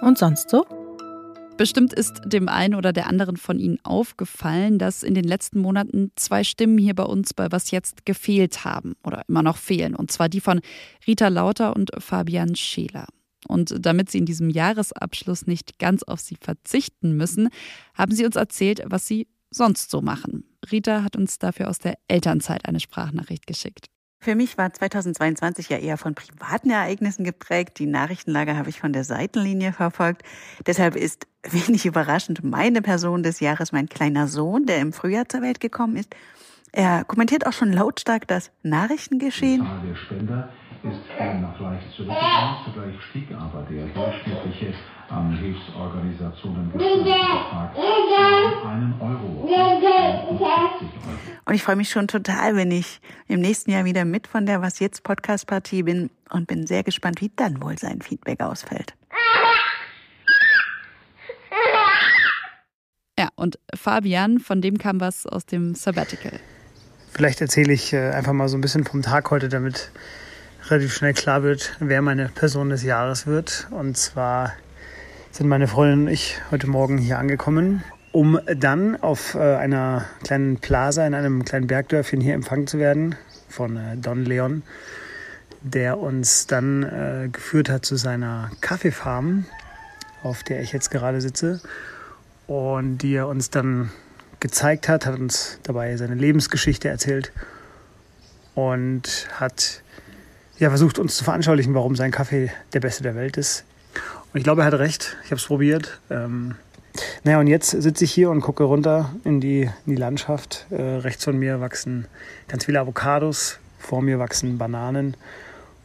Und 0.05 0.19
sonst 0.19 0.51
so? 0.51 0.67
Bestimmt 1.57 1.95
ist 1.95 2.21
dem 2.27 2.47
einen 2.47 2.75
oder 2.75 2.93
der 2.93 3.07
anderen 3.07 3.39
von 3.39 3.59
Ihnen 3.59 3.79
aufgefallen, 3.85 4.79
dass 4.79 5.03
in 5.03 5.15
den 5.15 5.25
letzten 5.25 5.61
Monaten 5.61 6.13
zwei 6.15 6.45
Stimmen 6.45 6.77
hier 6.77 6.95
bei 6.95 7.05
uns 7.05 7.33
bei 7.33 7.51
Was 7.51 7.71
jetzt 7.71 8.05
gefehlt 8.05 8.67
haben 8.67 8.97
oder 9.03 9.23
immer 9.29 9.43
noch 9.43 9.57
fehlen. 9.57 9.97
Und 9.97 10.13
zwar 10.13 10.29
die 10.29 10.43
von 10.43 10.61
Rita 11.07 11.29
Lauter 11.29 11.75
und 11.75 11.91
Fabian 11.97 12.55
Scheler. 12.55 13.07
Und 13.49 13.75
damit 13.79 14.11
Sie 14.11 14.19
in 14.19 14.27
diesem 14.27 14.51
Jahresabschluss 14.51 15.47
nicht 15.47 15.79
ganz 15.79 16.03
auf 16.03 16.21
sie 16.21 16.37
verzichten 16.39 17.17
müssen, 17.17 17.49
haben 17.95 18.15
Sie 18.15 18.27
uns 18.27 18.37
erzählt, 18.37 18.83
was 18.85 19.07
Sie 19.07 19.27
sonst 19.51 19.91
so 19.91 20.03
machen. 20.03 20.45
Rita 20.71 21.03
hat 21.03 21.17
uns 21.17 21.39
dafür 21.39 21.71
aus 21.71 21.79
der 21.79 21.95
Elternzeit 22.09 22.67
eine 22.67 22.81
Sprachnachricht 22.81 23.47
geschickt. 23.47 23.87
Für 24.25 24.35
mich 24.35 24.57
war 24.57 24.73
2022 24.73 25.69
ja 25.69 25.77
eher 25.77 25.99
von 25.99 26.15
privaten 26.15 26.71
Ereignissen 26.71 27.25
geprägt. 27.25 27.79
Die 27.79 27.85
Nachrichtenlage 27.85 28.57
habe 28.57 28.71
ich 28.71 28.81
von 28.81 28.95
der 28.95 29.05
Seitenlinie 29.05 29.75
verfolgt. 29.75 30.23
Deshalb 30.67 30.97
ist 30.97 31.27
wenig 31.43 31.85
überraschend 31.85 32.43
meine 32.43 32.81
Person 32.81 33.23
des 33.23 33.41
Jahres 33.41 33.71
mein 33.71 33.87
kleiner 33.87 34.27
Sohn, 34.27 34.65
der 34.65 34.79
im 34.79 34.95
Frühjahr 34.95 35.29
zur 35.29 35.43
Welt 35.43 35.61
gekommen 35.61 35.97
ist. 35.97 36.17
Er 36.73 37.05
kommentiert 37.05 37.47
auch 37.47 37.53
schon 37.53 37.71
lautstark 37.71 38.27
das 38.27 38.51
Nachrichtengeschehen. 38.63 39.61
Die 39.61 39.67
Zahl 39.67 39.87
der 39.87 39.95
Spender 39.95 40.49
ist 40.85 41.43
noch 41.43 41.61
leicht 41.61 41.91
zurückgegangen. 41.95 42.57
Zugleich 42.65 43.03
stieg 43.11 43.29
aber 43.31 43.67
der 43.71 43.87
durchschnittliche 43.89 44.73
an 45.15 45.37
Hilfsorganisationen 45.37 46.73
einen 48.65 48.95
Euro. 49.01 49.49
Und 51.47 51.55
ich 51.55 51.63
freue 51.63 51.77
mich 51.77 51.91
schon 51.91 52.09
total, 52.09 52.57
wenn 52.57 52.71
ich 52.71 53.01
im 53.29 53.41
nächsten 53.41 53.71
Jahr 53.71 53.85
wieder 53.85 54.05
mit 54.05 54.27
von 54.27 54.47
der 54.47 54.63
Was 54.63 54.79
jetzt 54.79 55.03
Podcast 55.03 55.47
Partie 55.47 55.83
bin 55.83 56.11
und 56.31 56.47
bin 56.47 56.67
sehr 56.67 56.83
gespannt, 56.83 57.21
wie 57.21 57.31
dann 57.37 57.63
wohl 57.63 57.79
sein 57.79 58.01
Feedback 58.01 58.41
ausfällt. 58.41 58.95
Ja, 63.19 63.29
und 63.37 63.59
Fabian, 63.75 64.41
von 64.41 64.61
dem 64.61 64.79
kam 64.79 65.01
was 65.01 65.27
aus 65.27 65.47
dem 65.47 65.75
Sabbatical. 65.75 66.41
Vielleicht 67.13 67.41
erzähle 67.41 67.73
ich 67.73 67.93
äh, 67.93 68.11
einfach 68.11 68.33
mal 68.33 68.49
so 68.49 68.59
ein 68.59 68.61
bisschen 68.61 68.85
vom 68.85 69.03
Tag 69.03 69.31
heute, 69.31 69.49
damit 69.49 69.93
relativ 70.69 70.95
schnell 70.95 71.13
klar 71.13 71.45
wird, 71.45 71.77
wer 71.79 72.03
meine 72.03 72.29
Person 72.29 72.71
des 72.71 72.83
Jahres 72.83 73.27
wird. 73.27 73.69
Und 73.71 73.97
zwar 73.97 74.53
sind 75.35 75.49
meine 75.49 75.67
Freundin 75.67 76.03
und 76.03 76.13
ich 76.13 76.39
heute 76.53 76.69
Morgen 76.69 76.97
hier 76.97 77.19
angekommen, 77.19 77.83
um 78.13 78.39
dann 78.57 78.95
auf 79.03 79.35
äh, 79.35 79.57
einer 79.57 80.05
kleinen 80.23 80.59
Plaza 80.59 81.05
in 81.05 81.13
einem 81.13 81.45
kleinen 81.45 81.67
Bergdörfchen 81.67 82.21
hier 82.21 82.35
empfangen 82.35 82.69
zu 82.69 82.79
werden 82.79 83.17
von 83.49 83.77
äh, 83.77 83.97
Don 83.97 84.25
Leon, 84.25 84.63
der 85.61 85.99
uns 85.99 86.47
dann 86.47 86.85
äh, 86.85 87.29
geführt 87.33 87.69
hat 87.69 87.85
zu 87.85 87.97
seiner 87.97 88.53
Kaffeefarm, 88.61 89.47
auf 90.23 90.45
der 90.45 90.63
ich 90.63 90.71
jetzt 90.71 90.93
gerade 90.93 91.21
sitze 91.21 91.61
und 92.47 92.99
die 92.99 93.17
er 93.17 93.27
uns 93.27 93.51
dann 93.51 93.91
gezeigt 94.39 94.89
hat, 94.89 95.05
hat 95.05 95.19
uns 95.19 95.59
dabei 95.65 95.97
seine 95.97 96.15
Lebensgeschichte 96.15 96.89
erzählt 96.89 97.33
und 98.55 99.29
hat 99.33 99.83
ja, 100.59 100.69
versucht 100.69 101.01
uns 101.01 101.17
zu 101.17 101.25
veranschaulichen, 101.25 101.75
warum 101.75 101.97
sein 101.97 102.13
Kaffee 102.13 102.53
der 102.73 102.79
beste 102.79 103.03
der 103.03 103.17
Welt 103.17 103.37
ist. 103.37 103.65
Und 104.35 104.39
ich 104.39 104.45
glaube, 104.45 104.63
er 104.63 104.67
hat 104.67 104.75
recht. 104.75 105.17
Ich 105.23 105.31
habe 105.31 105.37
es 105.37 105.47
probiert. 105.47 106.01
Ähm, 106.11 106.57
naja, 107.23 107.39
und 107.39 107.47
jetzt 107.47 107.71
sitze 107.71 108.03
ich 108.03 108.13
hier 108.13 108.31
und 108.31 108.41
gucke 108.41 108.65
runter 108.65 109.15
in 109.23 109.41
die, 109.41 109.63
in 109.63 109.95
die 109.95 109.95
Landschaft. 109.95 110.67
Äh, 110.71 110.83
rechts 110.83 111.23
von 111.23 111.39
mir 111.39 111.61
wachsen 111.61 112.09
ganz 112.49 112.65
viele 112.65 112.81
Avocados, 112.81 113.61
vor 113.79 114.03
mir 114.03 114.19
wachsen 114.19 114.59
Bananen 114.59 115.17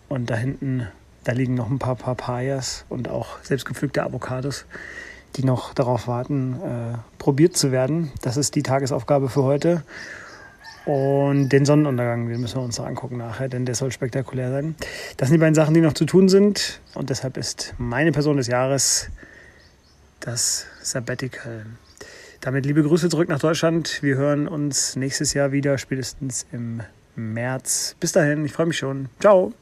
Und 0.07 0.31
da 0.31 0.35
hinten, 0.35 0.87
da 1.25 1.33
liegen 1.33 1.53
noch 1.53 1.69
ein 1.69 1.77
paar 1.77 1.95
Papayas 1.95 2.85
und 2.89 3.07
auch 3.07 3.37
selbstgepflückte 3.43 4.01
Avocados, 4.01 4.65
die 5.35 5.45
noch 5.45 5.75
darauf 5.75 6.07
warten, 6.07 6.55
äh, 6.55 6.97
probiert 7.19 7.55
zu 7.55 7.71
werden. 7.71 8.11
Das 8.23 8.35
ist 8.35 8.55
die 8.55 8.63
Tagesaufgabe 8.63 9.29
für 9.29 9.43
heute. 9.43 9.83
Und 10.89 11.49
den 11.49 11.65
Sonnenuntergang, 11.65 12.27
den 12.27 12.41
müssen 12.41 12.55
wir 12.55 12.63
uns 12.63 12.79
noch 12.79 12.87
angucken 12.87 13.17
nachher, 13.17 13.47
denn 13.47 13.63
der 13.63 13.75
soll 13.75 13.91
spektakulär 13.91 14.49
sein. 14.49 14.73
Das 15.17 15.27
sind 15.27 15.35
die 15.35 15.39
beiden 15.39 15.53
Sachen, 15.53 15.75
die 15.75 15.81
noch 15.81 15.93
zu 15.93 16.03
tun 16.03 16.29
sind. 16.29 16.81
Und 16.95 17.11
deshalb 17.11 17.37
ist 17.37 17.75
meine 17.77 18.11
Person 18.11 18.37
des 18.37 18.47
Jahres 18.47 19.11
das 20.19 20.65
Sabbatical. 20.81 21.67
Damit 22.41 22.65
liebe 22.65 22.81
Grüße 22.81 23.07
zurück 23.07 23.29
nach 23.29 23.37
Deutschland. 23.37 24.01
Wir 24.01 24.15
hören 24.15 24.47
uns 24.47 24.95
nächstes 24.95 25.35
Jahr 25.35 25.51
wieder, 25.51 25.77
spätestens 25.77 26.47
im 26.51 26.81
März. 27.15 27.95
Bis 27.99 28.13
dahin, 28.13 28.43
ich 28.43 28.53
freue 28.53 28.65
mich 28.65 28.79
schon. 28.79 29.09
Ciao. 29.19 29.53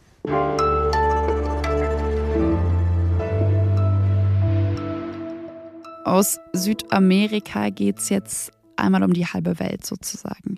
Aus 6.05 6.39
Südamerika 6.53 7.69
geht 7.69 7.99
es 7.99 8.07
jetzt 8.07 8.53
einmal 8.78 9.03
um 9.03 9.11
die 9.11 9.25
halbe 9.25 9.59
Welt 9.59 9.86
sozusagen. 9.86 10.57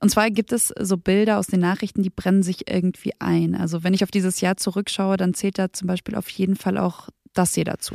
Und 0.00 0.10
zwar 0.10 0.30
gibt 0.30 0.52
es 0.52 0.68
so 0.78 0.96
Bilder 0.96 1.38
aus 1.38 1.46
den 1.46 1.60
Nachrichten, 1.60 2.02
die 2.02 2.10
brennen 2.10 2.42
sich 2.42 2.70
irgendwie 2.70 3.12
ein. 3.20 3.54
Also 3.54 3.84
wenn 3.84 3.94
ich 3.94 4.04
auf 4.04 4.10
dieses 4.10 4.40
Jahr 4.40 4.56
zurückschaue, 4.56 5.16
dann 5.16 5.34
zählt 5.34 5.58
da 5.58 5.72
zum 5.72 5.88
Beispiel 5.88 6.14
auf 6.14 6.28
jeden 6.28 6.56
Fall 6.56 6.78
auch 6.78 7.08
das 7.32 7.54
hier 7.54 7.64
dazu. 7.64 7.94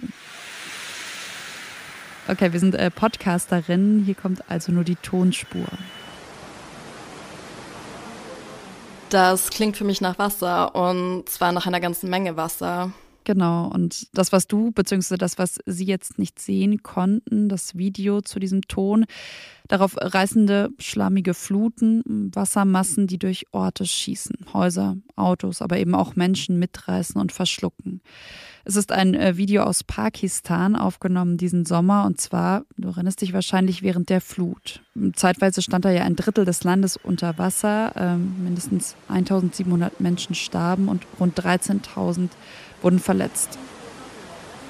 Okay, 2.27 2.53
wir 2.53 2.59
sind 2.59 2.75
äh, 2.75 2.91
Podcasterinnen. 2.91 4.03
Hier 4.05 4.15
kommt 4.15 4.49
also 4.49 4.71
nur 4.71 4.83
die 4.83 4.95
Tonspur. 4.95 5.67
Das 9.09 9.49
klingt 9.49 9.75
für 9.75 9.83
mich 9.83 10.01
nach 10.01 10.19
Wasser 10.19 10.75
und 10.75 11.27
zwar 11.27 11.51
nach 11.51 11.65
einer 11.65 11.79
ganzen 11.79 12.09
Menge 12.09 12.37
Wasser. 12.37 12.91
Genau, 13.29 13.67
und 13.67 14.07
das, 14.17 14.31
was 14.31 14.47
du, 14.47 14.71
beziehungsweise 14.71 15.19
das, 15.19 15.37
was 15.37 15.59
Sie 15.67 15.85
jetzt 15.85 16.17
nicht 16.17 16.39
sehen 16.39 16.81
konnten, 16.81 17.47
das 17.47 17.77
Video 17.77 18.21
zu 18.21 18.39
diesem 18.39 18.63
Ton, 18.63 19.05
darauf 19.67 19.95
reißende, 20.01 20.71
schlammige 20.79 21.35
Fluten, 21.35 22.31
Wassermassen, 22.33 23.05
die 23.05 23.19
durch 23.19 23.45
Orte 23.51 23.85
schießen, 23.85 24.47
Häuser, 24.51 24.97
Autos, 25.15 25.61
aber 25.61 25.77
eben 25.77 25.93
auch 25.93 26.15
Menschen 26.15 26.57
mitreißen 26.57 27.21
und 27.21 27.31
verschlucken. 27.31 28.01
Es 28.65 28.75
ist 28.75 28.91
ein 28.91 29.13
äh, 29.13 29.37
Video 29.37 29.63
aus 29.63 29.83
Pakistan 29.83 30.75
aufgenommen 30.75 31.37
diesen 31.37 31.65
Sommer 31.65 32.05
und 32.05 32.19
zwar, 32.19 32.63
du 32.77 32.89
erinnerst 32.89 33.21
dich 33.21 33.33
wahrscheinlich, 33.33 33.83
während 33.83 34.09
der 34.09 34.21
Flut. 34.21 34.81
Zeitweise 35.13 35.61
stand 35.61 35.85
da 35.85 35.91
ja 35.91 36.03
ein 36.03 36.15
Drittel 36.15 36.45
des 36.45 36.63
Landes 36.63 36.97
unter 36.97 37.37
Wasser, 37.37 37.93
ähm, 37.95 38.43
mindestens 38.43 38.95
1700 39.07 40.01
Menschen 40.01 40.35
starben 40.35 40.87
und 40.87 41.03
rund 41.19 41.39
13.000 41.39 42.29
wurden 42.81 42.99
verletzt. 42.99 43.57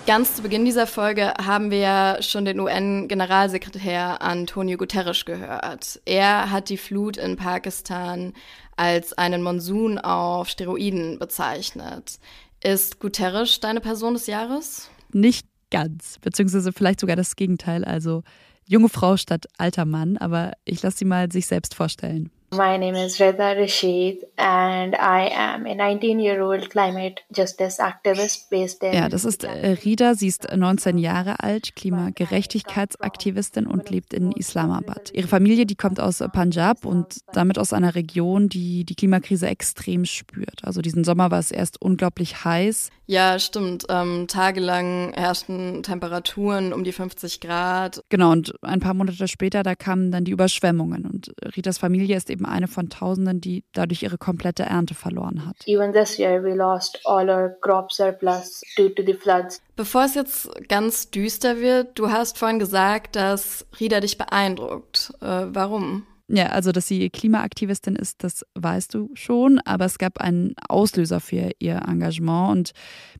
Ganz 0.07 0.35
zu 0.35 0.41
Beginn 0.41 0.65
dieser 0.65 0.87
Folge 0.87 1.33
haben 1.39 1.69
wir 1.69 1.77
ja 1.77 2.17
schon 2.21 2.43
den 2.43 2.59
UN-Generalsekretär 2.59 4.23
Antonio 4.23 4.75
Guterres 4.75 5.23
gehört. 5.23 6.01
Er 6.05 6.49
hat 6.49 6.69
die 6.69 6.77
Flut 6.77 7.17
in 7.17 7.35
Pakistan 7.35 8.33
als 8.75 9.13
einen 9.13 9.43
Monsun 9.43 9.99
auf 9.99 10.49
Steroiden 10.49 11.19
bezeichnet. 11.19 12.17
Ist 12.63 12.99
Guterres 12.99 13.59
deine 13.59 13.81
Person 13.81 14.15
des 14.15 14.25
Jahres? 14.25 14.89
Nicht 15.13 15.45
ganz, 15.69 16.17
beziehungsweise 16.21 16.73
vielleicht 16.73 17.01
sogar 17.01 17.15
das 17.15 17.35
Gegenteil, 17.35 17.85
also 17.85 18.23
junge 18.65 18.89
Frau 18.89 19.15
statt 19.15 19.45
alter 19.57 19.85
Mann, 19.85 20.17
aber 20.17 20.53
ich 20.65 20.81
lasse 20.81 20.97
sie 20.97 21.05
mal 21.05 21.31
sich 21.31 21.45
selbst 21.45 21.75
vorstellen. 21.75 22.31
My 22.51 22.77
name 22.77 22.95
is 22.95 23.19
Reza 23.19 23.55
Rashid 23.55 24.25
and 24.37 24.95
I 24.95 25.29
am 25.31 25.67
a 25.67 25.75
19-year-old 25.75 26.71
climate 26.71 27.21
justice 27.31 27.79
activist 27.79 28.49
based 28.49 28.81
in 28.81 28.93
Ja, 28.93 29.07
das 29.07 29.23
ist 29.23 29.43
äh, 29.43 29.77
Rida, 29.83 30.15
sie 30.15 30.27
ist 30.27 30.47
19 30.55 30.97
Jahre 30.97 31.41
alt, 31.43 31.75
Klimagerechtigkeitsaktivistin 31.75 33.67
und 33.67 33.89
lebt 33.91 34.13
in 34.13 34.31
Islamabad. 34.31 35.11
Ihre 35.13 35.27
Familie, 35.27 35.67
die 35.67 35.75
kommt 35.75 35.99
aus 35.99 36.23
Punjab 36.33 36.85
und 36.85 37.19
damit 37.33 37.59
aus 37.59 37.71
einer 37.71 37.93
Region, 37.93 38.49
die 38.49 38.83
die 38.83 38.95
Klimakrise 38.95 39.47
extrem 39.47 40.05
spürt. 40.05 40.63
Also 40.63 40.81
diesen 40.81 41.03
Sommer 41.03 41.29
war 41.29 41.39
es 41.39 41.51
erst 41.51 41.79
unglaublich 41.81 42.43
heiß. 42.45 42.89
Ja, 43.09 43.39
stimmt. 43.39 43.87
Ähm, 43.89 44.27
tagelang 44.27 45.13
herrschten 45.15 45.81
Temperaturen 45.81 46.73
um 46.73 46.83
die 46.83 46.91
50 46.91 47.41
Grad. 47.41 48.03
Genau, 48.09 48.31
und 48.31 48.53
ein 48.61 48.81
paar 48.81 48.93
Monate 48.93 49.27
später, 49.27 49.63
da 49.63 49.73
kamen 49.73 50.11
dann 50.11 50.25
die 50.25 50.31
Überschwemmungen 50.31 51.07
und 51.07 51.33
Ritas 51.55 51.79
Familie 51.79 52.15
ist 52.15 52.29
eben 52.29 52.45
eine 52.45 52.67
von 52.67 52.89
Tausenden, 52.89 53.41
die 53.41 53.63
dadurch 53.73 54.03
ihre 54.03 54.19
komplette 54.19 54.61
Ernte 54.61 54.93
verloren 54.93 55.47
hat. 55.47 55.55
Even 55.65 55.91
this 55.91 56.19
year 56.19 56.43
we 56.43 56.53
lost 56.53 57.01
all 57.05 57.27
our 57.31 57.57
crop 57.61 57.91
surplus 57.91 58.61
due 58.77 58.93
to 58.93 59.01
the 59.03 59.15
floods. 59.15 59.59
Bevor 59.75 60.05
es 60.05 60.13
jetzt 60.13 60.47
ganz 60.67 61.09
düster 61.09 61.59
wird, 61.59 61.97
du 61.97 62.11
hast 62.11 62.37
vorhin 62.37 62.59
gesagt, 62.59 63.15
dass 63.15 63.65
Rida 63.79 64.01
dich 64.01 64.19
beeindruckt. 64.19 65.11
Äh, 65.19 65.47
warum? 65.47 66.05
Ja, 66.31 66.47
also 66.47 66.71
dass 66.71 66.87
sie 66.87 67.09
Klimaaktivistin 67.09 67.95
ist, 67.95 68.23
das 68.23 68.45
weißt 68.53 68.93
du 68.93 69.09
schon, 69.15 69.59
aber 69.65 69.85
es 69.85 69.97
gab 69.97 70.21
einen 70.21 70.53
Auslöser 70.67 71.19
für 71.19 71.49
ihr 71.57 71.81
Engagement. 71.87 72.71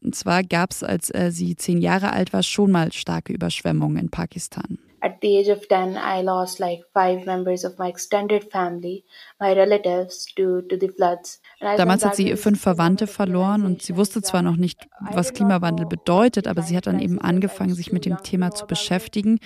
Und 0.03 0.15
zwar 0.15 0.43
gab 0.43 0.71
es, 0.71 0.83
als 0.83 1.13
äh, 1.13 1.31
sie 1.31 1.55
zehn 1.55 1.79
Jahre 1.81 2.13
alt 2.13 2.33
war, 2.33 2.43
schon 2.43 2.71
mal 2.71 2.91
starke 2.91 3.33
Überschwemmungen 3.33 3.97
in 3.97 4.09
Pakistan. 4.11 4.77
At 5.01 5.19
the 5.21 5.39
age 5.39 5.49
of 5.49 5.67
10 5.67 5.95
i 5.95 6.21
lost 6.21 6.59
like 6.59 6.83
five 6.93 7.25
members 7.25 7.63
of 7.63 7.79
my 7.79 7.87
extended 7.87 8.43
family 8.51 9.05
my 9.39 9.53
relatives 9.53 10.25
due 10.35 10.61
to 10.67 10.75
the 10.77 10.89
floods 10.89 11.39
Damals 11.59 12.05
hat 12.05 12.15
sie 12.15 12.37
fünf 12.37 12.61
Verwandte 12.61 13.05
verloren 13.05 13.65
und 13.65 13.81
sie 13.81 13.97
wusste 13.97 14.21
zwar 14.21 14.41
noch 14.41 14.55
nicht, 14.55 14.87
was 15.11 15.33
Klimawandel 15.33 15.85
bedeutet, 15.85 16.47
aber 16.47 16.61
sie 16.61 16.77
hat 16.77 16.87
dann 16.87 16.99
eben 16.99 17.19
angefangen, 17.19 17.73
sich 17.75 17.91
mit 17.91 18.05
dem 18.05 18.23
Thema 18.23 18.51
zu 18.51 18.65
beschäftigen, 18.65 19.39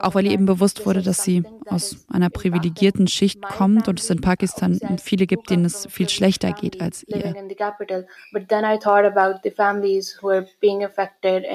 auch 0.00 0.16
weil 0.16 0.26
ihr 0.26 0.32
eben 0.32 0.46
bewusst 0.46 0.84
wurde, 0.84 1.02
dass 1.02 1.22
sie 1.22 1.44
aus 1.66 2.06
einer 2.12 2.28
privilegierten 2.28 3.06
Schicht 3.06 3.40
kommt 3.40 3.86
und 3.86 4.00
es 4.00 4.10
in 4.10 4.20
Pakistan 4.20 4.80
viele 5.00 5.26
gibt, 5.26 5.48
denen 5.50 5.64
es 5.64 5.86
viel 5.88 6.08
schlechter 6.08 6.52
geht 6.52 6.80
als 6.82 7.04
ihr. 7.06 7.34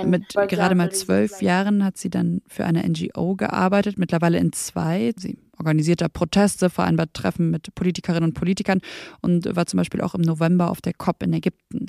Mit 0.06 0.34
gerade 0.48 0.76
mal 0.76 0.92
zwölf 0.92 1.42
Jahren 1.42 1.84
hat 1.84 1.98
sie 1.98 2.10
dann 2.10 2.42
für 2.48 2.66
eine 2.66 2.88
NGO 2.88 3.36
gearbeitet, 3.36 3.98
mittlerweile 3.98 4.38
in 4.38 4.54
zwei. 4.54 5.12
Sie 5.18 5.38
organisiert 5.60 6.02
da 6.02 6.08
Proteste, 6.08 6.70
vereinbart 6.70 7.14
Treffen 7.14 7.52
mit 7.52 7.74
Politikerinnen 7.76 8.30
und 8.30 8.34
Politikern 8.34 8.82
und 9.22 9.56
war 9.56 9.66
zum 9.66 9.78
Beispiel 9.78 10.02
auch 10.02 10.16
im 10.16 10.22
November 10.22 10.72
auf 10.72 10.82
der 10.82 10.94
COP 10.94 11.24
in 11.24 11.34
Ägypten. 11.34 11.88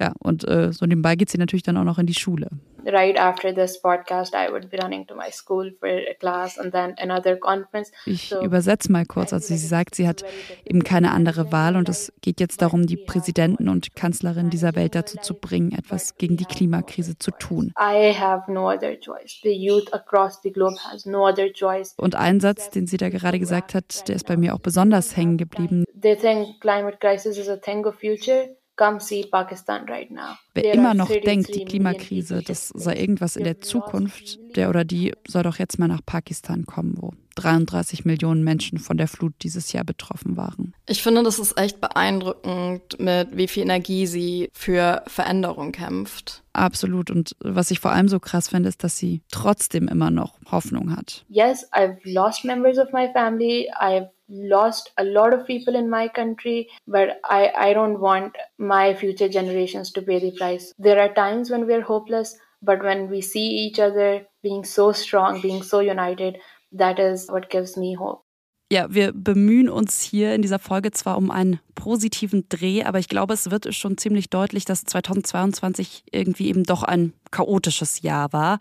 Ja, 0.00 0.12
und 0.18 0.46
äh, 0.48 0.72
so 0.72 0.86
nebenbei 0.86 1.14
geht 1.14 1.30
sie 1.30 1.38
natürlich 1.38 1.62
dann 1.62 1.76
auch 1.76 1.84
noch 1.84 1.98
in 1.98 2.06
die 2.06 2.14
Schule. 2.14 2.48
Right 2.86 3.18
after 3.18 3.54
this 3.54 3.80
podcast, 3.80 4.34
I 4.34 4.50
would 4.50 4.70
be 4.70 4.76
running 4.76 5.06
to 5.06 5.14
my 5.14 5.30
school 5.30 5.72
for 5.80 5.88
a 5.88 6.12
class 6.20 6.58
and 6.58 6.70
then 6.70 6.94
another 6.98 7.36
conference. 7.36 7.90
Ich 8.04 8.28
so, 8.28 8.42
übersetze 8.42 8.92
mal 8.92 9.06
kurz. 9.06 9.32
Also 9.32 9.54
sie 9.54 9.66
sagt, 9.66 9.94
sie 9.94 10.06
hat 10.06 10.22
eben 10.66 10.84
keine 10.84 11.12
andere 11.12 11.50
Wahl 11.50 11.76
und 11.76 11.88
es 11.88 12.12
geht 12.20 12.40
jetzt 12.40 12.60
darum, 12.60 12.86
die 12.86 12.98
Präsidenten 12.98 13.70
und 13.70 13.96
Kanzlerin 13.96 14.50
dieser 14.50 14.74
Welt 14.74 14.94
dazu 14.94 15.16
zu 15.16 15.32
bringen, 15.32 15.72
etwas 15.72 16.18
gegen 16.18 16.36
die 16.36 16.44
Klimakrise 16.44 17.16
zu 17.16 17.30
tun. 17.30 17.72
I 17.80 18.12
have 18.12 18.52
no 18.52 18.68
other 18.68 19.00
choice. 19.00 19.40
The 19.42 19.54
youth 19.54 19.90
across 19.94 20.40
the 20.42 20.52
globe 20.52 20.76
has 20.84 21.06
no 21.06 21.26
other 21.26 21.50
choice. 21.50 21.94
Und 21.96 22.16
ein 22.16 22.40
Satz, 22.40 22.68
den 22.68 22.86
sie 22.86 22.98
da 22.98 23.08
gerade 23.08 23.38
gesagt 23.38 23.74
hat, 23.74 24.06
der 24.08 24.16
ist 24.16 24.26
bei 24.26 24.36
mir 24.36 24.54
auch 24.54 24.60
besonders 24.60 25.16
hängen 25.16 25.38
geblieben. 25.38 25.84
They 25.98 26.16
think 26.16 26.60
climate 26.60 26.98
crisis 26.98 27.38
is 27.38 27.48
a 27.48 27.56
thing 27.56 27.86
of 27.86 27.94
future. 27.94 28.50
Come 28.76 29.00
see 29.00 29.24
Pakistan 29.24 29.88
right 29.88 30.10
now. 30.10 30.36
Wer 30.54 30.74
immer 30.74 30.94
noch 30.94 31.08
denkt, 31.08 31.54
die 31.54 31.64
Klimakrise, 31.64 32.42
das 32.42 32.68
sei 32.68 32.96
irgendwas 32.96 33.36
in 33.36 33.44
der 33.44 33.60
Zukunft, 33.60 34.38
der 34.56 34.68
oder 34.68 34.84
die 34.84 35.12
soll 35.28 35.44
doch 35.44 35.58
jetzt 35.58 35.78
mal 35.78 35.88
nach 35.88 36.00
Pakistan 36.04 36.66
kommen, 36.66 36.94
wo 36.96 37.12
33 37.36 38.04
Millionen 38.04 38.44
Menschen 38.44 38.78
von 38.78 38.96
der 38.96 39.08
Flut 39.08 39.34
dieses 39.42 39.72
Jahr 39.72 39.84
betroffen 39.84 40.36
waren. 40.36 40.74
Ich 40.86 41.02
finde, 41.02 41.22
das 41.22 41.38
ist 41.38 41.58
echt 41.58 41.80
beeindruckend, 41.80 42.98
mit 42.98 43.36
wie 43.36 43.48
viel 43.48 43.62
Energie 43.64 44.06
sie 44.06 44.50
für 44.52 45.02
Veränderung 45.06 45.72
kämpft. 45.72 46.42
Absolut. 46.52 47.10
Und 47.10 47.36
was 47.40 47.70
ich 47.70 47.80
vor 47.80 47.92
allem 47.92 48.08
so 48.08 48.20
krass 48.20 48.48
finde, 48.48 48.68
ist, 48.68 48.84
dass 48.84 48.96
sie 48.96 49.22
trotzdem 49.30 49.88
immer 49.88 50.10
noch 50.10 50.38
Hoffnung 50.50 50.96
hat. 50.96 51.24
Yes, 51.28 51.70
I've 51.72 51.98
lost 52.04 52.44
members 52.44 52.78
of 52.78 52.92
my 52.92 53.08
family. 53.12 53.68
I've 53.80 54.08
lost 54.28 54.90
a 54.96 55.04
lot 55.04 55.32
of 55.34 55.46
people 55.46 55.74
in 55.74 55.90
my 55.90 56.08
country, 56.08 56.68
but 56.86 57.20
I, 57.24 57.52
I 57.56 57.72
don't 57.74 58.00
want 58.00 58.36
my 58.58 58.94
future 58.94 59.28
generations 59.28 59.92
to 59.92 60.02
pay 60.02 60.18
the 60.18 60.32
price. 60.32 60.72
There 60.78 61.00
are 61.00 61.12
times 61.12 61.50
when 61.50 61.66
we're 61.66 61.82
hopeless, 61.82 62.36
but 62.62 62.82
when 62.82 63.10
we 63.10 63.20
see 63.20 63.46
each 63.46 63.78
other 63.78 64.26
being 64.42 64.64
so 64.64 64.92
strong, 64.92 65.40
being 65.40 65.62
so 65.62 65.80
united, 65.80 66.38
that 66.72 66.98
is 66.98 67.28
what 67.30 67.50
gives 67.50 67.76
me 67.76 67.94
hope. 67.94 68.24
Ja, 68.72 68.92
wir 68.92 69.12
bemühen 69.12 69.68
uns 69.68 70.00
hier 70.00 70.34
in 70.34 70.42
dieser 70.42 70.58
Folge 70.58 70.90
zwar 70.90 71.18
um 71.18 71.30
einen 71.30 71.60
positiven 71.74 72.48
Dreh, 72.48 72.82
aber 72.82 72.98
ich 72.98 73.08
glaube, 73.08 73.34
es 73.34 73.50
wird 73.50 73.72
schon 73.74 73.98
ziemlich 73.98 74.30
deutlich, 74.30 74.64
dass 74.64 74.84
2022 74.84 76.04
irgendwie 76.10 76.48
eben 76.48 76.64
doch 76.64 76.82
ein 76.82 77.12
chaotisches 77.30 78.00
Jahr 78.00 78.32
war. 78.32 78.58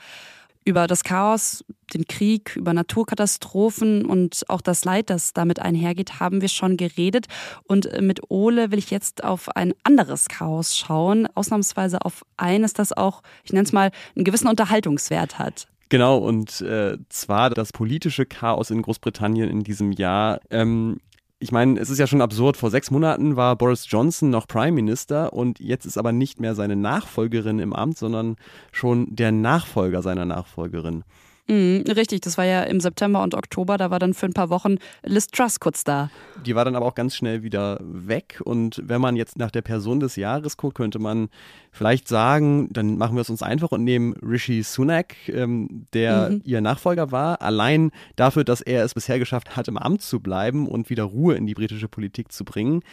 Über 0.65 0.87
das 0.87 1.03
Chaos, 1.03 1.65
den 1.93 2.05
Krieg, 2.05 2.55
über 2.55 2.73
Naturkatastrophen 2.73 4.05
und 4.05 4.43
auch 4.47 4.61
das 4.61 4.85
Leid, 4.85 5.09
das 5.09 5.33
damit 5.33 5.59
einhergeht, 5.59 6.19
haben 6.19 6.41
wir 6.41 6.47
schon 6.47 6.77
geredet. 6.77 7.27
Und 7.63 7.89
mit 8.01 8.21
Ole 8.29 8.71
will 8.71 8.79
ich 8.79 8.89
jetzt 8.89 9.23
auf 9.23 9.55
ein 9.55 9.73
anderes 9.83 10.27
Chaos 10.27 10.77
schauen, 10.77 11.27
ausnahmsweise 11.35 12.03
auf 12.03 12.25
eines, 12.37 12.73
das 12.73 12.93
auch, 12.93 13.21
ich 13.43 13.51
nenne 13.51 13.65
es 13.65 13.73
mal, 13.73 13.91
einen 14.15 14.25
gewissen 14.25 14.47
Unterhaltungswert 14.47 15.37
hat. 15.37 15.67
Genau, 15.89 16.17
und 16.17 16.61
äh, 16.61 16.97
zwar 17.09 17.49
das 17.51 17.71
politische 17.71 18.25
Chaos 18.25 18.71
in 18.71 18.81
Großbritannien 18.81 19.49
in 19.49 19.63
diesem 19.63 19.91
Jahr. 19.91 20.39
Ähm, 20.49 20.99
ich 21.43 21.51
meine, 21.51 21.77
es 21.77 21.89
ist 21.89 21.99
ja 21.99 22.07
schon 22.07 22.21
absurd. 22.21 22.55
Vor 22.55 22.69
sechs 22.69 22.89
Monaten 22.89 23.35
war 23.35 23.57
Boris 23.57 23.85
Johnson 23.89 24.29
noch 24.29 24.47
Prime 24.47 24.71
Minister 24.71 25.33
und 25.33 25.59
jetzt 25.59 25.85
ist 25.85 25.97
aber 25.97 26.13
nicht 26.13 26.39
mehr 26.39 26.55
seine 26.55 26.77
Nachfolgerin 26.77 27.59
im 27.59 27.73
Amt, 27.73 27.97
sondern 27.97 28.37
schon 28.71 29.13
der 29.13 29.33
Nachfolger 29.33 30.01
seiner 30.01 30.23
Nachfolgerin. 30.23 31.03
Mhm, 31.47 31.83
richtig, 31.89 32.21
das 32.21 32.37
war 32.37 32.45
ja 32.45 32.63
im 32.63 32.79
September 32.79 33.21
und 33.21 33.35
Oktober, 33.35 33.77
da 33.77 33.91
war 33.91 33.99
dann 33.99 34.13
für 34.13 34.25
ein 34.25 34.33
paar 34.33 34.49
Wochen 34.49 34.77
Liz 35.03 35.27
Truss 35.27 35.59
kurz 35.59 35.83
da. 35.83 36.09
Die 36.45 36.55
war 36.55 36.63
dann 36.63 36.75
aber 36.77 36.85
auch 36.85 36.95
ganz 36.95 37.15
schnell 37.15 37.43
wieder 37.43 37.79
weg 37.81 38.41
und 38.45 38.81
wenn 38.85 39.01
man 39.01 39.17
jetzt 39.17 39.37
nach 39.37 39.51
der 39.51 39.61
Person 39.61 39.99
des 39.99 40.15
Jahres 40.15 40.55
guckt, 40.55 40.75
könnte 40.75 40.99
man 40.99 41.27
vielleicht 41.71 42.07
sagen, 42.07 42.69
dann 42.71 42.97
machen 42.97 43.15
wir 43.15 43.21
es 43.21 43.29
uns 43.29 43.43
einfach 43.43 43.71
und 43.71 43.83
nehmen 43.83 44.13
Rishi 44.13 44.63
Sunak, 44.63 45.15
ähm, 45.27 45.85
der 45.93 46.29
mhm. 46.29 46.41
ihr 46.45 46.61
Nachfolger 46.61 47.11
war, 47.11 47.41
allein 47.41 47.91
dafür, 48.15 48.45
dass 48.45 48.61
er 48.61 48.85
es 48.85 48.93
bisher 48.93 49.19
geschafft 49.19 49.57
hat, 49.57 49.67
im 49.67 49.77
Amt 49.77 50.01
zu 50.01 50.21
bleiben 50.21 50.65
und 50.67 50.89
wieder 50.89 51.03
Ruhe 51.03 51.35
in 51.35 51.45
die 51.45 51.55
britische 51.55 51.89
Politik 51.89 52.31
zu 52.31 52.45
bringen. 52.45 52.83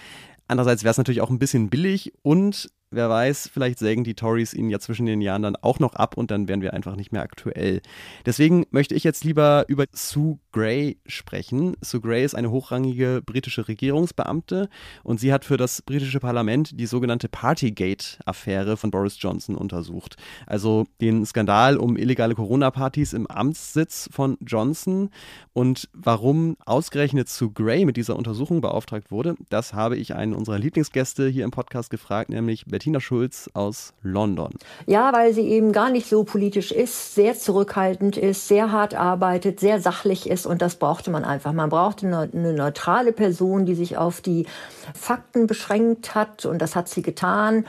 Andererseits 0.48 0.82
wäre 0.82 0.90
es 0.90 0.98
natürlich 0.98 1.20
auch 1.20 1.30
ein 1.30 1.38
bisschen 1.38 1.70
billig 1.70 2.12
und 2.22 2.68
wer 2.92 3.08
weiß, 3.08 3.50
vielleicht 3.52 3.78
sägen 3.78 4.02
die 4.02 4.14
Tories 4.14 4.52
ihn 4.52 4.68
ja 4.68 4.80
zwischen 4.80 5.06
den 5.06 5.20
Jahren 5.20 5.42
dann 5.42 5.56
auch 5.56 5.78
noch 5.78 5.94
ab 5.94 6.16
und 6.16 6.30
dann 6.30 6.48
wären 6.48 6.60
wir 6.60 6.74
einfach 6.74 6.96
nicht 6.96 7.12
mehr 7.12 7.22
aktuell. 7.22 7.82
Deswegen 8.26 8.66
möchte 8.70 8.96
ich 8.96 9.04
jetzt 9.04 9.22
lieber 9.22 9.64
über 9.68 9.84
Sue 9.92 10.38
Gray 10.52 10.98
sprechen. 11.06 11.76
Sue 11.80 12.00
Gray 12.00 12.24
ist 12.24 12.34
eine 12.34 12.50
hochrangige 12.50 13.22
britische 13.24 13.68
Regierungsbeamte 13.68 14.68
und 15.04 15.20
sie 15.20 15.32
hat 15.32 15.44
für 15.44 15.56
das 15.56 15.82
britische 15.82 16.18
Parlament 16.18 16.80
die 16.80 16.86
sogenannte 16.86 17.28
Partygate-Affäre 17.28 18.76
von 18.76 18.90
Boris 18.90 19.16
Johnson 19.20 19.54
untersucht. 19.54 20.16
Also 20.46 20.86
den 21.00 21.24
Skandal 21.24 21.76
um 21.76 21.96
illegale 21.96 22.34
Corona-Partys 22.34 23.12
im 23.12 23.28
Amtssitz 23.28 24.08
von 24.12 24.36
Johnson 24.40 25.10
und 25.52 25.88
warum 25.92 26.56
ausgerechnet 26.66 27.28
Sue 27.28 27.52
Gray 27.52 27.84
mit 27.84 27.96
dieser 27.96 28.16
Untersuchung 28.16 28.60
beauftragt 28.60 29.12
wurde, 29.12 29.36
das 29.48 29.74
habe 29.74 29.96
ich 29.96 30.14
einen 30.16 30.34
unserer 30.34 30.58
Lieblingsgäste 30.58 31.28
hier 31.28 31.44
im 31.44 31.52
Podcast 31.52 31.90
gefragt, 31.90 32.30
nämlich 32.30 32.64
Bettina 32.80 32.98
Schulz 32.98 33.50
aus 33.52 33.92
London. 34.02 34.54
Ja, 34.86 35.12
weil 35.12 35.34
sie 35.34 35.46
eben 35.46 35.72
gar 35.72 35.90
nicht 35.90 36.08
so 36.08 36.24
politisch 36.24 36.72
ist, 36.72 37.14
sehr 37.14 37.36
zurückhaltend 37.36 38.16
ist, 38.16 38.48
sehr 38.48 38.72
hart 38.72 38.94
arbeitet, 38.94 39.60
sehr 39.60 39.82
sachlich 39.82 40.30
ist 40.30 40.46
und 40.46 40.62
das 40.62 40.76
brauchte 40.76 41.10
man 41.10 41.22
einfach. 41.22 41.52
Man 41.52 41.68
brauchte 41.68 42.06
eine, 42.06 42.30
eine 42.32 42.54
neutrale 42.54 43.12
Person, 43.12 43.66
die 43.66 43.74
sich 43.74 43.98
auf 43.98 44.22
die 44.22 44.46
Fakten 44.94 45.46
beschränkt 45.46 46.14
hat 46.14 46.46
und 46.46 46.62
das 46.62 46.74
hat 46.74 46.88
sie 46.88 47.02
getan. 47.02 47.66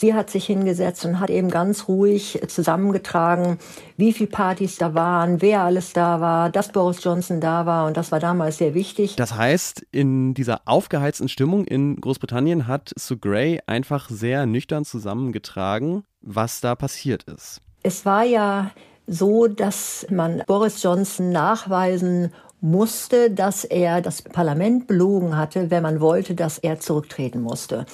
Sie 0.00 0.14
hat 0.14 0.30
sich 0.30 0.46
hingesetzt 0.46 1.04
und 1.06 1.18
hat 1.18 1.28
eben 1.28 1.50
ganz 1.50 1.88
ruhig 1.88 2.40
zusammengetragen, 2.46 3.58
wie 3.96 4.12
viele 4.12 4.30
Partys 4.30 4.76
da 4.76 4.94
waren, 4.94 5.42
wer 5.42 5.62
alles 5.62 5.92
da 5.92 6.20
war, 6.20 6.50
dass 6.50 6.70
Boris 6.70 7.02
Johnson 7.02 7.40
da 7.40 7.66
war 7.66 7.84
und 7.88 7.96
das 7.96 8.12
war 8.12 8.20
damals 8.20 8.58
sehr 8.58 8.74
wichtig. 8.74 9.16
Das 9.16 9.34
heißt, 9.34 9.84
in 9.90 10.34
dieser 10.34 10.60
aufgeheizten 10.66 11.28
Stimmung 11.28 11.64
in 11.64 11.96
Großbritannien 11.96 12.68
hat 12.68 12.92
Sue 12.94 13.18
Gray 13.18 13.58
einfach 13.66 14.08
sehr 14.08 14.46
nüchtern 14.46 14.84
zusammengetragen, 14.84 16.04
was 16.20 16.60
da 16.60 16.76
passiert 16.76 17.24
ist. 17.24 17.60
Es 17.82 18.06
war 18.06 18.22
ja 18.22 18.70
so, 19.08 19.48
dass 19.48 20.06
man 20.10 20.44
Boris 20.46 20.80
Johnson 20.80 21.32
nachweisen 21.32 22.32
musste, 22.60 23.32
dass 23.32 23.64
er 23.64 24.00
das 24.00 24.22
Parlament 24.22 24.86
belogen 24.86 25.36
hatte, 25.36 25.72
wenn 25.72 25.82
man 25.82 26.00
wollte, 26.00 26.36
dass 26.36 26.58
er 26.58 26.78
zurücktreten 26.78 27.40
musste. 27.40 27.84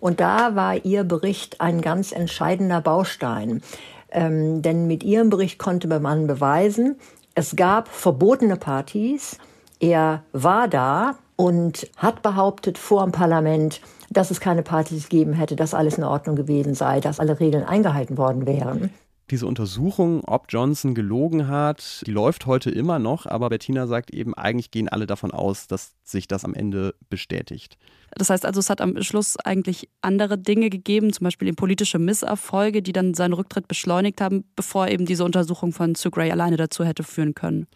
Und 0.00 0.20
da 0.20 0.56
war 0.56 0.84
Ihr 0.84 1.04
Bericht 1.04 1.60
ein 1.60 1.80
ganz 1.80 2.12
entscheidender 2.12 2.80
Baustein. 2.80 3.62
Ähm, 4.10 4.62
denn 4.62 4.86
mit 4.86 5.04
Ihrem 5.04 5.30
Bericht 5.30 5.58
konnte 5.58 5.86
man 6.00 6.26
beweisen, 6.26 6.96
es 7.34 7.54
gab 7.54 7.88
verbotene 7.88 8.56
Partys. 8.56 9.38
Er 9.78 10.24
war 10.32 10.68
da 10.68 11.16
und 11.36 11.88
hat 11.96 12.22
behauptet 12.22 12.76
vor 12.76 13.02
dem 13.04 13.12
Parlament, 13.12 13.80
dass 14.10 14.30
es 14.30 14.40
keine 14.40 14.62
Partys 14.62 15.08
gegeben 15.08 15.32
hätte, 15.32 15.56
dass 15.56 15.74
alles 15.74 15.96
in 15.96 16.04
Ordnung 16.04 16.36
gewesen 16.36 16.74
sei, 16.74 17.00
dass 17.00 17.20
alle 17.20 17.38
Regeln 17.38 17.64
eingehalten 17.64 18.18
worden 18.18 18.46
wären. 18.46 18.90
Diese 19.30 19.46
Untersuchung, 19.46 20.24
ob 20.24 20.46
Johnson 20.48 20.92
gelogen 20.94 21.46
hat, 21.46 22.02
die 22.04 22.10
läuft 22.10 22.46
heute 22.46 22.70
immer 22.70 22.98
noch, 22.98 23.26
aber 23.26 23.48
Bettina 23.48 23.86
sagt 23.86 24.10
eben, 24.10 24.34
eigentlich 24.34 24.72
gehen 24.72 24.88
alle 24.88 25.06
davon 25.06 25.30
aus, 25.30 25.68
dass 25.68 25.92
sich 26.02 26.26
das 26.26 26.44
am 26.44 26.52
Ende 26.52 26.94
bestätigt. 27.08 27.78
Das 28.16 28.30
heißt 28.30 28.44
also, 28.44 28.60
es 28.60 28.70
hat 28.70 28.80
am 28.80 29.00
Schluss 29.02 29.36
eigentlich 29.38 29.88
andere 30.00 30.36
Dinge 30.36 30.70
gegeben, 30.70 31.12
zum 31.12 31.24
Beispiel 31.24 31.52
politische 31.52 31.98
Misserfolge, 31.98 32.82
die 32.82 32.92
dann 32.92 33.14
seinen 33.14 33.32
Rücktritt 33.32 33.68
beschleunigt 33.68 34.20
haben, 34.20 34.44
bevor 34.56 34.88
eben 34.88 35.06
diese 35.06 35.24
Untersuchung 35.24 35.72
von 35.72 35.94
Sue 35.94 36.10
Gray 36.10 36.30
alleine 36.30 36.56
dazu 36.56 36.84
hätte 36.84 37.02
führen 37.02 37.34
können. 37.34 37.66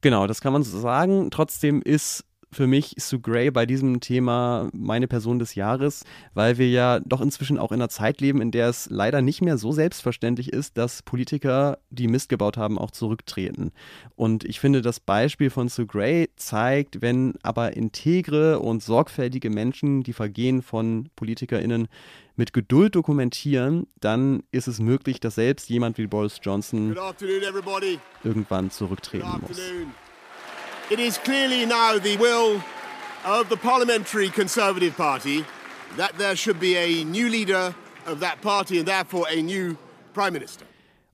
Genau, 0.00 0.26
das 0.26 0.40
kann 0.40 0.52
man 0.52 0.62
so 0.62 0.78
sagen. 0.78 1.30
Trotzdem 1.30 1.82
ist 1.82 2.24
für 2.50 2.66
mich 2.66 2.94
Sue 2.98 3.20
Gray 3.20 3.50
bei 3.50 3.66
diesem 3.66 4.00
Thema 4.00 4.68
meine 4.72 5.06
Person 5.06 5.38
des 5.38 5.54
Jahres, 5.54 6.04
weil 6.34 6.58
wir 6.58 6.68
ja 6.68 7.00
doch 7.00 7.20
inzwischen 7.20 7.58
auch 7.58 7.72
in 7.72 7.80
einer 7.80 7.88
Zeit 7.88 8.20
leben, 8.20 8.40
in 8.40 8.50
der 8.50 8.68
es 8.68 8.88
leider 8.90 9.22
nicht 9.22 9.42
mehr 9.42 9.58
so 9.58 9.72
selbstverständlich 9.72 10.52
ist, 10.52 10.78
dass 10.78 11.02
Politiker, 11.02 11.78
die 11.90 12.08
Mist 12.08 12.28
gebaut 12.28 12.56
haben, 12.56 12.78
auch 12.78 12.90
zurücktreten. 12.90 13.72
Und 14.16 14.44
ich 14.44 14.60
finde, 14.60 14.82
das 14.82 15.00
Beispiel 15.00 15.50
von 15.50 15.68
Sue 15.68 15.86
Gray 15.86 16.30
zeigt, 16.36 17.02
wenn 17.02 17.34
aber 17.42 17.76
integre 17.76 18.60
und 18.60 18.82
sorgfältige 18.82 19.50
Menschen 19.50 20.02
die 20.02 20.12
Vergehen 20.12 20.62
von 20.62 21.10
PolitikerInnen 21.16 21.88
mit 22.36 22.52
Geduld 22.52 22.94
dokumentieren, 22.94 23.86
dann 24.00 24.44
ist 24.52 24.68
es 24.68 24.78
möglich, 24.78 25.20
dass 25.20 25.34
selbst 25.34 25.68
jemand 25.68 25.98
wie 25.98 26.06
Boris 26.06 26.38
Johnson 26.40 26.96
irgendwann 28.24 28.70
zurücktreten 28.70 29.28
muss. 29.46 29.60
It 30.90 30.98
is 30.98 31.18
clearly 31.18 31.66
now 31.66 31.98
the 31.98 32.16
will 32.16 32.62
of 33.22 33.50
the 33.50 33.56
Parliamentary 33.56 34.30
Conservative 34.30 34.96
Party 34.96 35.44
that 35.98 36.16
there 36.16 36.34
should 36.34 36.58
be 36.58 36.76
a 36.76 37.04
new 37.04 37.28
leader 37.28 37.74
of 38.06 38.20
that 38.20 38.40
party 38.40 38.78
and 38.78 38.88
therefore 38.88 39.26
a 39.28 39.42
new 39.42 39.76
Prime 40.14 40.32
Minister. 40.32 40.64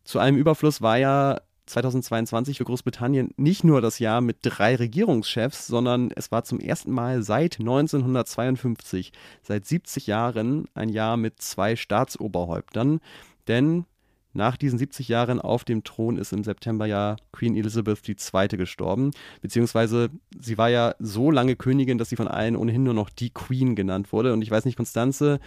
Zu 0.04 0.20
einem 0.20 0.36
Überfluss 0.36 0.80
war 0.80 0.98
ja 0.98 1.40
2022 1.66 2.58
für 2.58 2.64
Großbritannien 2.64 3.30
nicht 3.36 3.64
nur 3.64 3.80
das 3.80 3.98
Jahr 3.98 4.20
mit 4.20 4.36
drei 4.42 4.76
Regierungschefs, 4.76 5.66
sondern 5.66 6.12
es 6.14 6.30
war 6.30 6.44
zum 6.44 6.60
ersten 6.60 6.92
Mal 6.92 7.24
seit 7.24 7.58
1952, 7.58 9.10
seit 9.42 9.66
70 9.66 10.06
Jahren, 10.06 10.68
ein 10.74 10.88
Jahr 10.88 11.16
mit 11.16 11.42
zwei 11.42 11.74
Staatsoberhäuptern. 11.74 13.00
Denn 13.48 13.86
nach 14.34 14.56
diesen 14.56 14.78
70 14.78 15.08
Jahren 15.08 15.40
auf 15.40 15.64
dem 15.64 15.84
Thron 15.84 16.18
ist 16.18 16.32
im 16.32 16.44
September 16.44 16.86
ja 16.86 17.16
Queen 17.32 17.56
Elizabeth 17.56 18.00
II. 18.08 18.48
gestorben. 18.56 19.12
Beziehungsweise 19.40 20.10
sie 20.38 20.58
war 20.58 20.68
ja 20.68 20.94
so 20.98 21.30
lange 21.30 21.56
Königin, 21.56 21.98
dass 21.98 22.08
sie 22.08 22.16
von 22.16 22.28
allen 22.28 22.56
ohnehin 22.56 22.82
nur 22.82 22.94
noch 22.94 23.10
die 23.10 23.30
Queen 23.30 23.76
genannt 23.76 24.12
wurde. 24.12 24.32
Und 24.32 24.42
ich 24.42 24.50
weiß 24.50 24.64
nicht, 24.64 24.76
Konstanze, 24.76 25.40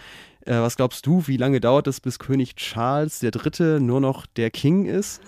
äh, 0.46 0.54
was 0.54 0.76
glaubst 0.76 1.06
du, 1.06 1.26
wie 1.26 1.36
lange 1.36 1.60
dauert 1.60 1.86
es, 1.86 2.00
bis 2.00 2.18
König 2.18 2.56
Charles 2.56 3.22
III. 3.22 3.80
nur 3.80 4.00
noch 4.00 4.26
der 4.26 4.50
King 4.50 4.86
ist? 4.86 5.20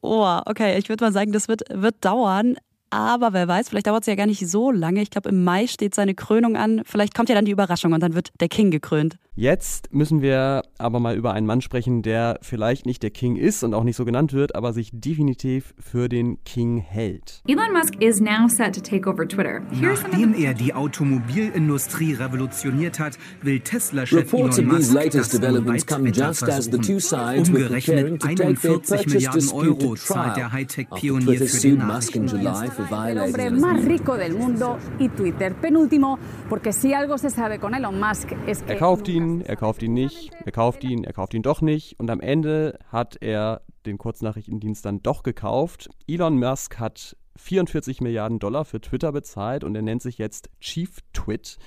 Oh, 0.00 0.40
okay. 0.46 0.78
Ich 0.78 0.88
würde 0.88 1.04
mal 1.04 1.12
sagen, 1.12 1.32
das 1.32 1.48
wird, 1.48 1.62
wird 1.70 2.04
dauern. 2.04 2.56
Aber 2.94 3.32
wer 3.32 3.48
weiß, 3.48 3.70
vielleicht 3.70 3.88
dauert 3.88 4.02
es 4.02 4.06
ja 4.06 4.14
gar 4.14 4.26
nicht 4.26 4.48
so 4.48 4.70
lange. 4.70 5.02
Ich 5.02 5.10
glaube, 5.10 5.30
im 5.30 5.42
Mai 5.42 5.66
steht 5.66 5.96
seine 5.96 6.14
Krönung 6.14 6.56
an. 6.56 6.82
Vielleicht 6.84 7.12
kommt 7.12 7.28
ja 7.28 7.34
dann 7.34 7.44
die 7.44 7.50
Überraschung 7.50 7.92
und 7.92 8.00
dann 8.00 8.14
wird 8.14 8.30
der 8.38 8.48
King 8.48 8.70
gekrönt. 8.70 9.18
Jetzt 9.36 9.92
müssen 9.92 10.22
wir 10.22 10.62
aber 10.78 11.00
mal 11.00 11.16
über 11.16 11.32
einen 11.32 11.44
Mann 11.44 11.60
sprechen, 11.60 12.02
der 12.02 12.38
vielleicht 12.40 12.86
nicht 12.86 13.02
der 13.02 13.10
King 13.10 13.34
ist 13.34 13.64
und 13.64 13.74
auch 13.74 13.82
nicht 13.82 13.96
so 13.96 14.04
genannt 14.04 14.32
wird, 14.32 14.54
aber 14.54 14.72
sich 14.72 14.90
definitiv 14.92 15.74
für 15.76 16.08
den 16.08 16.38
King 16.44 16.78
hält. 16.78 17.42
Elon 17.48 17.72
Musk 17.72 18.00
is 18.00 18.20
now 18.20 18.46
set 18.46 18.76
to 18.76 18.80
take 18.80 19.10
over 19.10 19.26
Twitter. 19.26 19.60
Nachdem 19.72 20.34
er 20.34 20.54
die 20.54 20.72
Automobilindustrie 20.72 22.14
revolutioniert 22.14 23.00
hat, 23.00 23.18
will 23.42 23.58
Tesla-Chef 23.58 24.32
Elon 24.32 24.46
Musk 24.46 24.62
das 25.10 25.32
Moonlight-Wetter 25.32 26.32
versuchen. 26.32 27.38
Umgerechnet 27.38 28.24
41 28.24 29.06
Milliarden 29.08 29.50
Euro 29.50 29.96
zahlt 29.96 30.36
der 30.36 30.52
Hightech-Pionier 30.52 31.40
für 31.40 31.60
den 31.60 31.78
Nachrichtentest. 31.78 32.83
El 32.90 33.18
hombre 33.18 33.50
más 33.50 33.84
rico 33.84 34.16
del 34.16 34.34
mundo 34.34 34.78
y 34.98 35.08
Twitter 35.08 35.54
penúltimo, 35.54 36.18
porque 36.48 36.72
si 36.72 36.92
algo 36.92 37.18
se 37.18 37.30
sabe 37.30 37.58
con 37.58 37.74
Elon 37.74 37.98
Musk 37.98 38.32
es 38.46 38.62
que 38.62 38.72
er 38.72 38.78
kauft 38.78 39.08
ihn, 39.08 39.40
er 39.42 39.56
kauft 39.56 39.82
ihn 39.82 39.94
nicht, 39.94 40.32
er 40.44 40.52
kauft 40.52 40.84
ihn, 40.84 41.04
er 41.04 41.12
kauft 41.12 41.34
ihn 41.34 41.42
doch 41.42 41.60
nicht 41.62 41.98
und 41.98 42.10
am 42.10 42.20
Ende 42.20 42.78
hat 42.90 43.16
er 43.20 43.62
den 43.86 43.98
Kurznachrichtendienst 43.98 44.84
dann 44.84 45.02
doch 45.02 45.22
gekauft. 45.22 45.88
Elon 46.06 46.38
Musk 46.38 46.78
hat 46.78 47.16
44 47.36 48.00
Milliarden 48.00 48.38
Dollar 48.38 48.64
für 48.64 48.80
Twitter 48.80 49.12
bezahlt 49.12 49.64
und 49.64 49.74
er 49.74 49.82
nennt 49.82 50.02
sich 50.02 50.18
jetzt 50.18 50.50
Chief 50.60 50.98
Twit. 51.12 51.58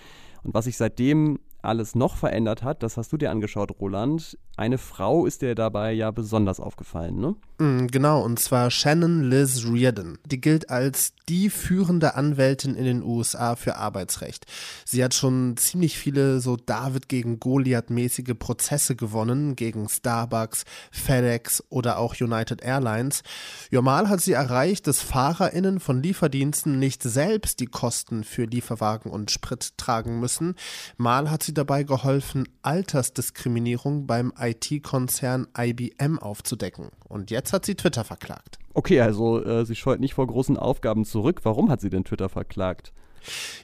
Und 0.44 0.54
was 0.54 0.66
sich 0.66 0.78
seitdem 0.78 1.40
alles 1.62 1.96
noch 1.96 2.16
verändert 2.16 2.64
hat, 2.64 2.84
das 2.84 2.98
hast 2.98 3.12
du 3.12 3.18
dir 3.18 3.32
angeschaut, 3.32 3.72
Roland. 3.80 4.38
Eine 4.56 4.78
Frau 4.78 5.26
ist 5.26 5.42
dir 5.42 5.56
dabei 5.56 5.92
ja 5.92 6.12
besonders 6.12 6.60
aufgefallen, 6.60 7.20
ne? 7.20 7.36
Mm, 7.60 7.88
genau, 7.88 8.22
und 8.22 8.38
zwar 8.38 8.70
Shannon 8.70 9.24
Liz 9.24 9.66
Reardon. 9.66 10.20
Die 10.26 10.40
gilt 10.40 10.70
als 10.70 11.14
die 11.28 11.50
führende 11.50 12.14
Anwältin 12.14 12.76
in 12.76 12.86
den 12.86 13.02
USA 13.02 13.56
für 13.56 13.78
Arbeitsrecht. 13.78 14.46
Sie 14.86 15.04
hat 15.04 15.16
schon 15.16 15.58
ziemlich 15.58 15.98
viele 15.98 16.40
so 16.40 16.56
David 16.56 17.10
gegen 17.10 17.40
Goliath 17.40 17.90
mäßige 17.90 18.36
Prozesse 18.38 18.96
gewonnen, 18.96 19.56
gegen 19.56 19.90
Starbucks, 19.90 20.66
FedEx 20.92 21.64
oder 21.70 21.98
auch 21.98 22.16
United 22.22 22.62
Airlines. 22.62 23.24
Ja, 23.72 23.82
mal 23.82 24.08
hat 24.08 24.22
sie 24.22 24.34
erreicht, 24.34 24.86
dass 24.86 25.02
FahrerInnen 25.02 25.80
von 25.80 26.04
Lieferdiensten 26.04 26.78
nicht 26.78 27.02
selbst 27.02 27.60
die 27.60 27.66
Kosten 27.66 28.24
für 28.24 28.46
Lieferwagen 28.46 29.12
und 29.12 29.32
Sprit 29.32 29.78
tragen 29.78 30.20
müssen. 30.20 30.54
Mal 30.96 31.32
hat 31.32 31.42
sie 31.42 31.56
dabei 31.56 31.82
geholfen, 31.82 32.48
Altersdiskriminierung 32.62 34.06
beim 34.06 34.32
IT-Konzern 34.40 35.48
IBM 35.58 36.20
aufzudecken. 36.20 36.90
Und 37.08 37.32
jetzt 37.32 37.54
hat 37.54 37.66
sie 37.66 37.76
Twitter 37.76 38.04
verklagt. 38.04 38.60
Okay, 38.74 39.02
also 39.02 39.44
äh, 39.44 39.66
sie 39.66 39.76
scheut 39.76 40.00
nicht 40.00 40.14
vor 40.14 40.28
großen 40.28 40.58
Aufgaben 40.58 41.06
zurück. 41.06 41.40
Warum 41.44 41.70
hat 41.70 41.82
sie 41.82 41.90
denn 41.90 42.04
Twitter 42.04 42.30
verklagt? 42.30 42.92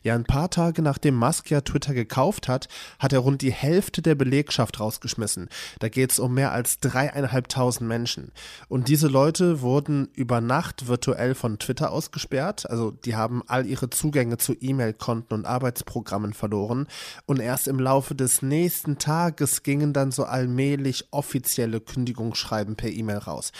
Ja, 0.03 0.15
ein 0.15 0.23
paar 0.23 0.49
Tage 0.49 0.81
nachdem 0.81 1.15
Musk 1.15 1.49
ja 1.49 1.61
Twitter 1.61 1.93
gekauft 1.93 2.47
hat, 2.47 2.67
hat 2.99 3.13
er 3.13 3.19
rund 3.19 3.41
die 3.41 3.51
Hälfte 3.51 4.01
der 4.01 4.15
Belegschaft 4.15 4.79
rausgeschmissen. 4.79 5.49
Da 5.79 5.89
geht 5.89 6.11
es 6.11 6.19
um 6.19 6.33
mehr 6.33 6.51
als 6.51 6.79
dreieinhalbtausend 6.79 7.87
Menschen. 7.87 8.31
Und 8.67 8.87
diese 8.87 9.07
Leute 9.07 9.61
wurden 9.61 10.09
über 10.13 10.41
Nacht 10.41 10.87
virtuell 10.87 11.35
von 11.35 11.59
Twitter 11.59 11.91
ausgesperrt. 11.91 12.69
Also 12.69 12.91
die 12.91 13.15
haben 13.15 13.43
all 13.47 13.65
ihre 13.65 13.89
Zugänge 13.89 14.37
zu 14.37 14.53
E-Mail-Konten 14.59 15.33
und 15.33 15.45
Arbeitsprogrammen 15.45 16.33
verloren. 16.33 16.87
Und 17.25 17.39
erst 17.39 17.67
im 17.67 17.79
Laufe 17.79 18.15
des 18.15 18.41
nächsten 18.41 18.97
Tages 18.97 19.63
gingen 19.63 19.93
dann 19.93 20.11
so 20.11 20.23
allmählich 20.23 21.07
offizielle 21.11 21.79
Kündigungsschreiben 21.79 22.75
per 22.75 22.89
E-Mail 22.89 23.17
raus. 23.17 23.51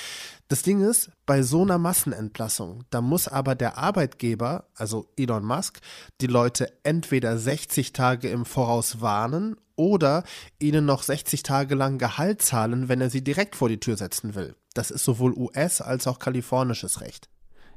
Das 0.48 0.62
Ding 0.62 0.82
ist, 0.82 1.10
bei 1.26 1.42
so 1.42 1.62
einer 1.62 1.78
Massenentlassung, 1.78 2.84
da 2.90 3.02
muss 3.02 3.28
aber 3.28 3.56
der 3.56 3.78
Arbeitgeber, 3.78 4.68
also 4.76 5.08
Elon 5.18 5.46
Musk, 5.46 5.80
die 6.22 6.28
Leute 6.28 6.72
entweder 6.84 7.38
60 7.38 7.94
Tage 7.94 8.30
im 8.30 8.46
Voraus 8.46 9.02
warnen 9.02 9.56
oder 9.76 10.24
ihnen 10.60 10.86
noch 10.86 11.04
60 11.04 11.44
Tage 11.44 11.76
lang 11.76 11.98
Gehalt 11.98 12.42
zahlen, 12.42 12.90
wenn 12.90 13.02
er 13.02 13.10
sie 13.10 13.24
direkt 13.24 13.56
vor 13.56 13.70
die 13.70 13.80
Tür 13.80 13.98
setzen 13.98 14.36
will. 14.36 14.56
Das 14.74 14.92
ist 14.92 15.04
sowohl 15.04 15.34
US- 15.34 15.82
als 15.82 16.08
auch 16.08 16.20
kalifornisches 16.20 17.02
Recht. 17.02 17.30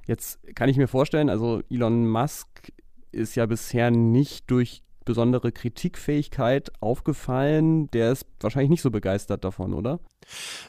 Jetzt 0.06 0.38
kann 0.54 0.68
ich 0.68 0.76
mir 0.76 0.88
vorstellen, 0.88 1.30
also 1.30 1.62
Elon 1.70 2.08
Musk 2.08 2.72
ist 3.12 3.34
ja 3.34 3.46
bisher 3.46 3.90
nicht 3.90 4.50
durch 4.50 4.82
besondere 5.06 5.52
Kritikfähigkeit 5.52 6.70
aufgefallen. 6.80 7.90
Der 7.92 8.12
ist 8.12 8.26
wahrscheinlich 8.40 8.68
nicht 8.68 8.82
so 8.82 8.90
begeistert 8.90 9.42
davon, 9.44 9.72
oder? 9.72 10.00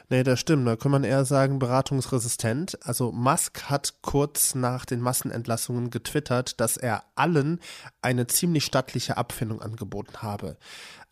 Nee, 0.08 0.22
das 0.22 0.40
stimmt. 0.40 0.66
Da 0.66 0.76
kann 0.76 0.90
man 0.90 1.04
eher 1.04 1.26
sagen, 1.26 1.58
beratungsresistent. 1.58 2.78
Also 2.86 3.12
Musk 3.12 3.64
hat 3.64 3.96
kurz 4.00 4.54
nach 4.54 4.86
den 4.86 5.00
Massenentlassungen 5.00 5.90
getwittert, 5.90 6.58
dass 6.60 6.78
er 6.78 7.04
allen 7.16 7.60
eine 8.00 8.26
ziemlich 8.26 8.64
stattliche 8.64 9.18
Abfindung 9.18 9.60
angeboten 9.60 10.22
habe. 10.22 10.56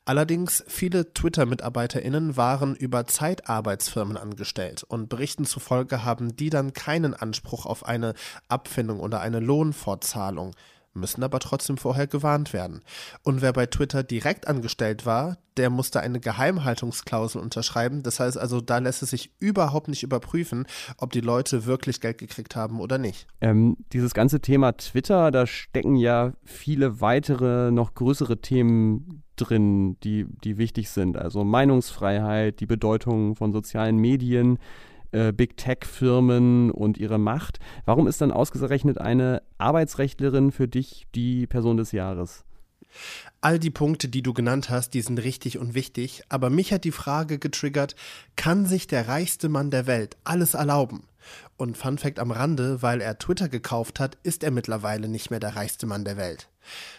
Allerdings 0.09 0.62
viele 0.68 1.12
Twitter-MitarbeiterInnen 1.12 2.37
waren 2.37 2.77
über 2.77 3.09
Zeitarbeitsfirmen 3.09 4.16
angestellt 4.16 4.85
und 4.85 5.09
Berichten 5.09 5.45
zufolge 5.45 6.05
haben 6.05 6.37
die 6.37 6.49
dann 6.49 6.72
keinen 6.72 7.12
Anspruch 7.12 7.66
auf 7.66 7.85
eine 7.85 8.14
Abfindung 8.47 9.01
oder 9.01 9.20
eine 9.20 9.41
Lohnfortzahlung 9.41 10.55
müssen 10.97 11.22
aber 11.22 11.38
trotzdem 11.38 11.76
vorher 11.76 12.07
gewarnt 12.07 12.53
werden. 12.53 12.82
Und 13.22 13.42
wer 13.42 13.53
bei 13.53 13.66
Twitter 13.66 14.03
direkt 14.03 14.49
angestellt 14.49 15.07
war, 15.07 15.38
der 15.57 15.70
musste 15.70 16.01
eine 16.01 16.20
Geheimhaltungsklausel 16.20 17.40
unterschreiben. 17.40 18.03
Das 18.03 18.20
heißt 18.20 18.38
also, 18.38 18.61
da 18.61 18.78
lässt 18.78 19.03
es 19.03 19.11
sich 19.11 19.32
überhaupt 19.38 19.88
nicht 19.88 20.03
überprüfen, 20.03 20.66
ob 20.99 21.12
die 21.12 21.20
Leute 21.20 21.66
wirklich 21.66 22.01
Geld 22.01 22.18
gekriegt 22.18 22.57
haben 22.57 22.80
oder 22.80 22.99
nicht. 22.99 23.26
Ähm, 23.40 23.76
dieses 23.92 24.12
ganze 24.12 24.40
Thema 24.40 24.76
Twitter, 24.76 25.30
da 25.30 25.47
stecken 25.47 25.97
ja 25.97 26.32
viele 26.44 27.01
weitere, 27.01 27.70
noch 27.70 27.94
größere 27.94 28.40
Themen 28.40 29.22
drin, 29.36 29.99
die, 30.01 30.26
die 30.44 30.59
wichtig 30.59 30.90
sind. 30.90 31.16
Also 31.16 31.44
Meinungsfreiheit, 31.44 32.61
die 32.61 32.66
Bedeutung 32.66 33.36
von 33.36 33.53
sozialen 33.53 33.97
Medien, 33.97 34.59
äh, 35.12 35.32
Big 35.32 35.57
Tech-Firmen 35.57 36.70
und 36.70 36.98
ihre 36.98 37.18
Macht. 37.18 37.59
Warum 37.84 38.07
ist 38.07 38.20
dann 38.20 38.32
ausgerechnet 38.32 38.98
eine 38.98 39.42
Arbeitsrechtlerin 39.59 40.52
für 40.52 40.68
dich 40.68 41.07
die 41.14 41.46
Person 41.46 41.76
des 41.76 41.92
Jahres? 41.92 42.44
All 43.40 43.59
die 43.59 43.70
Punkte, 43.70 44.09
die 44.09 44.22
du 44.22 44.32
genannt 44.32 44.70
hast, 44.70 44.90
die 44.94 45.02
sind 45.02 45.18
richtig 45.18 45.59
und 45.59 45.74
wichtig, 45.74 46.22
aber 46.28 46.50
mich 46.50 46.72
hat 46.72 46.84
die 46.84 46.92
Frage 46.92 47.38
getriggert, 47.38 47.94
kann 48.36 48.66
sich 48.66 48.86
der 48.86 49.09
reichste 49.09 49.48
Mann 49.48 49.70
der 49.70 49.86
Welt 49.86 50.16
alles 50.24 50.54
erlauben? 50.54 51.04
Und 51.57 51.76
Fun 51.76 51.98
Fact 51.98 52.18
am 52.18 52.30
Rande, 52.30 52.82
weil 52.82 53.00
er 53.00 53.18
Twitter 53.18 53.48
gekauft 53.48 54.00
hat, 54.00 54.16
ist 54.22 54.44
er 54.44 54.50
mittlerweile 54.50 55.09
nicht 55.09 55.30
mehr 55.30 55.40
der 55.40 55.57
reichste 55.57 55.86
Mann 55.86 56.04
der 56.04 56.16
Welt. 56.16 56.48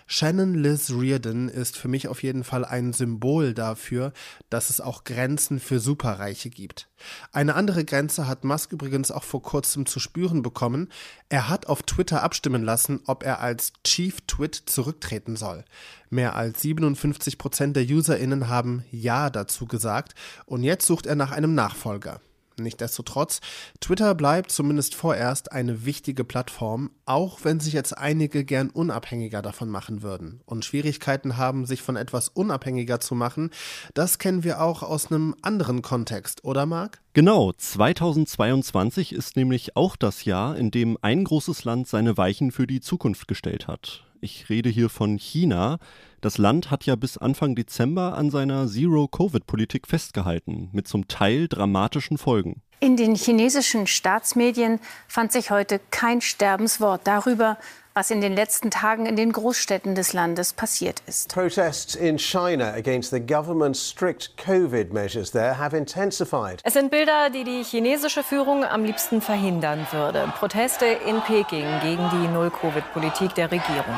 Shannon 0.05 0.53
Liz 0.53 0.91
Reardon 0.91 1.49
ist 1.49 1.77
für 1.77 1.87
mich 1.87 2.07
auf 2.07 2.23
jeden 2.23 2.43
Fall 2.43 2.63
ein 2.63 2.93
Symbol 2.93 3.53
dafür, 3.53 4.13
dass 4.49 4.69
es 4.69 4.79
auch 4.79 5.03
Grenzen 5.03 5.59
für 5.59 5.79
Superreiche 5.79 6.49
gibt. 6.49 6.87
Eine 7.31 7.55
andere 7.55 7.85
Grenze 7.85 8.27
hat 8.27 8.43
Musk 8.43 8.71
übrigens 8.71 9.11
auch 9.11 9.23
vor 9.23 9.41
kurzem 9.41 9.85
zu 9.85 9.99
spüren 9.99 10.41
bekommen. 10.41 10.89
Er 11.29 11.49
hat 11.49 11.67
auf 11.67 11.83
Twitter 11.83 12.23
abstimmen 12.23 12.63
lassen, 12.63 13.01
ob 13.05 13.23
er 13.23 13.39
als 13.39 13.73
Chief 13.83 14.21
Twit 14.27 14.55
zurücktreten 14.55 15.35
soll. 15.35 15.65
Mehr 16.09 16.35
als 16.35 16.61
57 16.61 17.37
Prozent 17.37 17.75
der 17.75 17.83
UserInnen 17.83 18.47
haben 18.47 18.83
Ja 18.91 19.29
dazu 19.29 19.65
gesagt 19.65 20.15
und 20.45 20.63
jetzt 20.63 20.85
sucht 20.87 21.05
er 21.05 21.15
nach 21.15 21.31
einem 21.31 21.53
Nachfolger. 21.53 22.21
Nichtsdestotrotz, 22.59 23.39
Twitter 23.79 24.15
bleibt 24.15 24.51
zumindest 24.51 24.95
vorerst 24.95 25.51
eine 25.51 25.85
wichtige 25.85 26.23
Plattform, 26.23 26.91
auch 27.05 27.39
wenn 27.43 27.59
sich 27.59 27.73
jetzt 27.73 27.97
einige 27.97 28.43
gern 28.43 28.69
unabhängiger 28.69 29.41
davon 29.41 29.69
machen 29.69 30.01
würden 30.01 30.41
und 30.45 30.65
Schwierigkeiten 30.65 31.37
haben, 31.37 31.65
sich 31.65 31.81
von 31.83 31.95
etwas 31.95 32.29
unabhängiger 32.29 32.99
zu 32.99 33.13
machen. 33.13 33.51
Das 33.93 34.17
kennen 34.17 34.43
wir 34.43 34.61
auch 34.61 34.81
aus 34.81 35.11
einem 35.11 35.35
anderen 35.41 35.81
Kontext, 35.81 36.43
oder 36.43 36.65
Marc? 36.65 36.99
Genau, 37.13 37.51
2022 37.51 39.13
ist 39.13 39.35
nämlich 39.35 39.75
auch 39.75 39.95
das 39.95 40.25
Jahr, 40.25 40.57
in 40.57 40.71
dem 40.71 40.97
ein 41.01 41.23
großes 41.23 41.63
Land 41.63 41.87
seine 41.87 42.17
Weichen 42.17 42.51
für 42.51 42.67
die 42.67 42.81
Zukunft 42.81 43.27
gestellt 43.27 43.67
hat. 43.67 44.03
Ich 44.21 44.49
rede 44.49 44.69
hier 44.69 44.89
von 44.89 45.17
China. 45.17 45.77
Das 46.21 46.39
Land 46.39 46.71
hat 46.71 46.85
ja 46.85 46.95
bis 46.95 47.17
Anfang 47.17 47.55
Dezember 47.55 48.17
an 48.17 48.31
seiner 48.31 48.67
Zero-Covid-Politik 48.67 49.87
festgehalten, 49.87 50.69
mit 50.71 50.87
zum 50.87 51.07
Teil 51.07 51.47
dramatischen 51.47 52.17
Folgen. 52.17 52.63
In 52.79 52.97
den 52.97 53.15
chinesischen 53.15 53.85
Staatsmedien 53.85 54.79
fand 55.07 55.31
sich 55.31 55.51
heute 55.51 55.79
kein 55.91 56.21
Sterbenswort 56.21 57.01
darüber, 57.05 57.57
was 57.93 58.11
in 58.11 58.21
den 58.21 58.33
letzten 58.35 58.69
Tagen 58.69 59.07
in 59.07 59.15
den 59.15 59.31
Großstädten 59.31 59.95
des 59.95 60.13
Landes 60.13 60.53
passiert 60.53 61.01
ist. 61.07 61.33
Protests 61.33 61.95
in 61.95 62.19
China 62.19 62.73
against 62.73 63.09
the 63.11 63.19
government's 63.19 63.79
strict 63.79 64.37
COVID 64.37 64.93
measures 64.93 65.31
there 65.31 65.57
have 65.57 65.75
intensified. 65.75 66.61
Es 66.63 66.73
sind 66.73 66.91
Bilder, 66.91 67.31
die 67.31 67.43
die 67.43 67.63
chinesische 67.63 68.21
Führung 68.23 68.63
am 68.63 68.83
liebsten 68.83 69.21
verhindern 69.21 69.87
würde. 69.91 70.31
Proteste 70.37 70.85
in 70.85 71.21
Peking 71.21 71.65
gegen 71.81 72.07
die 72.11 72.27
Null-Covid-Politik 72.27 73.33
der 73.33 73.51
Regierung. 73.51 73.95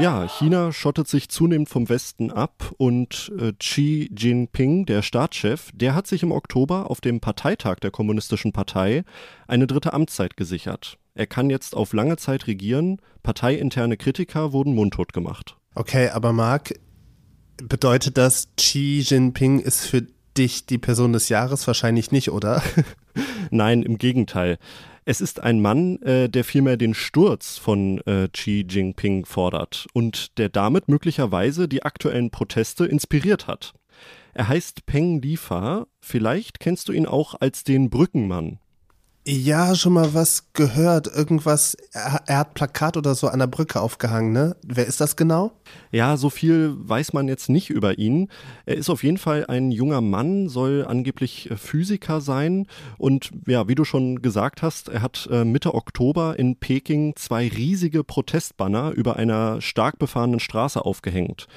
Ja, 0.00 0.28
China 0.28 0.70
schottet 0.70 1.08
sich 1.08 1.28
zunehmend 1.28 1.68
vom 1.68 1.88
Westen 1.88 2.30
ab 2.30 2.72
und 2.76 3.32
äh, 3.36 3.52
Xi 3.58 4.08
Jinping, 4.16 4.86
der 4.86 5.02
Staatschef, 5.02 5.72
der 5.74 5.96
hat 5.96 6.06
sich 6.06 6.22
im 6.22 6.30
Oktober 6.30 6.88
auf 6.88 7.00
dem 7.00 7.18
Parteitag 7.18 7.80
der 7.80 7.90
Kommunistischen 7.90 8.52
Partei 8.52 9.02
eine 9.48 9.66
dritte 9.66 9.92
Amtszeit 9.94 10.36
gesichert. 10.36 10.98
Er 11.16 11.26
kann 11.26 11.50
jetzt 11.50 11.74
auf 11.74 11.92
lange 11.94 12.16
Zeit 12.16 12.46
regieren. 12.46 13.00
Parteiinterne 13.24 13.96
Kritiker 13.96 14.52
wurden 14.52 14.72
mundtot 14.72 15.12
gemacht. 15.12 15.56
Okay, 15.74 16.10
aber 16.10 16.32
Marc, 16.32 16.78
bedeutet 17.56 18.16
das, 18.16 18.50
Xi 18.56 19.04
Jinping 19.04 19.58
ist 19.58 19.84
für 19.84 20.06
dich 20.36 20.64
die 20.66 20.78
Person 20.78 21.12
des 21.12 21.28
Jahres 21.28 21.66
wahrscheinlich 21.66 22.12
nicht, 22.12 22.30
oder? 22.30 22.62
Nein, 23.50 23.82
im 23.82 23.98
Gegenteil. 23.98 24.58
Es 25.10 25.22
ist 25.22 25.42
ein 25.42 25.62
Mann, 25.62 26.02
äh, 26.02 26.28
der 26.28 26.44
vielmehr 26.44 26.76
den 26.76 26.92
Sturz 26.92 27.56
von 27.56 27.96
äh, 28.04 28.28
Xi 28.28 28.66
Jinping 28.68 29.24
fordert 29.24 29.86
und 29.94 30.36
der 30.36 30.50
damit 30.50 30.88
möglicherweise 30.88 31.66
die 31.66 31.82
aktuellen 31.82 32.30
Proteste 32.30 32.84
inspiriert 32.84 33.46
hat. 33.46 33.72
Er 34.34 34.48
heißt 34.48 34.84
Peng 34.84 35.22
Lifa. 35.22 35.86
Vielleicht 36.02 36.60
kennst 36.60 36.90
du 36.90 36.92
ihn 36.92 37.06
auch 37.06 37.34
als 37.40 37.64
den 37.64 37.88
Brückenmann. 37.88 38.58
Ja, 39.26 39.74
schon 39.74 39.92
mal 39.92 40.14
was 40.14 40.54
gehört. 40.54 41.06
Irgendwas, 41.06 41.76
er, 41.92 42.22
er, 42.26 42.38
hat 42.38 42.54
Plakat 42.54 42.96
oder 42.96 43.14
so 43.14 43.28
an 43.28 43.40
der 43.40 43.46
Brücke 43.46 43.78
aufgehangen, 43.78 44.32
ne? 44.32 44.56
Wer 44.66 44.86
ist 44.86 45.02
das 45.02 45.16
genau? 45.16 45.52
Ja, 45.92 46.16
so 46.16 46.30
viel 46.30 46.74
weiß 46.78 47.12
man 47.12 47.28
jetzt 47.28 47.50
nicht 47.50 47.68
über 47.68 47.98
ihn. 47.98 48.28
Er 48.64 48.76
ist 48.76 48.88
auf 48.88 49.04
jeden 49.04 49.18
Fall 49.18 49.44
ein 49.46 49.70
junger 49.70 50.00
Mann, 50.00 50.48
soll 50.48 50.86
angeblich 50.88 51.50
äh, 51.50 51.56
Physiker 51.58 52.22
sein. 52.22 52.66
Und 52.96 53.30
ja, 53.46 53.68
wie 53.68 53.74
du 53.74 53.84
schon 53.84 54.22
gesagt 54.22 54.62
hast, 54.62 54.88
er 54.88 55.02
hat 55.02 55.28
äh, 55.30 55.44
Mitte 55.44 55.74
Oktober 55.74 56.38
in 56.38 56.56
Peking 56.56 57.14
zwei 57.16 57.48
riesige 57.48 58.04
Protestbanner 58.04 58.92
über 58.92 59.16
einer 59.16 59.60
stark 59.60 59.98
befahrenen 59.98 60.40
Straße 60.40 60.82
aufgehängt. 60.82 61.48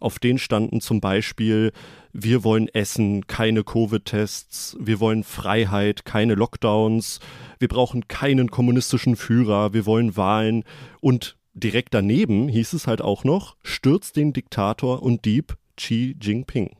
Auf 0.00 0.18
denen 0.18 0.38
standen 0.38 0.80
zum 0.80 1.00
Beispiel, 1.00 1.72
wir 2.12 2.42
wollen 2.42 2.68
Essen, 2.68 3.26
keine 3.26 3.62
Covid-Tests, 3.62 4.76
wir 4.80 4.98
wollen 4.98 5.22
Freiheit, 5.22 6.04
keine 6.04 6.34
Lockdowns, 6.34 7.20
wir 7.58 7.68
brauchen 7.68 8.08
keinen 8.08 8.50
kommunistischen 8.50 9.14
Führer, 9.16 9.72
wir 9.72 9.86
wollen 9.86 10.16
Wahlen 10.16 10.64
und 11.00 11.36
direkt 11.54 11.94
daneben 11.94 12.48
hieß 12.48 12.72
es 12.72 12.86
halt 12.86 13.02
auch 13.02 13.24
noch, 13.24 13.56
stürzt 13.62 14.16
den 14.16 14.32
Diktator 14.32 15.02
und 15.02 15.24
Dieb 15.24 15.56
Xi 15.76 16.16
Jinping. 16.20 16.76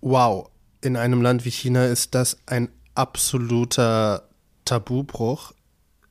Wow, 0.00 0.50
in 0.80 0.96
einem 0.96 1.20
Land 1.20 1.44
wie 1.44 1.50
China 1.50 1.86
ist 1.86 2.14
das 2.14 2.38
ein 2.46 2.70
absoluter 2.94 4.28
Tabubruch. 4.64 5.52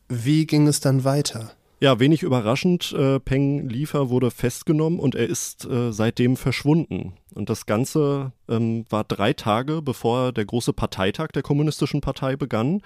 Wie 0.07 0.45
ging 0.45 0.67
es 0.67 0.79
dann 0.79 1.03
weiter? 1.03 1.51
Ja, 1.81 1.97
wenig 1.97 2.23
überraschend, 2.23 2.91
äh, 2.91 3.21
Peng 3.21 3.69
Liefer 3.69 4.09
wurde 4.09 4.31
festgenommen 4.31 4.99
und 4.99 5.15
er 5.15 5.27
ist 5.27 5.63
äh, 5.63 5.93
seitdem 5.93 6.35
verschwunden. 6.35 7.13
Und 7.33 7.49
das 7.49 7.65
Ganze 7.65 8.33
ähm, 8.49 8.85
war 8.89 9.05
drei 9.05 9.31
Tage, 9.31 9.81
bevor 9.81 10.33
der 10.33 10.43
große 10.43 10.73
Parteitag 10.73 11.29
der 11.29 11.41
Kommunistischen 11.41 12.01
Partei 12.01 12.35
begann. 12.35 12.81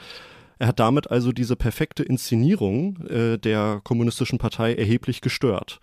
Er 0.60 0.68
hat 0.68 0.80
damit 0.80 1.10
also 1.10 1.32
diese 1.32 1.56
perfekte 1.56 2.04
Inszenierung 2.04 2.98
äh, 3.08 3.40
der 3.40 3.82
Kommunistischen 3.84 4.38
Partei 4.38 4.76
erheblich 4.76 5.22
gestört. 5.22 5.80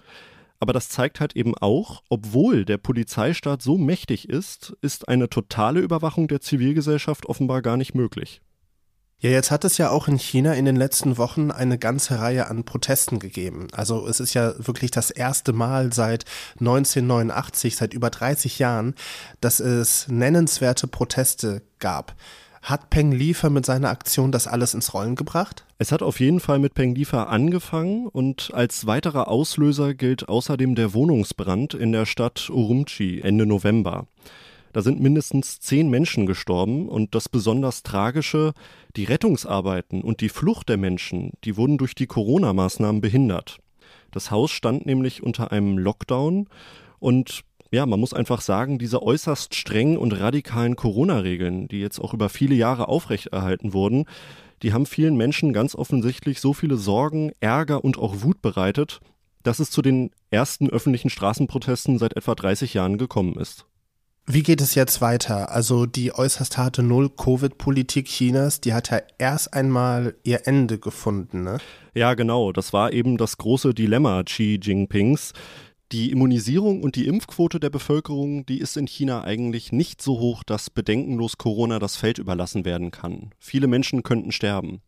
Aber 0.61 0.73
das 0.73 0.89
zeigt 0.89 1.19
halt 1.19 1.35
eben 1.35 1.57
auch, 1.57 2.05
obwohl 2.11 2.65
der 2.65 2.79
Polizeistaat 2.79 3.61
so 3.61 3.77
mächtig 3.77 4.29
ist, 4.29 4.77
ist 4.83 5.09
eine 5.09 5.29
totale 5.29 5.81
Überwachung 5.81 6.29
der 6.29 6.43
Zivilgesellschaft 6.43 7.27
offenbar 7.27 7.61
gar 7.61 7.77
nicht 7.77 7.95
möglich. 7.97 8.41
Ja, 9.23 9.29
jetzt 9.29 9.51
hat 9.51 9.67
es 9.67 9.77
ja 9.77 9.91
auch 9.91 10.09
in 10.09 10.19
China 10.19 10.55
in 10.55 10.65
den 10.65 10.77
letzten 10.77 11.19
Wochen 11.19 11.51
eine 11.51 11.77
ganze 11.77 12.21
Reihe 12.21 12.49
an 12.49 12.65
Protesten 12.65 13.19
gegeben. 13.19 13.69
Also 13.73 14.07
es 14.07 14.19
ist 14.19 14.33
ja 14.33 14.55
wirklich 14.57 14.91
das 14.91 15.11
erste 15.11 15.53
Mal 15.53 15.93
seit 15.93 16.25
1989, 16.61 17.77
seit 17.77 17.93
über 17.93 18.09
30 18.09 18.59
Jahren, 18.59 18.95
dass 19.43 19.61
es 19.61 20.09
nennenswerte 20.09 20.87
Proteste 20.87 21.61
gab. 21.81 22.15
Hat 22.63 22.89
Peng 22.89 23.13
Liefer 23.13 23.51
mit 23.51 23.67
seiner 23.67 23.91
Aktion 23.91 24.33
das 24.33 24.47
alles 24.47 24.73
ins 24.73 24.95
Rollen 24.95 25.17
gebracht? 25.17 25.67
Es 25.79 25.93
hat 25.93 26.03
auf 26.03 26.19
jeden 26.19 26.41
Fall 26.41 26.59
mit 26.59 26.73
Peng 26.73 26.95
Liefer 26.95 27.29
angefangen 27.29 28.07
und 28.07 28.53
als 28.55 28.87
weiterer 28.87 29.29
Auslöser 29.29 29.93
gilt 29.93 30.31
außerdem 30.31 30.75
der 30.75 30.95
Wohnungsbrand 30.95 31.75
in 31.75 31.93
der 31.93 32.07
Stadt 32.07 32.49
Urumqi 32.49 33.21
Ende 33.21 33.45
November. 33.45 34.07
Da 34.73 34.83
sind 34.83 35.01
mindestens 35.01 35.59
zehn 35.61 35.91
Menschen 35.91 36.27
gestorben 36.27 36.89
und 36.89 37.15
das 37.15 37.29
besonders 37.29 37.83
Tragische, 37.83 38.53
die 38.97 39.05
Rettungsarbeiten 39.05 40.03
und 40.03 40.21
die 40.21 40.29
Flucht 40.29 40.69
der 40.69 40.77
Menschen, 40.77 41.33
die 41.45 41.57
wurden 41.57 41.79
durch 41.79 41.95
die 41.95 42.07
Corona-Maßnahmen 42.07 43.01
behindert. 43.01 43.59
Das 44.13 44.31
Haus 44.31 44.51
stand 44.51 44.87
nämlich 44.87 45.23
unter 45.23 45.53
einem 45.53 45.79
Lockdown 45.79 46.49
und 46.99 47.43
ja, 47.73 47.87
man 47.87 48.01
muss 48.01 48.13
einfach 48.13 48.41
sagen, 48.41 48.79
diese 48.79 49.03
äußerst 49.03 49.55
strengen 49.55 49.97
und 49.97 50.13
radikalen 50.13 50.75
Corona-Regeln, 50.75 51.69
die 51.69 51.81
jetzt 51.81 52.01
auch 52.01 52.13
über 52.13 52.29
viele 52.29 52.57
Jahre 52.57 52.89
aufrechterhalten 52.89 53.73
wurden, 53.73 54.07
die 54.63 54.73
haben 54.73 54.87
vielen 54.87 55.17
Menschen 55.17 55.53
ganz 55.53 55.75
offensichtlich 55.75 56.41
so 56.41 56.53
viele 56.53 56.77
Sorgen, 56.77 57.31
Ärger 57.41 57.85
und 57.85 57.99
auch 57.99 58.23
Wut 58.23 58.43
bereitet, 58.43 59.01
dass 59.43 59.59
es 59.59 59.71
zu 59.71 59.83
den 59.83 60.11
ersten 60.31 60.69
öffentlichen 60.69 61.11
Straßenprotesten 61.11 61.99
seit 61.99 62.17
etwa 62.17 62.35
30 62.35 62.75
Jahren 62.75 62.99
gekommen 62.99 63.37
ist. 63.37 63.67
Wie 64.33 64.45
geht 64.45 64.61
es 64.61 64.77
jetzt 64.77 65.01
weiter? 65.01 65.51
Also 65.51 65.87
die 65.87 66.15
äußerst 66.15 66.57
harte 66.57 66.85
Null-Covid-Politik 66.85 68.07
Chinas, 68.07 68.61
die 68.61 68.75
hat 68.75 68.89
ja 68.91 69.01
erst 69.19 69.53
einmal 69.55 70.15
ihr 70.23 70.47
Ende 70.47 70.79
gefunden, 70.79 71.43
ne? 71.43 71.59
Ja, 71.95 72.15
genau. 72.15 72.53
Das 72.53 72.73
war 72.73 72.93
eben 72.93 73.17
das 73.17 73.39
große 73.39 73.75
Dilemma 73.75 74.23
Xi 74.23 74.61
Jinpings. 74.63 75.33
Die 75.91 76.13
Immunisierung 76.13 76.85
und 76.85 76.95
die 76.95 77.09
Impfquote 77.09 77.59
der 77.59 77.71
Bevölkerung, 77.71 78.47
die 78.47 78.61
ist 78.61 78.77
in 78.77 78.87
China 78.87 79.25
eigentlich 79.25 79.73
nicht 79.73 80.01
so 80.01 80.21
hoch, 80.21 80.45
dass 80.45 80.71
bedenkenlos 80.71 81.37
Corona 81.37 81.81
das 81.81 81.97
Feld 81.97 82.19
überlassen 82.19 82.65
werden 82.65 82.93
kann. 82.93 83.31
Viele 83.41 83.67
Menschen 83.67 84.05
könnten 84.05 84.31
sterben. 84.31 84.81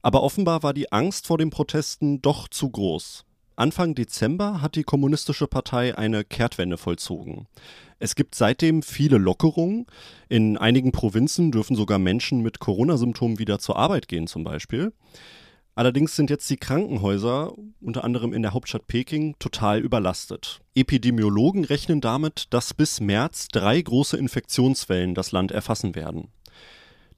Aber 0.00 0.22
offenbar 0.22 0.62
war 0.62 0.72
die 0.72 0.90
Angst 0.90 1.26
vor 1.26 1.36
den 1.36 1.50
Protesten 1.50 2.22
doch 2.22 2.48
zu 2.48 2.70
groß. 2.70 3.26
Anfang 3.56 3.94
Dezember 3.94 4.60
hat 4.60 4.74
die 4.74 4.82
Kommunistische 4.82 5.46
Partei 5.46 5.96
eine 5.96 6.24
Kehrtwende 6.24 6.76
vollzogen. 6.76 7.46
Es 8.00 8.16
gibt 8.16 8.34
seitdem 8.34 8.82
viele 8.82 9.16
Lockerungen. 9.16 9.86
In 10.28 10.56
einigen 10.58 10.90
Provinzen 10.90 11.52
dürfen 11.52 11.76
sogar 11.76 12.00
Menschen 12.00 12.40
mit 12.40 12.58
Corona-Symptomen 12.58 13.38
wieder 13.38 13.60
zur 13.60 13.76
Arbeit 13.76 14.08
gehen 14.08 14.26
zum 14.26 14.42
Beispiel. 14.42 14.92
Allerdings 15.76 16.14
sind 16.16 16.30
jetzt 16.30 16.50
die 16.50 16.56
Krankenhäuser, 16.56 17.52
unter 17.80 18.04
anderem 18.04 18.32
in 18.32 18.42
der 18.42 18.54
Hauptstadt 18.54 18.86
Peking, 18.86 19.36
total 19.38 19.80
überlastet. 19.80 20.60
Epidemiologen 20.74 21.64
rechnen 21.64 22.00
damit, 22.00 22.46
dass 22.50 22.74
bis 22.74 23.00
März 23.00 23.48
drei 23.48 23.80
große 23.80 24.16
Infektionswellen 24.16 25.14
das 25.14 25.32
Land 25.32 25.52
erfassen 25.52 25.94
werden. 25.94 26.28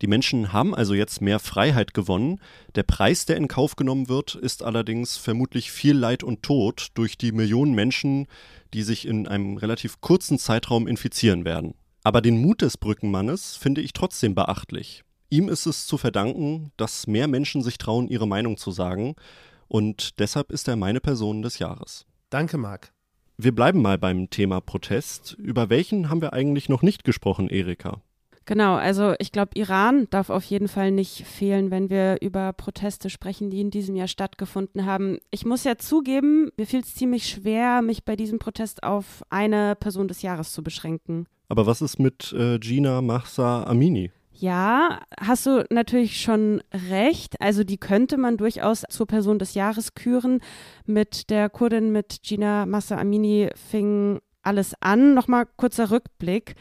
Die 0.03 0.07
Menschen 0.07 0.53
haben 0.53 0.75
also 0.75 0.95
jetzt 0.95 1.23
mehr 1.23 1.39
Freiheit 1.39 1.95
gewonnen. 1.95 2.41
Der 2.75 2.83
Preis, 2.83 3.25
der 3.25 3.37
in 3.37 3.49
Kauf 3.49 3.77
genommen 3.77 4.09
wird, 4.09 4.35
ist 4.35 4.63
allerdings 4.63 5.17
vermutlich 5.17 5.71
viel 5.71 5.97
Leid 5.97 6.23
und 6.23 6.43
Tod 6.43 6.89
durch 6.95 7.17
die 7.17 7.33
Millionen 7.33 7.75
Menschen, 7.75 8.27
die 8.75 8.83
sich 8.83 9.07
in 9.07 9.27
einem 9.27 9.57
relativ 9.57 10.01
kurzen 10.01 10.39
Zeitraum 10.39 10.87
infizieren 10.87 11.45
werden. 11.45 11.75
Aber 12.03 12.21
den 12.21 12.41
Mut 12.41 12.63
des 12.63 12.77
Brückenmannes 12.77 13.57
finde 13.57 13.81
ich 13.81 13.93
trotzdem 13.93 14.35
beachtlich. 14.35 15.03
Ihm 15.31 15.49
ist 15.49 15.67
es 15.67 15.87
zu 15.87 15.99
verdanken, 15.99 16.71
dass 16.77 17.07
mehr 17.07 17.27
Menschen 17.27 17.63
sich 17.63 17.79
trauen, 17.79 18.07
ihre 18.07 18.29
Meinung 18.29 18.59
zu 18.59 18.71
sagen. 18.71 19.17
Und 19.67 20.21
deshalb 20.21 20.53
ist 20.53 20.69
er 20.69 20.77
meine 20.77 21.01
Person 21.01 21.43
des 21.43 21.59
Jahres. 21.59 22.07
Danke, 22.31 22.59
Marc. 22.59 22.93
Wir 23.39 23.55
bleiben 23.55 23.83
mal 23.83 23.99
beim 23.99 24.31
Thema 24.31 24.61
Protest. 24.61 25.35
Über 25.35 25.69
welchen 25.69 26.09
haben 26.09 26.23
wir 26.23 26.33
eigentlich 26.33 26.69
noch 26.69 26.83
nicht 26.83 27.03
gesprochen, 27.03 27.49
Erika? 27.49 28.01
Genau, 28.47 28.77
also 28.77 29.15
ich 29.19 29.33
glaube, 29.33 29.51
Iran 29.55 30.07
darf 30.11 30.31
auf 30.31 30.45
jeden 30.45 30.69
Fall 30.69 30.93
nicht 30.93 31.27
fehlen, 31.27 31.73
wenn 31.73 31.91
wir 31.91 32.19
über 32.21 32.53
Proteste 32.53 33.11
sprechen, 33.11 33.51
die 33.51 33.61
in 33.61 33.71
diesem 33.71 33.97
Jahr 33.97 34.07
stattgefunden 34.07 34.87
haben. 34.87 35.19
Ich 35.33 35.45
muss 35.45 35.65
ja 35.65 35.77
zugeben, 35.79 36.51
mir 36.57 36.67
fiel 36.67 36.81
es 36.81 36.95
ziemlich 36.95 37.29
schwer, 37.29 37.83
mich 37.83 38.05
bei 38.05 38.15
diesem 38.15 38.39
Protest 38.39 38.85
auf 38.85 39.25
eine 39.31 39.75
Person 39.75 40.07
des 40.07 40.23
Jahres 40.23 40.53
zu 40.53 40.63
beschränken. 40.63 41.27
Aber 41.49 41.67
was 41.67 41.83
ist 41.83 41.99
mit 41.99 42.33
äh, 42.33 42.61
Gina 42.61 43.03
Mahsa 43.03 43.65
Amini? 43.65 44.13
Ja, 44.39 45.01
hast 45.19 45.47
du 45.47 45.65
natürlich 45.71 46.21
schon 46.21 46.63
recht. 46.91 47.41
Also 47.41 47.65
die 47.65 47.79
könnte 47.79 48.17
man 48.17 48.37
durchaus 48.37 48.85
zur 48.89 49.07
Person 49.07 49.39
des 49.39 49.55
Jahres 49.55 49.95
küren. 49.95 50.41
Mit 50.85 51.31
der 51.31 51.49
Kurdin, 51.49 51.91
mit 51.91 52.23
Gina 52.23 52.67
Massa 52.67 52.99
Amini 52.99 53.49
fing 53.55 54.21
alles 54.43 54.75
an. 54.81 55.15
Nochmal 55.15 55.47
kurzer 55.57 55.91
Rückblick. 55.91 56.55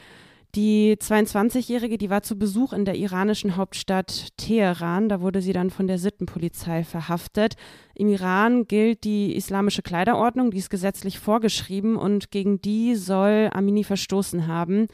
Die 0.56 0.95
22-Jährige, 0.95 1.97
die 1.97 2.10
war 2.10 2.24
zu 2.24 2.39
Besuch 2.39 2.72
in 2.72 2.86
der 2.86 2.95
iranischen 2.95 3.58
Hauptstadt 3.58 4.38
Teheran. 4.38 5.10
Da 5.10 5.20
wurde 5.20 5.41
sie 5.41 5.51
dann 5.51 5.70
von 5.70 5.86
der 5.86 5.97
Sittenpolizei 5.97 6.86
verhaftet. 6.86 7.56
Im 7.93 8.08
Iran 8.08 8.66
gilt 8.66 9.03
die 9.03 9.36
islamische 9.36 9.82
Kleiderordnung, 9.82 10.51
die 10.51 10.60
ist 10.60 10.70
gesetzlich 10.70 11.20
vorgeschrieben 11.20 11.97
und 11.97 12.32
gegen 12.32 12.62
die 12.62 12.95
soll 12.95 13.49
Amini 13.53 13.84
verstoßen 13.84 14.47
haben. 14.47 14.88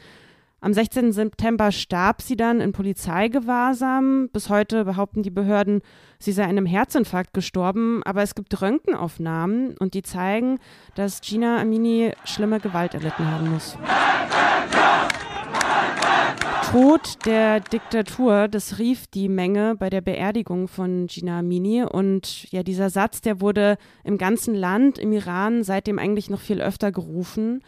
Am 0.60 0.72
16. 0.74 1.12
September 1.12 1.70
starb 1.70 2.22
sie 2.22 2.36
dann 2.36 2.60
in 2.60 2.72
Polizeigewahrsam. 2.72 4.30
Bis 4.32 4.48
heute 4.48 4.84
behaupten 4.84 5.22
die 5.22 5.30
Behörden, 5.30 5.80
sie 6.18 6.32
sei 6.32 6.44
einem 6.44 6.66
Herzinfarkt 6.66 7.34
gestorben. 7.34 8.02
Aber 8.04 8.22
es 8.22 8.34
gibt 8.34 8.60
Röntgenaufnahmen 8.60 9.76
und 9.78 9.94
die 9.94 10.02
zeigen, 10.02 10.58
dass 10.96 11.20
Gina 11.20 11.60
Amini 11.60 12.12
schlimme 12.24 12.58
Gewalt 12.58 12.94
erlitten 12.94 13.30
haben 13.30 13.50
muss. 13.50 13.76
Tod 16.72 17.26
der 17.26 17.60
Diktatur, 17.60 18.48
das 18.48 18.78
rief 18.78 19.06
die 19.06 19.28
Menge 19.28 19.76
bei 19.78 19.90
der 19.90 20.00
Beerdigung 20.00 20.68
von 20.68 21.06
Gina 21.06 21.40
Amini. 21.40 21.84
Und 21.84 22.50
ja, 22.50 22.62
dieser 22.62 22.88
Satz, 22.88 23.20
der 23.20 23.42
wurde 23.42 23.76
im 24.04 24.16
ganzen 24.16 24.54
Land, 24.54 24.96
im 24.98 25.12
Iran, 25.12 25.64
seitdem 25.64 25.98
eigentlich 25.98 26.30
noch 26.30 26.40
viel 26.40 26.62
öfter 26.62 26.90
gerufen. 26.90 27.62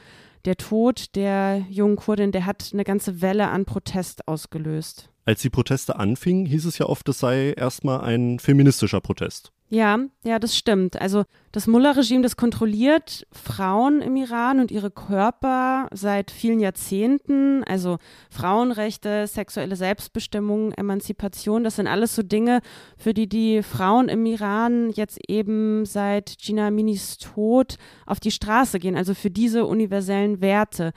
Der 0.46 0.56
Tod 0.56 1.14
der 1.16 1.66
jungen 1.68 1.96
Kurdin, 1.96 2.32
der 2.32 2.46
hat 2.46 2.70
eine 2.72 2.84
ganze 2.84 3.20
Welle 3.20 3.48
an 3.48 3.66
Protest 3.66 4.26
ausgelöst. 4.26 5.10
Als 5.26 5.42
die 5.42 5.50
Proteste 5.50 5.96
anfingen, 5.96 6.46
hieß 6.46 6.64
es 6.64 6.78
ja 6.78 6.86
oft, 6.86 7.06
es 7.10 7.18
sei 7.18 7.50
erstmal 7.50 8.00
ein 8.00 8.38
feministischer 8.38 9.02
Protest. 9.02 9.52
Ja, 9.74 9.98
ja, 10.22 10.38
das 10.38 10.56
stimmt. 10.56 11.00
Also 11.00 11.24
das 11.50 11.66
Mullah-Regime, 11.66 12.22
das 12.22 12.36
kontrolliert 12.36 13.26
Frauen 13.32 14.02
im 14.02 14.14
Iran 14.14 14.60
und 14.60 14.70
ihre 14.70 14.92
Körper 14.92 15.88
seit 15.92 16.30
vielen 16.30 16.60
Jahrzehnten. 16.60 17.64
Also 17.64 17.98
Frauenrechte, 18.30 19.26
sexuelle 19.26 19.74
Selbstbestimmung, 19.74 20.70
Emanzipation, 20.70 21.64
das 21.64 21.74
sind 21.74 21.88
alles 21.88 22.14
so 22.14 22.22
Dinge, 22.22 22.60
für 22.96 23.14
die 23.14 23.28
die 23.28 23.64
Frauen 23.64 24.08
im 24.08 24.24
Iran 24.26 24.90
jetzt 24.90 25.18
eben 25.26 25.84
seit 25.86 26.38
Gina 26.38 26.68
Aminis 26.68 27.18
Tod 27.18 27.74
auf 28.06 28.20
die 28.20 28.30
Straße 28.30 28.78
gehen. 28.78 28.94
Also 28.94 29.12
für 29.12 29.30
diese 29.32 29.64
universellen 29.64 30.40
Werte 30.40 30.92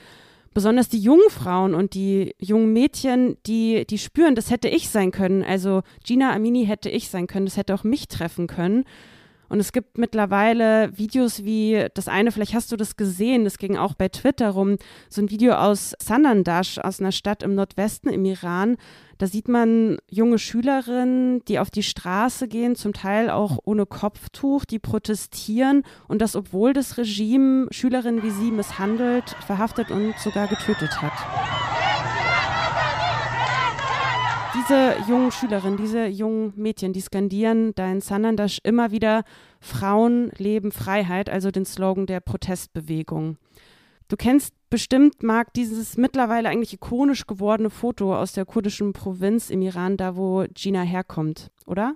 besonders 0.57 0.89
die 0.89 0.97
jungen 0.97 1.29
Frauen 1.29 1.75
und 1.75 1.93
die 1.93 2.33
jungen 2.39 2.73
Mädchen, 2.73 3.37
die, 3.45 3.85
die 3.85 3.99
spüren, 3.99 4.33
das 4.33 4.49
hätte 4.49 4.67
ich 4.67 4.89
sein 4.89 5.11
können. 5.11 5.43
Also 5.43 5.83
Gina 6.03 6.33
Amini 6.33 6.65
hätte 6.65 6.89
ich 6.89 7.09
sein 7.09 7.27
können, 7.27 7.45
das 7.45 7.57
hätte 7.57 7.75
auch 7.75 7.83
mich 7.83 8.07
treffen 8.07 8.47
können. 8.47 8.83
Und 9.49 9.59
es 9.59 9.71
gibt 9.71 9.97
mittlerweile 9.97 10.95
Videos 10.97 11.43
wie 11.43 11.87
das 11.93 12.07
eine, 12.07 12.31
vielleicht 12.31 12.53
hast 12.53 12.71
du 12.71 12.77
das 12.77 12.97
gesehen, 12.97 13.43
das 13.43 13.57
ging 13.57 13.77
auch 13.77 13.93
bei 13.93 14.09
Twitter 14.09 14.49
rum, 14.49 14.77
so 15.09 15.21
ein 15.21 15.29
Video 15.29 15.53
aus 15.53 15.95
Sanandash, 15.99 16.79
aus 16.79 16.99
einer 16.99 17.11
Stadt 17.11 17.43
im 17.43 17.55
Nordwesten 17.55 18.11
im 18.11 18.25
Iran. 18.25 18.77
Da 19.17 19.25
sieht 19.25 19.47
man 19.47 19.97
junge 20.09 20.37
Schülerinnen, 20.37 21.43
die 21.45 21.59
auf 21.59 21.71
die 21.71 21.83
Straße 21.83 22.47
gehen, 22.47 22.75
zum 22.75 22.93
Teil 22.93 23.29
auch 23.29 23.57
ohne 23.63 23.85
Kopftuch, 23.85 24.65
die 24.65 24.79
protestieren 24.79 25.83
und 26.07 26.21
das, 26.21 26.35
obwohl 26.35 26.73
das 26.73 26.97
Regime 26.97 27.67
Schülerinnen 27.71 28.23
wie 28.23 28.29
sie 28.29 28.51
misshandelt, 28.51 29.35
verhaftet 29.45 29.91
und 29.91 30.17
sogar 30.19 30.47
getötet 30.47 31.01
hat 31.01 31.76
diese 34.67 34.97
jungen 35.07 35.31
Schülerinnen, 35.31 35.77
diese 35.77 36.07
jungen 36.07 36.51
Mädchen, 36.57 36.91
die 36.91 36.99
skandieren 36.99 37.73
da 37.75 37.89
in 37.89 38.01
Sanandash 38.01 38.59
immer 38.63 38.91
wieder 38.91 39.23
Frauen, 39.61 40.29
Leben, 40.37 40.73
Freiheit, 40.73 41.29
also 41.29 41.51
den 41.51 41.65
Slogan 41.65 42.05
der 42.05 42.19
Protestbewegung. 42.19 43.37
Du 44.09 44.17
kennst 44.17 44.53
bestimmt, 44.69 45.23
Marc, 45.23 45.53
dieses 45.53 45.95
mittlerweile 45.95 46.49
eigentlich 46.49 46.73
ikonisch 46.73 47.27
gewordene 47.27 47.69
Foto 47.69 48.15
aus 48.15 48.33
der 48.33 48.45
kurdischen 48.45 48.91
Provinz 48.91 49.49
im 49.49 49.61
Iran, 49.61 49.95
da 49.95 50.17
wo 50.17 50.45
Gina 50.53 50.81
herkommt, 50.81 51.49
oder? 51.65 51.95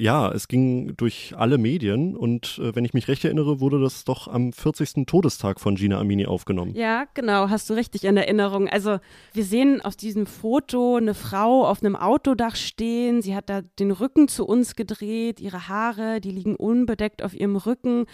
Ja, 0.00 0.32
es 0.32 0.48
ging 0.48 0.96
durch 0.96 1.34
alle 1.36 1.58
Medien 1.58 2.16
und 2.16 2.58
äh, 2.58 2.74
wenn 2.74 2.86
ich 2.86 2.94
mich 2.94 3.06
recht 3.06 3.22
erinnere, 3.22 3.60
wurde 3.60 3.78
das 3.82 4.04
doch 4.04 4.28
am 4.28 4.50
40. 4.50 5.04
Todestag 5.04 5.60
von 5.60 5.74
Gina 5.74 6.00
Amini 6.00 6.24
aufgenommen. 6.24 6.74
Ja, 6.74 7.04
genau, 7.12 7.50
hast 7.50 7.68
du 7.68 7.74
richtig 7.74 8.04
in 8.04 8.16
Erinnerung. 8.16 8.66
Also 8.66 8.98
wir 9.34 9.44
sehen 9.44 9.82
auf 9.82 9.96
diesem 9.96 10.24
Foto 10.24 10.96
eine 10.96 11.12
Frau 11.12 11.66
auf 11.66 11.82
einem 11.82 11.96
Autodach 11.96 12.56
stehen. 12.56 13.20
Sie 13.20 13.36
hat 13.36 13.50
da 13.50 13.60
den 13.78 13.90
Rücken 13.90 14.26
zu 14.28 14.46
uns 14.46 14.74
gedreht, 14.74 15.38
ihre 15.38 15.68
Haare, 15.68 16.22
die 16.22 16.30
liegen 16.30 16.56
unbedeckt 16.56 17.22
auf 17.22 17.34
ihrem 17.34 17.56
Rücken. 17.56 18.06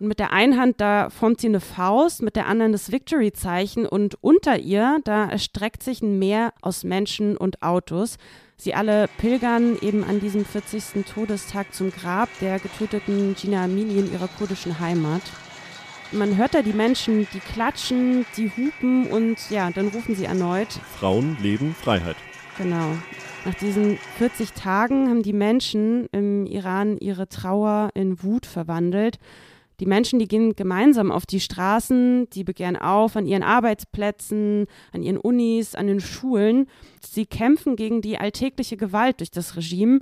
Und 0.00 0.08
mit 0.08 0.18
der 0.18 0.32
einen 0.32 0.58
Hand, 0.58 0.80
da 0.80 1.08
formt 1.08 1.40
sie 1.40 1.46
eine 1.46 1.60
Faust, 1.60 2.20
mit 2.20 2.34
der 2.34 2.48
anderen 2.48 2.72
das 2.72 2.90
Victory-Zeichen 2.90 3.86
und 3.86 4.16
unter 4.24 4.58
ihr, 4.58 4.98
da 5.04 5.26
erstreckt 5.26 5.84
sich 5.84 6.02
ein 6.02 6.18
Meer 6.18 6.52
aus 6.62 6.82
Menschen 6.82 7.36
und 7.36 7.62
Autos. 7.62 8.16
Sie 8.60 8.74
alle 8.74 9.06
pilgern 9.18 9.78
eben 9.80 10.02
an 10.02 10.18
diesem 10.18 10.44
40. 10.44 11.04
Todestag 11.06 11.72
zum 11.72 11.92
Grab 11.92 12.28
der 12.40 12.58
getöteten 12.58 13.36
Gina 13.36 13.62
Amini 13.62 14.00
in 14.00 14.12
ihrer 14.12 14.26
kurdischen 14.26 14.80
Heimat. 14.80 15.22
Man 16.10 16.36
hört 16.36 16.54
da 16.54 16.62
die 16.62 16.72
Menschen, 16.72 17.28
die 17.32 17.38
klatschen, 17.38 18.26
die 18.36 18.50
hupen 18.50 19.06
und 19.12 19.38
ja, 19.50 19.70
dann 19.70 19.86
rufen 19.86 20.16
sie 20.16 20.24
erneut. 20.24 20.80
Frauen, 20.98 21.36
Leben, 21.40 21.72
Freiheit. 21.72 22.16
Genau. 22.56 22.96
Nach 23.44 23.54
diesen 23.54 23.96
40 24.18 24.54
Tagen 24.54 25.08
haben 25.08 25.22
die 25.22 25.32
Menschen 25.32 26.08
im 26.10 26.44
Iran 26.44 26.98
ihre 26.98 27.28
Trauer 27.28 27.90
in 27.94 28.24
Wut 28.24 28.44
verwandelt. 28.44 29.20
Die 29.80 29.86
Menschen, 29.86 30.18
die 30.18 30.26
gehen 30.26 30.56
gemeinsam 30.56 31.12
auf 31.12 31.24
die 31.24 31.40
Straßen, 31.40 32.28
die 32.30 32.42
begehren 32.42 32.76
auf 32.76 33.16
an 33.16 33.26
ihren 33.26 33.44
Arbeitsplätzen, 33.44 34.66
an 34.92 35.02
ihren 35.02 35.18
Unis, 35.18 35.74
an 35.74 35.86
den 35.86 36.00
Schulen. 36.00 36.66
Sie 37.00 37.26
kämpfen 37.26 37.76
gegen 37.76 38.00
die 38.00 38.18
alltägliche 38.18 38.76
Gewalt 38.76 39.20
durch 39.20 39.30
das 39.30 39.56
Regime. 39.56 40.00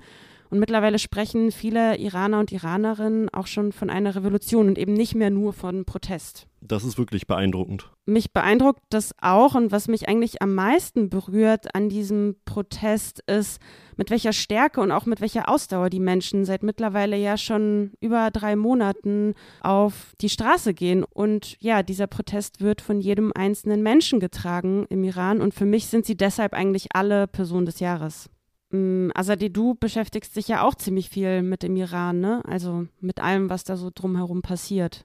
Und 0.50 0.58
mittlerweile 0.58 0.98
sprechen 0.98 1.50
viele 1.50 1.96
Iraner 1.98 2.40
und 2.40 2.52
Iranerinnen 2.52 3.28
auch 3.30 3.46
schon 3.46 3.72
von 3.72 3.90
einer 3.90 4.14
Revolution 4.14 4.68
und 4.68 4.78
eben 4.78 4.92
nicht 4.92 5.14
mehr 5.14 5.30
nur 5.30 5.52
von 5.52 5.84
Protest. 5.84 6.46
Das 6.60 6.84
ist 6.84 6.98
wirklich 6.98 7.26
beeindruckend. 7.26 7.90
Mich 8.06 8.32
beeindruckt 8.32 8.82
das 8.90 9.14
auch 9.20 9.54
und 9.54 9.72
was 9.72 9.88
mich 9.88 10.08
eigentlich 10.08 10.42
am 10.42 10.54
meisten 10.54 11.10
berührt 11.10 11.74
an 11.74 11.88
diesem 11.88 12.36
Protest 12.44 13.22
ist, 13.26 13.60
mit 13.96 14.10
welcher 14.10 14.32
Stärke 14.32 14.80
und 14.80 14.90
auch 14.90 15.06
mit 15.06 15.20
welcher 15.20 15.48
Ausdauer 15.48 15.90
die 15.90 16.00
Menschen 16.00 16.44
seit 16.44 16.62
mittlerweile 16.62 17.16
ja 17.16 17.36
schon 17.36 17.92
über 18.00 18.30
drei 18.30 18.56
Monaten 18.56 19.34
auf 19.60 20.12
die 20.20 20.28
Straße 20.28 20.74
gehen. 20.74 21.04
Und 21.04 21.56
ja, 21.60 21.82
dieser 21.82 22.06
Protest 22.06 22.60
wird 22.60 22.80
von 22.80 23.00
jedem 23.00 23.32
einzelnen 23.34 23.82
Menschen 23.82 24.20
getragen 24.20 24.86
im 24.88 25.04
Iran 25.04 25.40
und 25.40 25.54
für 25.54 25.66
mich 25.66 25.86
sind 25.86 26.04
sie 26.04 26.16
deshalb 26.16 26.52
eigentlich 26.52 26.88
alle 26.94 27.26
Personen 27.26 27.66
des 27.66 27.80
Jahres. 27.80 28.28
Mm, 28.70 29.10
Azadeh, 29.14 29.48
du 29.48 29.74
beschäftigst 29.74 30.36
dich 30.36 30.48
ja 30.48 30.62
auch 30.62 30.74
ziemlich 30.74 31.08
viel 31.08 31.42
mit 31.42 31.62
dem 31.62 31.76
Iran, 31.76 32.20
ne? 32.20 32.42
Also 32.46 32.86
mit 33.00 33.20
allem, 33.20 33.50
was 33.50 33.64
da 33.64 33.76
so 33.76 33.90
drumherum 33.94 34.42
passiert. 34.42 35.04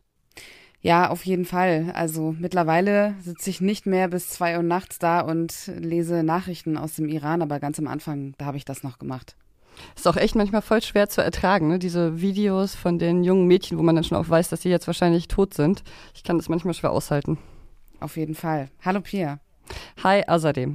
Ja, 0.82 1.12
auf 1.12 1.26
jeden 1.26 1.46
Fall. 1.46 1.92
Also 1.94 2.36
mittlerweile 2.38 3.16
sitze 3.22 3.52
ich 3.52 3.62
nicht 3.62 3.86
mehr 3.86 4.08
bis 4.08 4.30
zwei 4.30 4.58
Uhr 4.58 4.64
nachts 4.64 4.98
da 4.98 5.22
und 5.22 5.72
lese 5.78 6.24
Nachrichten 6.24 6.76
aus 6.76 6.96
dem 6.96 7.08
Iran, 7.08 7.44
aber 7.44 7.60
ganz 7.60 7.78
am 7.78 7.88
Anfang, 7.88 8.34
da 8.40 8.46
habe 8.46 8.58
ich 8.58 8.66
das 8.66 8.82
noch 8.82 8.98
gemacht. 8.98 9.36
Ist 9.96 10.08
auch 10.08 10.18
echt 10.18 10.36
manchmal 10.36 10.64
voll 10.64 10.82
schwer 10.82 11.08
zu 11.08 11.22
ertragen, 11.22 11.68
ne? 11.68 11.80
diese 11.80 12.20
Videos 12.20 12.76
von 12.76 13.00
den 13.00 13.24
jungen 13.24 13.48
Mädchen, 13.48 13.78
wo 13.78 13.84
man 13.84 13.96
dann 13.96 14.04
schon 14.04 14.18
auch 14.18 14.28
weiß, 14.28 14.50
dass 14.50 14.64
sie 14.64 14.70
jetzt 14.70 14.88
wahrscheinlich 14.88 15.28
tot 15.28 15.54
sind. 15.54 15.84
Ich 16.16 16.24
kann 16.24 16.38
das 16.38 16.50
manchmal 16.50 16.74
schwer 16.74 16.92
aushalten. 16.92 17.38
Auf 18.00 18.18
jeden 18.18 18.36
Fall. 18.36 18.70
Hallo 18.84 19.02
Pia. 19.02 19.40
Hi 20.04 20.24
Azadeh. 20.28 20.68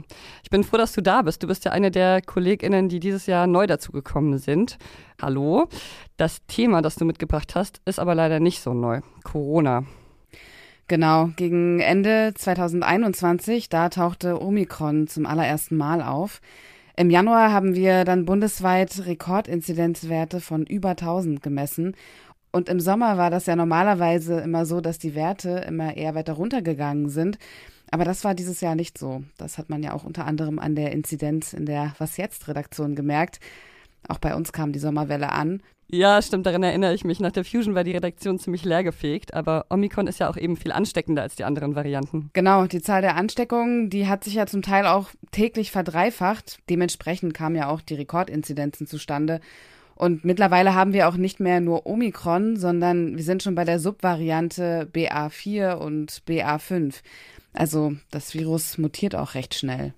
Ich 0.42 0.50
bin 0.50 0.64
froh, 0.64 0.76
dass 0.76 0.92
du 0.92 1.02
da 1.02 1.22
bist. 1.22 1.42
Du 1.42 1.46
bist 1.46 1.64
ja 1.64 1.72
eine 1.72 1.90
der 1.90 2.22
KollegInnen, 2.22 2.88
die 2.88 3.00
dieses 3.00 3.26
Jahr 3.26 3.46
neu 3.46 3.66
dazugekommen 3.66 4.38
sind. 4.38 4.78
Hallo. 5.20 5.68
Das 6.16 6.44
Thema, 6.46 6.82
das 6.82 6.96
du 6.96 7.04
mitgebracht 7.04 7.54
hast, 7.54 7.80
ist 7.84 7.98
aber 7.98 8.14
leider 8.14 8.40
nicht 8.40 8.60
so 8.60 8.74
neu. 8.74 9.00
Corona. 9.24 9.84
Genau, 10.88 11.30
gegen 11.34 11.80
Ende 11.80 12.32
2021, 12.36 13.68
da 13.68 13.88
tauchte 13.88 14.40
Omikron 14.40 15.08
zum 15.08 15.26
allerersten 15.26 15.76
Mal 15.76 16.00
auf. 16.00 16.40
Im 16.96 17.10
Januar 17.10 17.52
haben 17.52 17.74
wir 17.74 18.04
dann 18.04 18.24
bundesweit 18.24 19.04
Rekordinzidenzwerte 19.04 20.40
von 20.40 20.64
über 20.64 20.90
1000 20.90 21.42
gemessen. 21.42 21.96
Und 22.52 22.68
im 22.70 22.80
Sommer 22.80 23.18
war 23.18 23.30
das 23.30 23.46
ja 23.46 23.56
normalerweise 23.56 24.40
immer 24.40 24.64
so, 24.64 24.80
dass 24.80 24.98
die 24.98 25.14
Werte 25.14 25.64
immer 25.68 25.96
eher 25.96 26.14
weiter 26.14 26.34
runtergegangen 26.34 27.10
sind. 27.10 27.38
Aber 27.90 28.04
das 28.04 28.24
war 28.24 28.34
dieses 28.34 28.60
Jahr 28.60 28.74
nicht 28.74 28.98
so. 28.98 29.22
Das 29.38 29.58
hat 29.58 29.70
man 29.70 29.82
ja 29.82 29.92
auch 29.92 30.04
unter 30.04 30.26
anderem 30.26 30.58
an 30.58 30.74
der 30.74 30.92
Inzidenz 30.92 31.52
in 31.52 31.66
der 31.66 31.94
Was 31.98 32.16
jetzt 32.16 32.48
Redaktion 32.48 32.94
gemerkt. 32.94 33.40
Auch 34.08 34.18
bei 34.18 34.34
uns 34.34 34.52
kam 34.52 34.72
die 34.72 34.78
Sommerwelle 34.78 35.32
an. 35.32 35.62
Ja, 35.88 36.20
stimmt, 36.20 36.46
daran 36.46 36.64
erinnere 36.64 36.94
ich 36.94 37.04
mich. 37.04 37.20
Nach 37.20 37.30
der 37.30 37.44
Fusion 37.44 37.76
war 37.76 37.84
die 37.84 37.92
Redaktion 37.92 38.40
ziemlich 38.40 38.64
leergefegt, 38.64 39.34
aber 39.34 39.66
Omikron 39.70 40.08
ist 40.08 40.18
ja 40.18 40.28
auch 40.28 40.36
eben 40.36 40.56
viel 40.56 40.72
ansteckender 40.72 41.22
als 41.22 41.36
die 41.36 41.44
anderen 41.44 41.76
Varianten. 41.76 42.30
Genau, 42.32 42.66
die 42.66 42.82
Zahl 42.82 43.02
der 43.02 43.14
Ansteckungen, 43.14 43.88
die 43.88 44.08
hat 44.08 44.24
sich 44.24 44.34
ja 44.34 44.46
zum 44.46 44.62
Teil 44.62 44.86
auch 44.86 45.10
täglich 45.30 45.70
verdreifacht. 45.70 46.58
Dementsprechend 46.68 47.34
kamen 47.34 47.54
ja 47.54 47.68
auch 47.68 47.80
die 47.80 47.94
Rekordinzidenzen 47.94 48.88
zustande. 48.88 49.40
Und 49.94 50.24
mittlerweile 50.24 50.74
haben 50.74 50.92
wir 50.92 51.08
auch 51.08 51.16
nicht 51.16 51.40
mehr 51.40 51.60
nur 51.60 51.86
Omikron, 51.86 52.56
sondern 52.56 53.16
wir 53.16 53.24
sind 53.24 53.42
schon 53.42 53.54
bei 53.54 53.64
der 53.64 53.78
Subvariante 53.78 54.90
BA4 54.92 55.74
und 55.74 56.22
BA5. 56.28 56.96
Also 57.56 57.94
das 58.10 58.34
Virus 58.34 58.78
mutiert 58.78 59.14
auch 59.14 59.34
recht 59.34 59.54
schnell. 59.54 59.94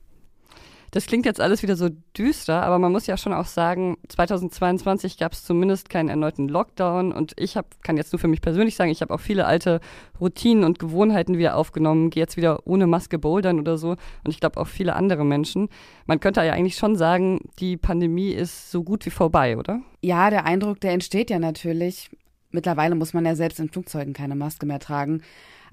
Das 0.90 1.06
klingt 1.06 1.26
jetzt 1.26 1.40
alles 1.40 1.62
wieder 1.62 1.76
so 1.76 1.90
düster, 2.16 2.62
aber 2.62 2.78
man 2.78 2.92
muss 2.92 3.06
ja 3.06 3.18
schon 3.18 3.34
auch 3.34 3.44
sagen, 3.44 3.98
2022 4.08 5.18
gab 5.18 5.32
es 5.32 5.44
zumindest 5.44 5.90
keinen 5.90 6.08
erneuten 6.08 6.48
Lockdown 6.48 7.12
und 7.12 7.34
ich 7.36 7.58
hab, 7.58 7.82
kann 7.82 7.98
jetzt 7.98 8.12
nur 8.12 8.20
für 8.20 8.28
mich 8.28 8.40
persönlich 8.40 8.74
sagen, 8.74 8.90
ich 8.90 9.02
habe 9.02 9.12
auch 9.12 9.20
viele 9.20 9.44
alte 9.44 9.80
Routinen 10.18 10.64
und 10.64 10.78
Gewohnheiten 10.78 11.36
wieder 11.36 11.56
aufgenommen, 11.56 12.08
gehe 12.08 12.22
jetzt 12.22 12.38
wieder 12.38 12.66
ohne 12.66 12.86
Maske 12.86 13.18
bouldern 13.18 13.60
oder 13.60 13.76
so 13.76 13.90
und 13.90 14.28
ich 14.28 14.40
glaube 14.40 14.58
auch 14.58 14.66
viele 14.66 14.96
andere 14.96 15.26
Menschen. 15.26 15.68
Man 16.06 16.20
könnte 16.20 16.42
ja 16.42 16.54
eigentlich 16.54 16.76
schon 16.76 16.96
sagen, 16.96 17.40
die 17.58 17.76
Pandemie 17.76 18.30
ist 18.30 18.70
so 18.70 18.82
gut 18.82 19.04
wie 19.04 19.10
vorbei, 19.10 19.58
oder? 19.58 19.82
Ja, 20.00 20.30
der 20.30 20.46
Eindruck, 20.46 20.80
der 20.80 20.92
entsteht 20.92 21.28
ja 21.28 21.38
natürlich. 21.38 22.08
Mittlerweile 22.50 22.94
muss 22.94 23.12
man 23.12 23.26
ja 23.26 23.34
selbst 23.34 23.60
in 23.60 23.68
Flugzeugen 23.68 24.14
keine 24.14 24.36
Maske 24.36 24.64
mehr 24.64 24.78
tragen. 24.78 25.20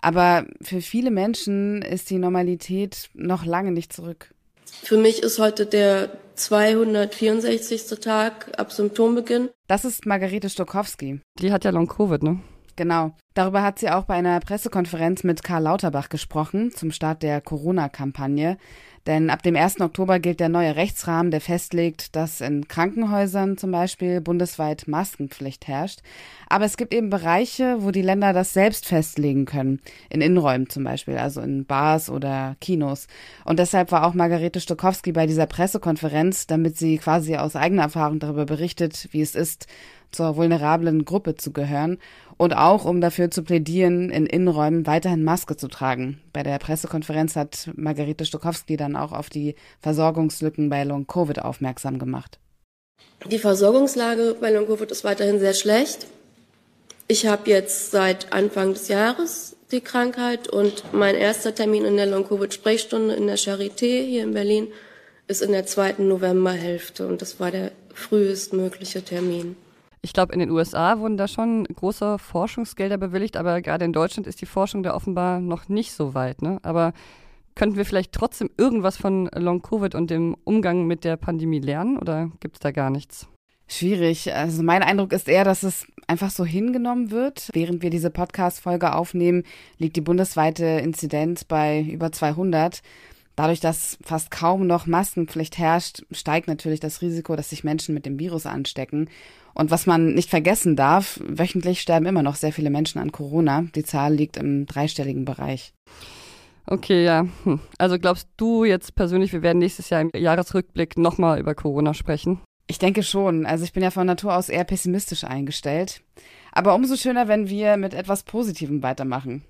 Aber 0.06 0.46
für 0.62 0.82
viele 0.82 1.10
Menschen 1.10 1.82
ist 1.82 2.12
die 2.12 2.20
Normalität 2.20 3.10
noch 3.16 3.44
lange 3.44 3.72
nicht 3.72 3.92
zurück. 3.92 4.36
Für 4.84 4.98
mich 4.98 5.24
ist 5.24 5.40
heute 5.40 5.66
der 5.66 6.12
264. 6.36 8.00
Tag 8.02 8.52
ab 8.60 8.72
Symptombeginn. 8.72 9.50
Das 9.68 9.84
ist 9.84 10.06
Margarete 10.06 10.52
Stokowski. 10.52 11.22
Die 11.40 11.52
hat 11.52 11.66
ja 11.66 11.72
Long-Covid, 11.72 12.22
ne? 12.22 12.40
Genau. 12.76 13.14
Darüber 13.34 13.64
hat 13.64 13.80
sie 13.80 13.90
auch 13.90 14.04
bei 14.04 14.16
einer 14.16 14.40
Pressekonferenz 14.40 15.24
mit 15.24 15.44
Karl 15.44 15.64
Lauterbach 15.64 16.10
gesprochen 16.10 16.72
zum 16.72 16.92
Start 16.92 17.24
der 17.24 17.42
Corona-Kampagne. 17.42 18.58
Denn 19.08 19.30
ab 19.30 19.44
dem 19.44 19.56
1. 19.56 19.82
Oktober 19.82 20.20
gilt 20.20 20.40
der 20.40 20.50
neue 20.50 20.76
Rechtsrahmen, 20.76 21.30
der 21.30 21.42
festlegt, 21.42 22.16
dass 22.16 22.42
in 22.42 22.68
Krankenhäusern 22.68 23.56
zum 23.56 23.72
Beispiel 23.72 24.20
bundesweit 24.20 24.88
Maskenpflicht 24.88 25.68
herrscht. 25.68 26.00
Aber 26.50 26.66
es 26.66 26.76
gibt 26.76 26.92
eben 26.92 27.12
Bereiche, 27.12 27.78
wo 27.84 27.92
die 27.92 28.02
Länder 28.02 28.34
das 28.34 28.54
selbst 28.54 28.88
festlegen 28.88 29.46
können. 29.46 29.80
In 30.10 30.22
Innenräumen 30.22 30.70
zum 30.70 30.86
Beispiel, 30.86 31.18
also 31.18 31.42
in 31.42 31.66
Bars 31.66 32.10
oder 32.10 32.56
Kinos. 32.62 33.06
Und 33.44 33.60
deshalb 33.60 33.92
war 33.92 34.08
auch 34.08 34.16
Margarete 34.16 34.60
Stokowski 34.60 35.12
bei 35.12 35.28
dieser 35.28 35.46
Pressekonferenz, 35.46 36.48
damit 36.48 36.78
sie 36.78 36.98
quasi 36.98 37.36
aus 37.36 37.56
eigener 37.56 37.84
Erfahrung 37.84 38.18
darüber 38.18 38.46
berichtet, 38.46 39.08
wie 39.12 39.22
es 39.22 39.36
ist, 39.36 39.68
zur 40.12 40.36
vulnerablen 40.36 41.06
Gruppe 41.06 41.36
zu 41.36 41.52
gehören 41.52 41.98
und 42.38 42.54
auch 42.54 42.86
um 42.86 43.02
dafür 43.02 43.32
zu 43.32 43.44
plädieren, 43.44 44.10
in 44.10 44.26
Innenräumen 44.26 44.86
weiterhin 44.86 45.24
Maske 45.24 45.58
zu 45.58 45.68
tragen. 45.68 46.20
Bei 46.34 46.44
der 46.44 46.60
Pressekonferenz 46.60 47.36
hat 47.36 47.70
Margarete 47.76 48.26
Stokowski 48.26 48.78
dann 48.78 48.96
auch 48.96 49.12
auf 49.12 49.30
die 49.30 49.56
Versorgungslücken 49.80 50.70
bei 50.70 50.84
Long-Covid 50.84 51.40
aufmerksam 51.40 52.00
gemacht. 52.00 52.40
Die 53.30 53.40
Versorgungslage 53.40 54.36
bei 54.40 54.52
Long-Covid 54.52 54.92
ist 54.92 55.04
weiterhin 55.04 55.40
sehr 55.40 55.54
schlecht. 55.54 56.08
Ich 57.08 57.28
habe 57.28 57.50
jetzt 57.50 57.92
seit 57.92 58.34
Anfang 58.34 58.74
des 58.74 58.88
Jahres 58.88 59.56
die 59.72 59.82
Krankheit 59.82 60.48
und 60.48 60.94
mein 60.94 61.16
erster 61.16 61.54
Termin 61.54 61.86
in 61.86 61.98
der 61.98 62.06
Long-Covid-Sprechstunde 62.08 63.16
in 63.16 63.28
der 63.28 63.38
Charité 63.38 64.04
hier 64.04 64.24
in 64.24 64.34
Berlin 64.34 64.68
ist 65.28 65.42
in 65.42 65.52
der 65.52 65.66
zweiten 65.66 66.08
Novemberhälfte 66.08 67.08
und 67.08 67.22
das 67.22 67.40
war 67.40 67.52
der 67.52 67.72
frühestmögliche 67.94 69.04
Termin. 69.04 69.56
Ich 70.06 70.14
glaube, 70.14 70.34
in 70.34 70.40
den 70.40 70.52
USA 70.52 71.00
wurden 71.00 71.18
da 71.18 71.28
schon 71.28 71.64
große 71.64 72.20
Forschungsgelder 72.20 73.00
bewilligt, 73.00 73.38
aber 73.38 73.60
gerade 73.64 73.86
in 73.86 73.92
Deutschland 73.92 74.28
ist 74.28 74.40
die 74.40 74.46
Forschung 74.46 74.84
da 74.84 74.94
offenbar 74.94 75.40
noch 75.40 75.68
nicht 75.68 75.94
so 75.94 76.14
weit. 76.14 76.44
Ne? 76.44 76.60
Aber 76.62 76.94
könnten 77.56 77.76
wir 77.76 77.86
vielleicht 77.86 78.12
trotzdem 78.12 78.52
irgendwas 78.56 78.98
von 78.98 79.26
Long-Covid 79.34 79.96
und 79.96 80.12
dem 80.12 80.38
Umgang 80.44 80.86
mit 80.86 81.06
der 81.06 81.18
Pandemie 81.18 81.58
lernen 81.58 81.98
oder 81.98 82.30
gibt 82.40 82.58
es 82.58 82.60
da 82.60 82.70
gar 82.70 82.92
nichts? 82.92 83.28
Schwierig. 83.68 84.32
Also 84.32 84.62
mein 84.62 84.84
Eindruck 84.84 85.12
ist 85.12 85.28
eher, 85.28 85.44
dass 85.44 85.64
es 85.64 85.88
einfach 86.06 86.30
so 86.30 86.46
hingenommen 86.46 87.10
wird. 87.10 87.50
Während 87.54 87.82
wir 87.82 87.90
diese 87.90 88.12
Podcast-Folge 88.12 88.94
aufnehmen, 88.94 89.42
liegt 89.80 89.96
die 89.96 90.02
bundesweite 90.02 90.66
Inzidenz 90.66 91.46
bei 91.46 91.82
über 91.82 92.12
200. 92.12 92.84
Dadurch, 93.36 93.60
dass 93.60 93.98
fast 94.04 94.30
kaum 94.30 94.68
noch 94.68 94.86
Maskenpflicht 94.86 95.58
herrscht, 95.58 96.04
steigt 96.12 96.48
natürlich 96.48 96.80
das 96.80 97.02
Risiko, 97.02 97.36
dass 97.36 97.50
sich 97.50 97.64
Menschen 97.64 97.96
mit 97.96 98.06
dem 98.06 98.20
Virus 98.20 98.46
anstecken. 98.46 99.10
Und 99.56 99.72
was 99.72 99.86
man 99.86 100.14
nicht 100.14 100.30
vergessen 100.30 100.76
darf, 100.76 101.20
wöchentlich 101.26 101.82
sterben 101.82 102.06
immer 102.06 102.22
noch 102.22 102.36
sehr 102.36 102.52
viele 102.52 102.70
Menschen 102.70 103.00
an 103.00 103.14
Corona. 103.14 103.64
Die 103.74 103.84
Zahl 103.84 104.14
liegt 104.14 104.36
im 104.38 104.66
dreistelligen 104.66 105.24
Bereich. 105.24 105.74
Okay, 106.68 107.06
ja. 107.06 107.26
Hm. 107.46 107.60
Also 107.78 107.98
glaubst 107.98 108.28
du 108.38 108.66
jetzt 108.66 108.96
persönlich, 108.96 109.32
wir 109.32 109.42
werden 109.42 109.60
nächstes 109.60 109.90
Jahr 109.90 110.02
im 110.02 110.12
Jahresrückblick 110.14 110.98
nochmal 110.98 111.40
über 111.40 111.56
Corona 111.56 111.94
sprechen? 111.94 112.42
Ich 112.68 112.80
denke 112.80 113.02
schon. 113.02 113.46
Also 113.46 113.64
ich 113.64 113.72
bin 113.72 113.84
ja 113.84 113.92
von 113.92 114.08
Natur 114.08 114.36
aus 114.36 114.50
eher 114.50 114.64
pessimistisch 114.66 115.24
eingestellt. 115.24 116.02
Aber 116.52 116.76
umso 116.76 116.98
schöner, 116.98 117.28
wenn 117.28 117.48
wir 117.48 117.78
mit 117.78 117.94
etwas 117.94 118.24
Positivem 118.24 118.84
weitermachen. 118.84 119.44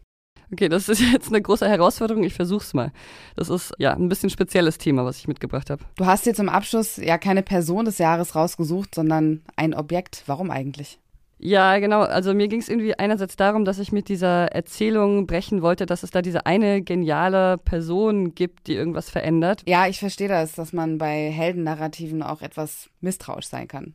Okay, 0.51 0.69
das 0.69 0.89
ist 0.89 1.01
jetzt 1.13 1.29
eine 1.29 1.41
große 1.41 1.67
Herausforderung. 1.67 2.23
Ich 2.23 2.33
versuch's 2.33 2.73
mal. 2.73 2.91
Das 3.35 3.49
ist 3.49 3.73
ja 3.77 3.93
ein 3.93 4.09
bisschen 4.09 4.29
spezielles 4.29 4.77
Thema, 4.77 5.05
was 5.05 5.17
ich 5.17 5.27
mitgebracht 5.27 5.69
habe. 5.69 5.83
Du 5.97 6.05
hast 6.05 6.25
dir 6.25 6.33
zum 6.33 6.49
Abschluss 6.49 6.97
ja 6.97 7.17
keine 7.17 7.43
Person 7.43 7.85
des 7.85 7.97
Jahres 7.97 8.35
rausgesucht, 8.35 8.95
sondern 8.95 9.41
ein 9.55 9.73
Objekt. 9.73 10.23
Warum 10.25 10.51
eigentlich? 10.51 10.99
Ja, 11.37 11.77
genau. 11.79 12.01
Also 12.01 12.33
mir 12.33 12.47
ging 12.47 12.61
es 12.61 12.69
irgendwie 12.69 12.97
einerseits 12.97 13.35
darum, 13.35 13.65
dass 13.65 13.79
ich 13.79 13.91
mit 13.91 14.07
dieser 14.07 14.47
Erzählung 14.53 15.27
brechen 15.27 15.61
wollte, 15.61 15.85
dass 15.85 16.03
es 16.03 16.11
da 16.11 16.21
diese 16.21 16.45
eine 16.45 16.81
geniale 16.81 17.57
Person 17.57 18.33
gibt, 18.35 18.67
die 18.67 18.73
irgendwas 18.73 19.09
verändert. 19.09 19.61
Ja, 19.67 19.87
ich 19.87 19.99
verstehe 19.99 20.29
das, 20.29 20.53
dass 20.53 20.71
man 20.71 20.97
bei 20.97 21.29
Heldennarrativen 21.31 22.23
auch 22.23 22.41
etwas 22.41 22.89
misstrauisch 23.01 23.47
sein 23.47 23.67
kann. 23.67 23.93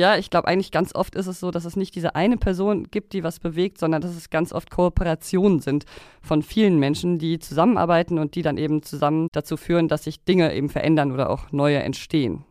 Ja, 0.00 0.16
ich 0.16 0.30
glaube 0.30 0.48
eigentlich 0.48 0.70
ganz 0.70 0.94
oft 0.94 1.14
ist 1.14 1.26
es 1.26 1.40
so, 1.40 1.50
dass 1.50 1.66
es 1.66 1.76
nicht 1.76 1.94
diese 1.94 2.14
eine 2.14 2.38
Person 2.38 2.84
gibt, 2.90 3.12
die 3.12 3.22
was 3.22 3.38
bewegt, 3.38 3.76
sondern 3.76 4.00
dass 4.00 4.16
es 4.16 4.30
ganz 4.30 4.50
oft 4.50 4.70
Kooperationen 4.70 5.60
sind 5.60 5.84
von 6.22 6.42
vielen 6.42 6.78
Menschen, 6.78 7.18
die 7.18 7.38
zusammenarbeiten 7.38 8.18
und 8.18 8.34
die 8.34 8.40
dann 8.40 8.56
eben 8.56 8.82
zusammen 8.82 9.28
dazu 9.32 9.58
führen, 9.58 9.88
dass 9.88 10.04
sich 10.04 10.24
Dinge 10.24 10.54
eben 10.54 10.70
verändern 10.70 11.12
oder 11.12 11.28
auch 11.28 11.52
neue 11.52 11.80
entstehen 11.80 12.46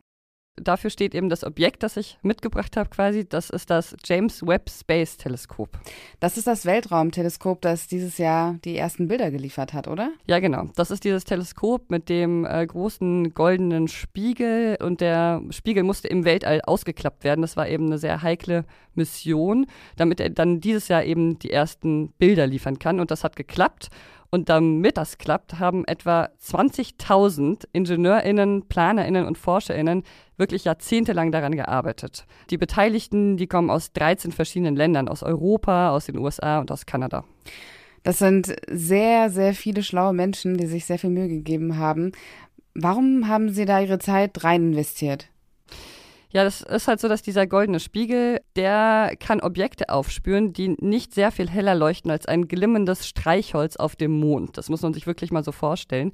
dafür 0.61 0.89
steht 0.89 1.15
eben 1.15 1.29
das 1.29 1.43
Objekt, 1.43 1.83
das 1.83 1.97
ich 1.97 2.17
mitgebracht 2.21 2.77
habe 2.77 2.89
quasi. 2.89 3.27
Das 3.27 3.49
ist 3.49 3.69
das 3.69 3.95
James 4.05 4.45
Webb 4.45 4.69
Space 4.69 5.17
Teleskop. 5.17 5.77
Das 6.19 6.37
ist 6.37 6.47
das 6.47 6.65
Weltraumteleskop, 6.65 7.61
das 7.61 7.87
dieses 7.87 8.17
Jahr 8.17 8.57
die 8.65 8.77
ersten 8.77 9.07
Bilder 9.07 9.31
geliefert 9.31 9.73
hat, 9.73 9.87
oder? 9.87 10.11
Ja, 10.27 10.39
genau. 10.39 10.69
Das 10.75 10.91
ist 10.91 11.03
dieses 11.03 11.23
Teleskop 11.23 11.89
mit 11.89 12.09
dem 12.09 12.45
äh, 12.45 12.65
großen 12.65 13.33
goldenen 13.33 13.87
Spiegel 13.87 14.77
und 14.81 15.01
der 15.01 15.41
Spiegel 15.49 15.83
musste 15.83 16.07
im 16.07 16.25
Weltall 16.25 16.61
ausgeklappt 16.61 17.23
werden. 17.23 17.41
Das 17.41 17.57
war 17.57 17.67
eben 17.67 17.85
eine 17.87 17.97
sehr 17.97 18.21
heikle 18.21 18.65
Mission, 18.95 19.65
damit 19.95 20.19
er 20.19 20.29
dann 20.29 20.61
dieses 20.61 20.87
Jahr 20.87 21.03
eben 21.03 21.39
die 21.39 21.51
ersten 21.51 22.11
Bilder 22.13 22.47
liefern 22.47 22.79
kann. 22.79 22.99
Und 22.99 23.11
das 23.11 23.23
hat 23.23 23.35
geklappt. 23.35 23.89
Und 24.31 24.49
damit 24.49 24.97
das 24.97 25.17
klappt, 25.17 25.59
haben 25.59 25.85
etwa 25.85 26.29
20.000 26.41 27.65
IngenieurInnen, 27.73 28.67
PlanerInnen 28.67 29.25
und 29.25 29.37
ForscherInnen 29.37 30.03
wirklich 30.37 30.65
jahrzehntelang 30.65 31.31
daran 31.31 31.55
gearbeitet. 31.55 32.25
Die 32.51 32.57
Beteiligten, 32.57 33.37
die 33.37 33.47
kommen 33.47 33.71
aus 33.71 33.91
13 33.93 34.31
verschiedenen 34.31 34.75
Ländern, 34.75 35.07
aus 35.07 35.23
Europa, 35.23 35.89
aus 35.89 36.05
den 36.05 36.19
USA 36.19 36.59
und 36.59 36.71
aus 36.71 36.85
Kanada. 36.85 37.25
Das 38.03 38.19
sind 38.19 38.55
sehr, 38.69 39.29
sehr 39.29 39.53
viele 39.53 39.83
schlaue 39.83 40.13
Menschen, 40.13 40.57
die 40.57 40.67
sich 40.67 40.85
sehr 40.85 40.99
viel 40.99 41.09
Mühe 41.09 41.27
gegeben 41.27 41.77
haben. 41.77 42.11
Warum 42.75 43.27
haben 43.27 43.49
Sie 43.49 43.65
da 43.65 43.81
Ihre 43.81 43.99
Zeit 43.99 44.43
rein 44.43 44.71
investiert? 44.71 45.27
Ja, 46.31 46.43
das 46.43 46.61
ist 46.61 46.87
halt 46.87 46.99
so, 46.99 47.07
dass 47.07 47.23
dieser 47.23 47.47
goldene 47.47 47.79
Spiegel, 47.79 48.39
der 48.55 49.15
kann 49.19 49.41
Objekte 49.41 49.89
aufspüren, 49.89 50.53
die 50.53 50.75
nicht 50.79 51.13
sehr 51.13 51.31
viel 51.31 51.49
heller 51.49 51.73
leuchten 51.73 52.11
als 52.11 52.27
ein 52.27 52.47
glimmendes 52.47 53.07
Streichholz 53.07 53.77
auf 53.77 53.95
dem 53.95 54.11
Mond. 54.19 54.55
Das 54.55 54.69
muss 54.69 54.83
man 54.83 54.93
sich 54.93 55.07
wirklich 55.07 55.31
mal 55.31 55.43
so 55.43 55.51
vorstellen. 55.51 56.11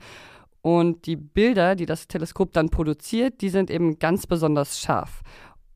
Und 0.61 1.05
die 1.05 1.17
Bilder, 1.17 1.75
die 1.75 1.85
das 1.85 2.07
Teleskop 2.07 2.53
dann 2.53 2.69
produziert, 2.69 3.41
die 3.41 3.49
sind 3.49 3.69
eben 3.69 3.99
ganz 3.99 4.25
besonders 4.25 4.79
scharf. 4.79 5.21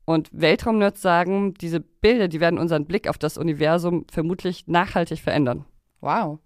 Und 0.06 0.30
Weltraumnerds 0.32 1.02
sagen, 1.02 1.54
diese 1.54 1.80
Bilder, 1.80 2.26
die 2.26 2.40
werden 2.40 2.58
unseren 2.58 2.86
Blick 2.86 3.08
auf 3.08 3.18
das 3.18 3.36
Universum 3.36 4.06
vermutlich 4.10 4.66
nachhaltig 4.66 5.20
verändern. 5.20 5.66
Wow. 6.00 6.38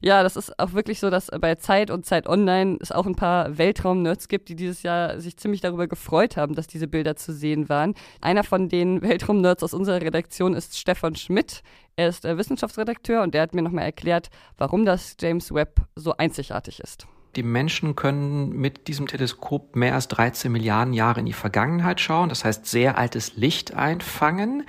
Ja, 0.00 0.22
das 0.22 0.36
ist 0.36 0.58
auch 0.58 0.72
wirklich 0.72 1.00
so, 1.00 1.10
dass 1.10 1.28
bei 1.40 1.56
Zeit 1.56 1.90
und 1.90 2.06
Zeit 2.06 2.28
Online 2.28 2.78
es 2.80 2.92
auch 2.92 3.06
ein 3.06 3.16
paar 3.16 3.58
Weltraum-Nerds 3.58 4.28
gibt, 4.28 4.48
die 4.48 4.56
dieses 4.56 4.82
Jahr 4.82 5.20
sich 5.20 5.36
ziemlich 5.36 5.60
darüber 5.60 5.88
gefreut 5.88 6.36
haben, 6.36 6.54
dass 6.54 6.66
diese 6.66 6.86
Bilder 6.86 7.16
zu 7.16 7.32
sehen 7.32 7.68
waren. 7.68 7.94
Einer 8.20 8.44
von 8.44 8.68
den 8.68 9.02
Weltraum-Nerds 9.02 9.62
aus 9.62 9.74
unserer 9.74 10.00
Redaktion 10.00 10.54
ist 10.54 10.78
Stefan 10.78 11.16
Schmidt. 11.16 11.62
Er 11.96 12.08
ist 12.08 12.24
äh, 12.24 12.38
Wissenschaftsredakteur 12.38 13.22
und 13.22 13.34
der 13.34 13.42
hat 13.42 13.54
mir 13.54 13.62
nochmal 13.62 13.84
erklärt, 13.84 14.30
warum 14.58 14.84
das 14.84 15.16
James 15.20 15.52
Webb 15.52 15.80
so 15.96 16.16
einzigartig 16.16 16.80
ist. 16.80 17.06
Die 17.36 17.42
Menschen 17.44 17.94
können 17.94 18.48
mit 18.50 18.88
diesem 18.88 19.06
Teleskop 19.06 19.76
mehr 19.76 19.94
als 19.94 20.08
13 20.08 20.50
Milliarden 20.50 20.92
Jahre 20.92 21.20
in 21.20 21.26
die 21.26 21.32
Vergangenheit 21.32 22.00
schauen, 22.00 22.28
das 22.28 22.44
heißt 22.44 22.66
sehr 22.66 22.98
altes 22.98 23.36
Licht 23.36 23.74
einfangen 23.74 24.64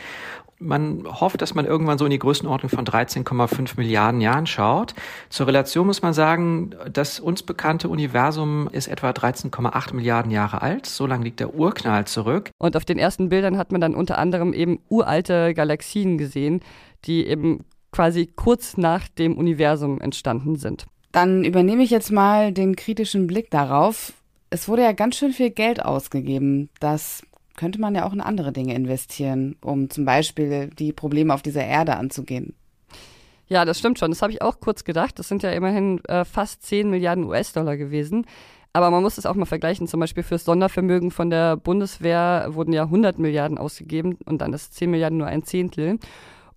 man 0.61 1.03
hofft, 1.05 1.41
dass 1.41 1.55
man 1.55 1.65
irgendwann 1.65 1.97
so 1.97 2.05
in 2.05 2.11
die 2.11 2.19
Größenordnung 2.19 2.69
von 2.69 2.85
13,5 2.85 3.73
Milliarden 3.77 4.21
Jahren 4.21 4.45
schaut. 4.45 4.93
Zur 5.29 5.47
Relation 5.47 5.87
muss 5.87 6.01
man 6.01 6.13
sagen, 6.13 6.71
das 6.91 7.19
uns 7.19 7.43
bekannte 7.43 7.89
Universum 7.89 8.69
ist 8.71 8.87
etwa 8.87 9.09
13,8 9.09 9.95
Milliarden 9.95 10.31
Jahre 10.31 10.61
alt. 10.61 10.85
So 10.85 11.07
lange 11.07 11.25
liegt 11.25 11.39
der 11.39 11.53
Urknall 11.53 12.05
zurück. 12.05 12.51
Und 12.57 12.77
auf 12.77 12.85
den 12.85 12.97
ersten 12.97 13.29
Bildern 13.29 13.57
hat 13.57 13.71
man 13.71 13.81
dann 13.81 13.95
unter 13.95 14.17
anderem 14.17 14.53
eben 14.53 14.79
uralte 14.89 15.53
Galaxien 15.53 16.17
gesehen, 16.17 16.61
die 17.05 17.25
eben 17.25 17.65
quasi 17.91 18.27
kurz 18.27 18.77
nach 18.77 19.07
dem 19.07 19.37
Universum 19.37 19.99
entstanden 19.99 20.55
sind. 20.55 20.85
Dann 21.11 21.43
übernehme 21.43 21.83
ich 21.83 21.89
jetzt 21.89 22.11
mal 22.11 22.53
den 22.53 22.75
kritischen 22.75 23.27
Blick 23.27 23.49
darauf. 23.49 24.13
Es 24.49 24.67
wurde 24.67 24.83
ja 24.83 24.93
ganz 24.93 25.17
schön 25.17 25.33
viel 25.33 25.49
Geld 25.49 25.83
ausgegeben. 25.83 26.69
Das 26.79 27.23
könnte 27.61 27.79
man 27.79 27.93
ja 27.93 28.07
auch 28.07 28.13
in 28.13 28.21
andere 28.21 28.51
Dinge 28.51 28.73
investieren, 28.73 29.55
um 29.61 29.87
zum 29.91 30.03
Beispiel 30.03 30.71
die 30.79 30.93
Probleme 30.93 31.31
auf 31.31 31.43
dieser 31.43 31.63
Erde 31.63 31.95
anzugehen. 31.95 32.55
Ja, 33.45 33.65
das 33.65 33.77
stimmt 33.77 33.99
schon. 33.99 34.09
Das 34.09 34.23
habe 34.23 34.33
ich 34.33 34.41
auch 34.41 34.59
kurz 34.59 34.83
gedacht. 34.83 35.19
Das 35.19 35.27
sind 35.27 35.43
ja 35.43 35.51
immerhin 35.51 36.03
äh, 36.05 36.25
fast 36.25 36.63
10 36.63 36.89
Milliarden 36.89 37.23
US-Dollar 37.25 37.77
gewesen. 37.77 38.25
Aber 38.73 38.89
man 38.89 39.03
muss 39.03 39.19
es 39.19 39.27
auch 39.27 39.35
mal 39.35 39.45
vergleichen. 39.45 39.87
Zum 39.87 39.99
Beispiel 39.99 40.23
fürs 40.23 40.43
Sondervermögen 40.43 41.11
von 41.11 41.29
der 41.29 41.55
Bundeswehr 41.55 42.47
wurden 42.49 42.73
ja 42.73 42.85
100 42.85 43.19
Milliarden 43.19 43.59
ausgegeben 43.59 44.17
und 44.25 44.41
dann 44.41 44.53
ist 44.53 44.73
10 44.73 44.89
Milliarden 44.89 45.19
nur 45.19 45.27
ein 45.27 45.43
Zehntel. 45.43 45.99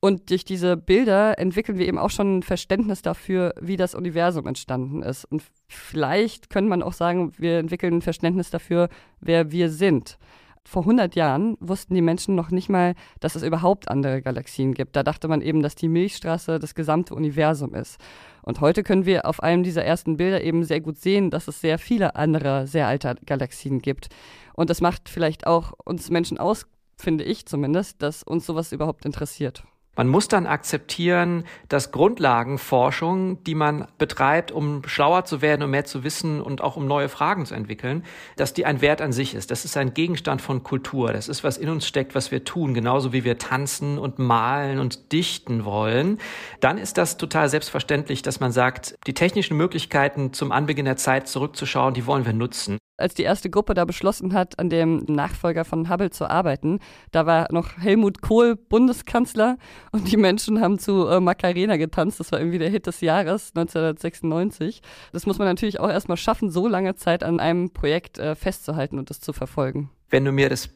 Und 0.01 0.31
durch 0.31 0.47
diese 0.47 0.79
Bilder 0.79 1.39
entwickeln 1.39 1.77
wir 1.77 1.87
eben 1.87 1.99
auch 1.99 2.11
schon 2.11 2.39
ein 2.39 2.43
Verständnis 2.43 3.03
dafür, 3.03 3.53
wie 3.61 3.77
das 3.77 3.95
Universum 3.95 4.47
entstanden 4.47 5.03
ist. 5.03 5.27
Und 5.27 5.43
vielleicht 5.69 6.49
könnte 6.49 6.71
man 6.71 6.83
auch 6.83 6.95
sagen, 6.95 7.33
wir 7.37 7.59
entwickeln 7.59 7.97
ein 7.97 8.03
Verständnis 8.03 8.49
dafür, 8.49 8.89
wer 9.21 9.53
wir 9.53 9.69
sind. 9.69 10.17
Vor 10.67 10.83
100 10.83 11.15
Jahren 11.15 11.57
wussten 11.61 11.95
die 11.95 12.01
Menschen 12.01 12.35
noch 12.35 12.51
nicht 12.51 12.69
mal, 12.69 12.95
dass 13.21 13.35
es 13.35 13.43
überhaupt 13.43 13.89
andere 13.89 14.23
Galaxien 14.23 14.73
gibt. 14.73 14.97
Da 14.97 15.03
dachte 15.03 15.29
man 15.29 15.43
eben, 15.43 15.63
dass 15.63 15.75
die 15.75 15.89
Milchstraße 15.89 16.59
das 16.59 16.75
gesamte 16.75 17.15
Universum 17.15 17.75
ist. 17.75 17.99
Und 18.43 18.61
heute 18.61 18.83
können 18.83 19.05
wir 19.05 19.27
auf 19.27 19.43
einem 19.43 19.63
dieser 19.63 19.85
ersten 19.85 20.17
Bilder 20.17 20.43
eben 20.43 20.65
sehr 20.65 20.81
gut 20.81 20.99
sehen, 20.99 21.31
dass 21.31 21.49
es 21.49 21.61
sehr 21.61 21.79
viele 21.79 22.17
andere, 22.17 22.67
sehr 22.67 22.87
alte 22.87 23.15
Galaxien 23.27 23.81
gibt. 23.81 24.09
Und 24.55 24.71
das 24.71 24.81
macht 24.81 25.09
vielleicht 25.09 25.47
auch 25.47 25.73
uns 25.85 26.11
Menschen 26.11 26.39
aus, 26.39 26.67
finde 26.97 27.25
ich 27.25 27.47
zumindest, 27.47 28.03
dass 28.03 28.23
uns 28.23 28.47
sowas 28.47 28.73
überhaupt 28.73 29.05
interessiert. 29.05 29.65
Man 29.97 30.09
muss 30.09 30.29
dann 30.29 30.47
akzeptieren, 30.47 31.45
dass 31.69 31.93
Grundlagenforschung, 31.93 33.43
die 33.45 33.55
man 33.55 33.87
betreibt, 33.99 34.51
um 34.51 34.83
schlauer 34.87 35.25
zu 35.25 35.41
werden, 35.43 35.63
um 35.63 35.71
mehr 35.71 35.85
zu 35.85 36.05
wissen 36.05 36.41
und 36.41 36.61
auch 36.61 36.77
um 36.77 36.87
neue 36.87 37.09
Fragen 37.09 37.47
zu 37.47 37.55
entwickeln, 37.55 38.05
dass 38.37 38.55
die 38.55 38.67
ein 38.67 38.81
Wert 38.81 39.01
an 39.01 39.13
sich 39.13 39.35
ist. 39.35 39.51
Das 39.51 39.65
ist 39.65 39.77
ein 39.77 39.95
Gegenstand 39.95 40.43
von 40.43 40.63
Kultur. 40.63 41.13
Das 41.13 41.29
ist, 41.29 41.45
was 41.45 41.57
in 41.57 41.69
uns 41.69 41.87
steckt, 41.87 42.15
was 42.15 42.31
wir 42.31 42.45
tun, 42.45 42.75
genauso 42.75 43.13
wie 43.13 43.25
wir 43.25 43.39
tanzen 43.39 43.99
und 43.99 44.19
malen 44.19 44.79
und 44.79 45.13
dichten 45.13 45.65
wollen. 45.65 46.19
Dann 46.61 46.79
ist 46.79 46.99
das 46.99 47.17
total 47.17 47.49
selbstverständlich, 47.49 48.23
dass 48.23 48.41
man 48.41 48.53
sagt, 48.53 48.97
die 49.07 49.15
technischen 49.15 49.57
Möglichkeiten 49.57 50.33
zum 50.33 50.53
Anbeginn 50.53 50.87
der 50.87 50.97
Zeit 50.97 51.29
zurückzuschauen, 51.29 51.95
die 51.95 52.07
wollen 52.07 52.27
wir 52.27 52.33
nutzen 52.33 52.79
als 52.97 53.15
die 53.15 53.23
erste 53.23 53.51
Gruppe 53.51 53.75
da 53.75 53.85
beschlossen 53.85 54.33
hat, 54.35 54.59
an 54.59 54.71
dem 54.71 55.05
Nachfolger 55.09 55.65
von 55.65 55.91
Hubble 55.91 56.11
zu 56.11 56.29
arbeiten, 56.29 56.79
da 57.11 57.27
war 57.27 57.49
noch 57.51 57.79
Helmut 57.79 58.23
Kohl 58.23 58.57
Bundeskanzler 58.57 59.57
und 59.93 60.11
die 60.11 60.17
Menschen 60.17 60.61
haben 60.61 60.79
zu 60.79 61.07
äh, 61.09 61.21
Macarena 61.21 61.77
getanzt. 61.77 62.21
Das 62.21 62.31
war 62.33 62.39
irgendwie 62.39 62.59
der 62.59 62.71
Hit 62.71 62.87
des 62.87 63.01
Jahres 63.01 63.53
1996. 63.55 64.83
Das 65.13 65.27
muss 65.27 65.39
man 65.39 65.49
natürlich 65.49 65.81
auch 65.81 65.89
erstmal 65.89 66.17
schaffen, 66.17 66.51
so 66.51 66.69
lange 66.69 66.95
Zeit 66.95 67.25
an 67.25 67.41
einem 67.41 67.71
Projekt 67.71 68.19
äh, 68.19 68.35
festzuhalten 68.35 68.99
und 68.99 69.11
das 69.11 69.21
zu 69.21 69.33
verfolgen. 69.33 69.91
Wenn 70.11 70.25
du 70.25 70.33
mir 70.33 70.49
das 70.49 70.71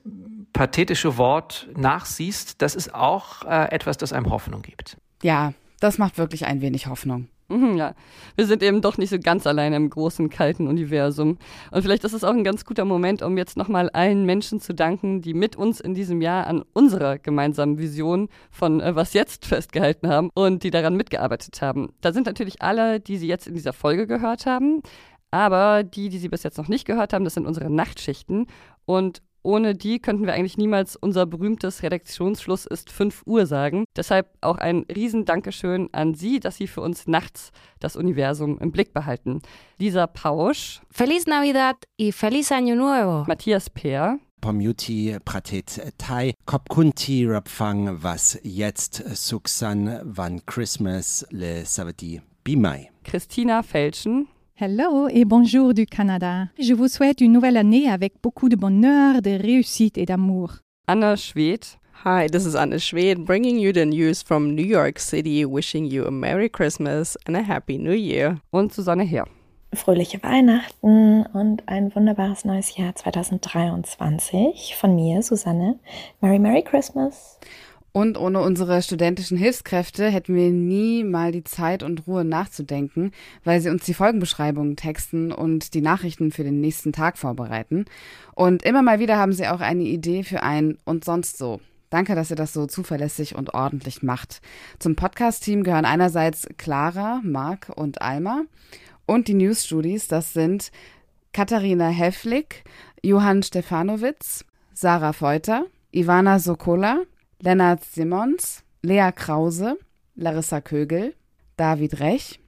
pathetische 0.53 1.17
Wort 1.19 1.69
nachsiehst, 1.77 2.61
das 2.63 2.75
ist 2.75 2.95
auch 2.95 3.45
äh, 3.45 3.71
etwas, 3.71 3.97
das 3.97 4.13
einem 4.13 4.31
Hoffnung 4.31 4.63
gibt. 4.63 4.97
Ja, 5.23 5.53
das 5.81 5.99
macht 5.99 6.19
wirklich 6.19 6.47
ein 6.47 6.61
wenig 6.61 6.89
Hoffnung. 6.89 7.29
Mhm, 7.51 7.79
ja, 7.79 7.95
wir 8.37 8.47
sind 8.47 8.63
eben 8.63 8.83
doch 8.83 8.99
nicht 8.99 9.09
so 9.09 9.19
ganz 9.19 9.47
alleine 9.47 9.77
im 9.77 9.89
großen, 9.89 10.29
kalten 10.29 10.69
Universum. 10.69 11.39
Und 11.71 11.83
vielleicht 11.83 12.05
ist 12.05 12.13
es 12.13 12.23
auch 12.23 12.35
ein 12.35 12.45
ganz 12.45 12.67
guter 12.67 12.85
Moment, 12.85 13.23
um 13.23 13.39
jetzt 13.39 13.57
nochmal 13.57 13.89
allen 13.91 14.27
Menschen 14.27 14.61
zu 14.61 14.75
danken, 14.75 15.23
die 15.23 15.33
mit 15.33 15.57
uns 15.57 15.81
in 15.81 15.95
diesem 15.95 16.21
Jahr 16.21 16.47
an 16.47 16.63
unserer 16.75 17.19
gemeinsamen 17.19 17.79
Vision 17.79 18.29
von 18.51 18.83
äh, 18.83 18.95
Was 18.95 19.15
jetzt 19.15 19.47
festgehalten 19.47 20.09
haben 20.09 20.29
und 20.35 20.63
die 20.63 20.71
daran 20.71 20.95
mitgearbeitet 20.95 21.63
haben. 21.63 21.95
Da 22.03 22.13
sind 22.13 22.27
natürlich 22.27 22.61
alle, 22.61 23.01
die 23.01 23.17
Sie 23.17 23.29
jetzt 23.29 23.47
in 23.47 23.55
dieser 23.55 23.73
Folge 23.73 24.07
gehört 24.07 24.45
haben. 24.45 24.83
Aber 25.31 25.85
die, 25.85 26.11
die 26.11 26.19
Sie 26.19 26.29
bis 26.29 26.43
jetzt 26.43 26.59
noch 26.59 26.69
nicht 26.69 26.87
gehört 26.87 27.15
haben, 27.15 27.25
das 27.25 27.35
sind 27.35 27.47
unsere 27.47 27.71
Nachtschichten. 27.71 28.47
Und 28.85 29.23
ohne 29.49 29.75
die 29.75 29.99
könnten 29.99 30.27
wir 30.27 30.35
eigentlich 30.35 30.59
niemals 30.59 30.95
unser 30.95 31.25
berühmtes 31.25 31.83
Redaktionsschluss 31.83 32.67
ist 32.67 32.93
5 32.93 33.23
Uhr 33.25 33.47
sagen. 33.47 33.87
Deshalb 33.97 34.29
auch 34.43 34.59
ein 34.59 34.85
riesen 34.95 35.25
Dankeschön 35.25 35.89
an 35.93 36.13
Sie, 36.13 36.39
dass 36.39 36.59
Sie 36.59 36.67
für 36.67 36.83
uns 36.83 37.07
nachts 37.07 37.51
das 37.81 37.97
Universum 37.97 38.59
im 38.59 38.73
Blick 38.73 38.93
behalten. 38.93 39.41
Lisa 39.79 40.07
Pausch. 40.07 40.83
Feliz 40.91 41.27
Navidad 41.27 41.77
y 41.99 42.13
Feliz 42.13 42.53
Año 42.53 42.75
Nuevo. 42.75 43.25
Matthias 43.27 43.71
Peer. 43.71 44.19
Pomuti 44.43 45.17
Pratet 45.25 45.95
Thai, 45.97 46.35
Kopkunti 46.45 47.25
Rapfang, 47.27 48.03
was 48.03 48.39
jetzt 48.43 49.03
Suksan, 49.15 50.01
wann 50.05 50.45
Christmas 50.45 51.27
le 51.31 51.65
Savati 51.65 52.21
Bimai. 52.45 52.91
Christina 53.03 53.63
Felschen. 53.63 54.29
Hello 54.61 55.07
et 55.09 55.25
bonjour 55.25 55.73
du 55.73 55.87
Canada. 55.87 56.49
Je 56.59 56.75
vous 56.75 56.89
souhaite 56.89 57.21
une 57.21 57.31
nouvelle 57.31 57.57
année 57.57 57.89
avec 57.89 58.15
beaucoup 58.21 58.49
de 58.49 58.57
bonheur, 58.57 59.23
de 59.23 59.31
réussite 59.31 59.97
et 59.97 60.05
d'amour. 60.05 60.55
Anna 60.89 61.15
Schwedt. 61.15 61.79
Hi, 62.05 62.27
this 62.27 62.45
is 62.45 62.57
Anna 62.57 62.77
Schwedt 62.77 63.25
bringing 63.25 63.61
you 63.61 63.73
the 63.73 63.87
news 63.87 64.21
from 64.21 64.57
New 64.57 64.67
York 64.67 64.99
City, 64.99 65.45
wishing 65.45 65.85
you 65.85 66.05
a 66.07 66.11
Merry 66.11 66.49
Christmas 66.49 67.17
and 67.29 67.37
a 67.37 67.43
Happy 67.43 67.79
New 67.79 67.95
Year. 67.95 68.41
Und 68.51 68.73
Susanne 68.73 69.05
Heer. 69.05 69.27
Fröhliche 69.73 70.21
Weihnachten 70.25 71.25
und 71.33 71.63
ein 71.69 71.95
wunderbares 71.95 72.45
neues 72.45 72.77
Jahr 72.77 72.97
2023 72.97 74.75
von 74.75 74.97
mir, 74.97 75.23
Susanne. 75.23 75.79
Merry 76.21 76.41
Merry 76.41 76.65
Christmas. 76.65 77.39
Und 77.93 78.19
ohne 78.19 78.41
unsere 78.41 78.83
studentischen 78.83 79.39
Hilfskräfte 79.39 80.09
hätten 80.09 80.35
wir 80.35 80.51
nie 80.51 81.05
mal 81.05 81.33
die 81.33 81.45
Zeit 81.45 81.83
und 81.83 82.07
Ruhe 82.07 82.25
nachzudenken, 82.25 83.13
weil 83.45 83.61
sie 83.61 83.71
uns 83.71 83.85
die 83.85 83.95
Folgenbeschreibungen 83.95 84.77
texten 84.77 85.33
und 85.33 85.75
die 85.75 85.81
Nachrichten 85.81 86.31
für 86.31 86.45
den 86.45 86.61
nächsten 86.61 86.93
Tag 86.93 87.19
vorbereiten. 87.19 87.87
Und 88.35 88.63
immer 88.63 88.83
mal 88.83 89.01
wieder 89.01 89.17
haben 89.17 89.33
sie 89.33 89.49
auch 89.49 89.61
eine 89.61 89.85
Idee 89.85 90.23
für 90.23 90.43
ein 90.43 90.79
und 90.85 91.05
sonst 91.05 91.39
so. 91.39 91.61
Danke, 91.91 92.15
dass 92.15 92.31
ihr 92.31 92.37
das 92.37 92.53
so 92.53 92.67
zuverlässig 92.67 93.35
und 93.35 93.55
ordentlich 93.55 94.03
macht. 94.03 94.43
Zum 94.79 94.95
Podcast-Team 94.95 95.65
gehören 95.65 95.87
einerseits 95.87 96.47
Clara, 96.59 97.21
Marc 97.25 97.73
und 97.75 98.03
Alma 98.03 98.43
und 99.07 99.27
die 99.27 99.35
News-Studies, 99.35 100.07
das 100.07 100.35
sind 100.35 100.71
Katharina 101.33 101.89
Hefflik, 101.89 102.65
Johann 103.03 103.43
Stefanowitz, 103.43 104.45
Sarah 104.75 105.15
Feuter, 105.15 105.65
Ivana 105.93 106.39
Sokola, 106.39 107.01
Lennart 107.41 107.85
Simons, 107.85 108.65
Lea 108.83 109.11
Krause, 109.15 109.79
Larissa 110.17 110.61
Kögel, 110.61 111.15
David 111.57 112.01
Rech, 112.01 112.41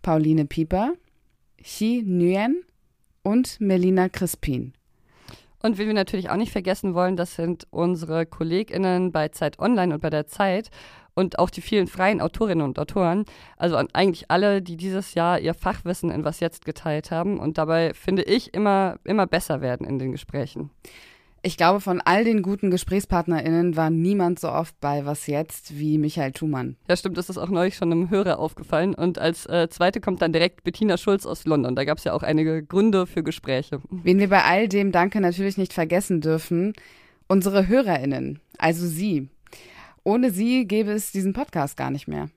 Pauline 0.00 0.46
Pieper, 0.46 0.94
Chi 1.62 2.02
Nguyen 2.02 2.64
und 3.22 3.60
Melina 3.60 4.08
Crispin. 4.08 4.72
Und 5.62 5.76
wie 5.76 5.86
wir 5.86 5.92
natürlich 5.92 6.30
auch 6.30 6.36
nicht 6.36 6.52
vergessen 6.52 6.94
wollen, 6.94 7.16
das 7.16 7.34
sind 7.34 7.66
unsere 7.70 8.24
KollegInnen 8.24 9.12
bei 9.12 9.28
Zeit 9.28 9.58
Online 9.58 9.92
und 9.92 10.00
bei 10.00 10.08
der 10.08 10.26
Zeit 10.26 10.70
und 11.14 11.38
auch 11.38 11.50
die 11.50 11.60
vielen 11.60 11.88
freien 11.88 12.20
Autorinnen 12.20 12.64
und 12.64 12.78
Autoren. 12.78 13.24
Also 13.56 13.76
eigentlich 13.76 14.30
alle, 14.30 14.62
die 14.62 14.76
dieses 14.76 15.14
Jahr 15.14 15.40
ihr 15.40 15.52
Fachwissen 15.52 16.10
in 16.10 16.24
Was 16.24 16.40
Jetzt 16.40 16.64
geteilt 16.64 17.10
haben 17.10 17.38
und 17.38 17.58
dabei, 17.58 17.92
finde 17.92 18.22
ich, 18.22 18.54
immer, 18.54 18.98
immer 19.04 19.26
besser 19.26 19.60
werden 19.60 19.86
in 19.86 19.98
den 19.98 20.12
Gesprächen. 20.12 20.70
Ich 21.48 21.56
glaube, 21.56 21.80
von 21.80 22.02
all 22.02 22.24
den 22.24 22.42
guten 22.42 22.70
GesprächspartnerInnen 22.70 23.74
war 23.74 23.88
niemand 23.88 24.38
so 24.38 24.50
oft 24.50 24.78
bei 24.80 25.06
Was 25.06 25.26
Jetzt 25.26 25.78
wie 25.78 25.96
Michael 25.96 26.32
Thumann. 26.32 26.76
Ja, 26.90 26.94
stimmt, 26.94 27.16
das 27.16 27.30
ist 27.30 27.38
auch 27.38 27.48
neulich 27.48 27.74
schon 27.74 27.90
einem 27.90 28.10
Hörer 28.10 28.38
aufgefallen. 28.38 28.94
Und 28.94 29.18
als 29.18 29.46
äh, 29.46 29.66
zweite 29.70 30.02
kommt 30.02 30.20
dann 30.20 30.34
direkt 30.34 30.62
Bettina 30.62 30.98
Schulz 30.98 31.24
aus 31.24 31.46
London. 31.46 31.74
Da 31.74 31.86
gab 31.86 31.96
es 31.96 32.04
ja 32.04 32.12
auch 32.12 32.22
einige 32.22 32.62
Gründe 32.62 33.06
für 33.06 33.22
Gespräche. 33.22 33.80
Wen 33.88 34.18
wir 34.18 34.28
bei 34.28 34.44
all 34.44 34.68
dem 34.68 34.92
Danke 34.92 35.22
natürlich 35.22 35.56
nicht 35.56 35.72
vergessen 35.72 36.20
dürfen, 36.20 36.74
unsere 37.28 37.66
HörerInnen, 37.66 38.40
also 38.58 38.86
Sie. 38.86 39.30
Ohne 40.04 40.30
Sie 40.30 40.66
gäbe 40.66 40.90
es 40.90 41.12
diesen 41.12 41.32
Podcast 41.32 41.78
gar 41.78 41.90
nicht 41.90 42.08
mehr. 42.08 42.28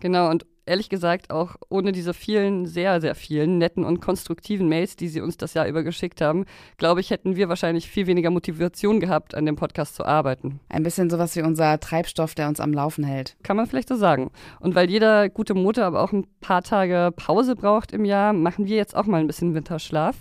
Genau, 0.00 0.28
und 0.30 0.46
ehrlich 0.66 0.88
gesagt 0.88 1.30
auch 1.30 1.56
ohne 1.68 1.92
diese 1.92 2.14
vielen, 2.14 2.66
sehr, 2.66 3.00
sehr 3.00 3.14
vielen 3.14 3.58
netten 3.58 3.84
und 3.84 4.00
konstruktiven 4.00 4.68
Mails, 4.68 4.96
die 4.96 5.08
sie 5.08 5.20
uns 5.20 5.36
das 5.36 5.54
Jahr 5.54 5.66
über 5.66 5.82
geschickt 5.82 6.20
haben, 6.20 6.44
glaube 6.76 7.00
ich, 7.00 7.10
hätten 7.10 7.36
wir 7.36 7.48
wahrscheinlich 7.48 7.88
viel 7.88 8.06
weniger 8.06 8.30
Motivation 8.30 9.00
gehabt, 9.00 9.34
an 9.34 9.46
dem 9.46 9.56
Podcast 9.56 9.94
zu 9.94 10.04
arbeiten. 10.04 10.60
Ein 10.68 10.82
bisschen 10.82 11.10
sowas 11.10 11.34
wie 11.36 11.42
unser 11.42 11.80
Treibstoff, 11.80 12.34
der 12.34 12.48
uns 12.48 12.60
am 12.60 12.72
Laufen 12.72 13.04
hält. 13.04 13.36
Kann 13.42 13.56
man 13.56 13.66
vielleicht 13.66 13.88
so 13.88 13.96
sagen. 13.96 14.30
Und 14.60 14.74
weil 14.74 14.90
jeder 14.90 15.28
gute 15.28 15.54
Motor 15.54 15.84
aber 15.84 16.02
auch 16.02 16.12
ein 16.12 16.26
paar 16.40 16.62
Tage 16.62 17.12
Pause 17.14 17.56
braucht 17.56 17.92
im 17.92 18.04
Jahr, 18.04 18.32
machen 18.32 18.66
wir 18.66 18.76
jetzt 18.76 18.96
auch 18.96 19.06
mal 19.06 19.20
ein 19.20 19.26
bisschen 19.26 19.54
Winterschlaf. 19.54 20.16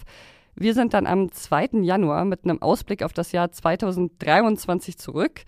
Wir 0.56 0.74
sind 0.74 0.94
dann 0.94 1.08
am 1.08 1.32
2. 1.32 1.82
Januar 1.82 2.26
mit 2.26 2.44
einem 2.44 2.62
Ausblick 2.62 3.04
auf 3.04 3.14
das 3.14 3.32
Jahr 3.32 3.52
2023 3.52 4.98
zurück. 4.98 5.44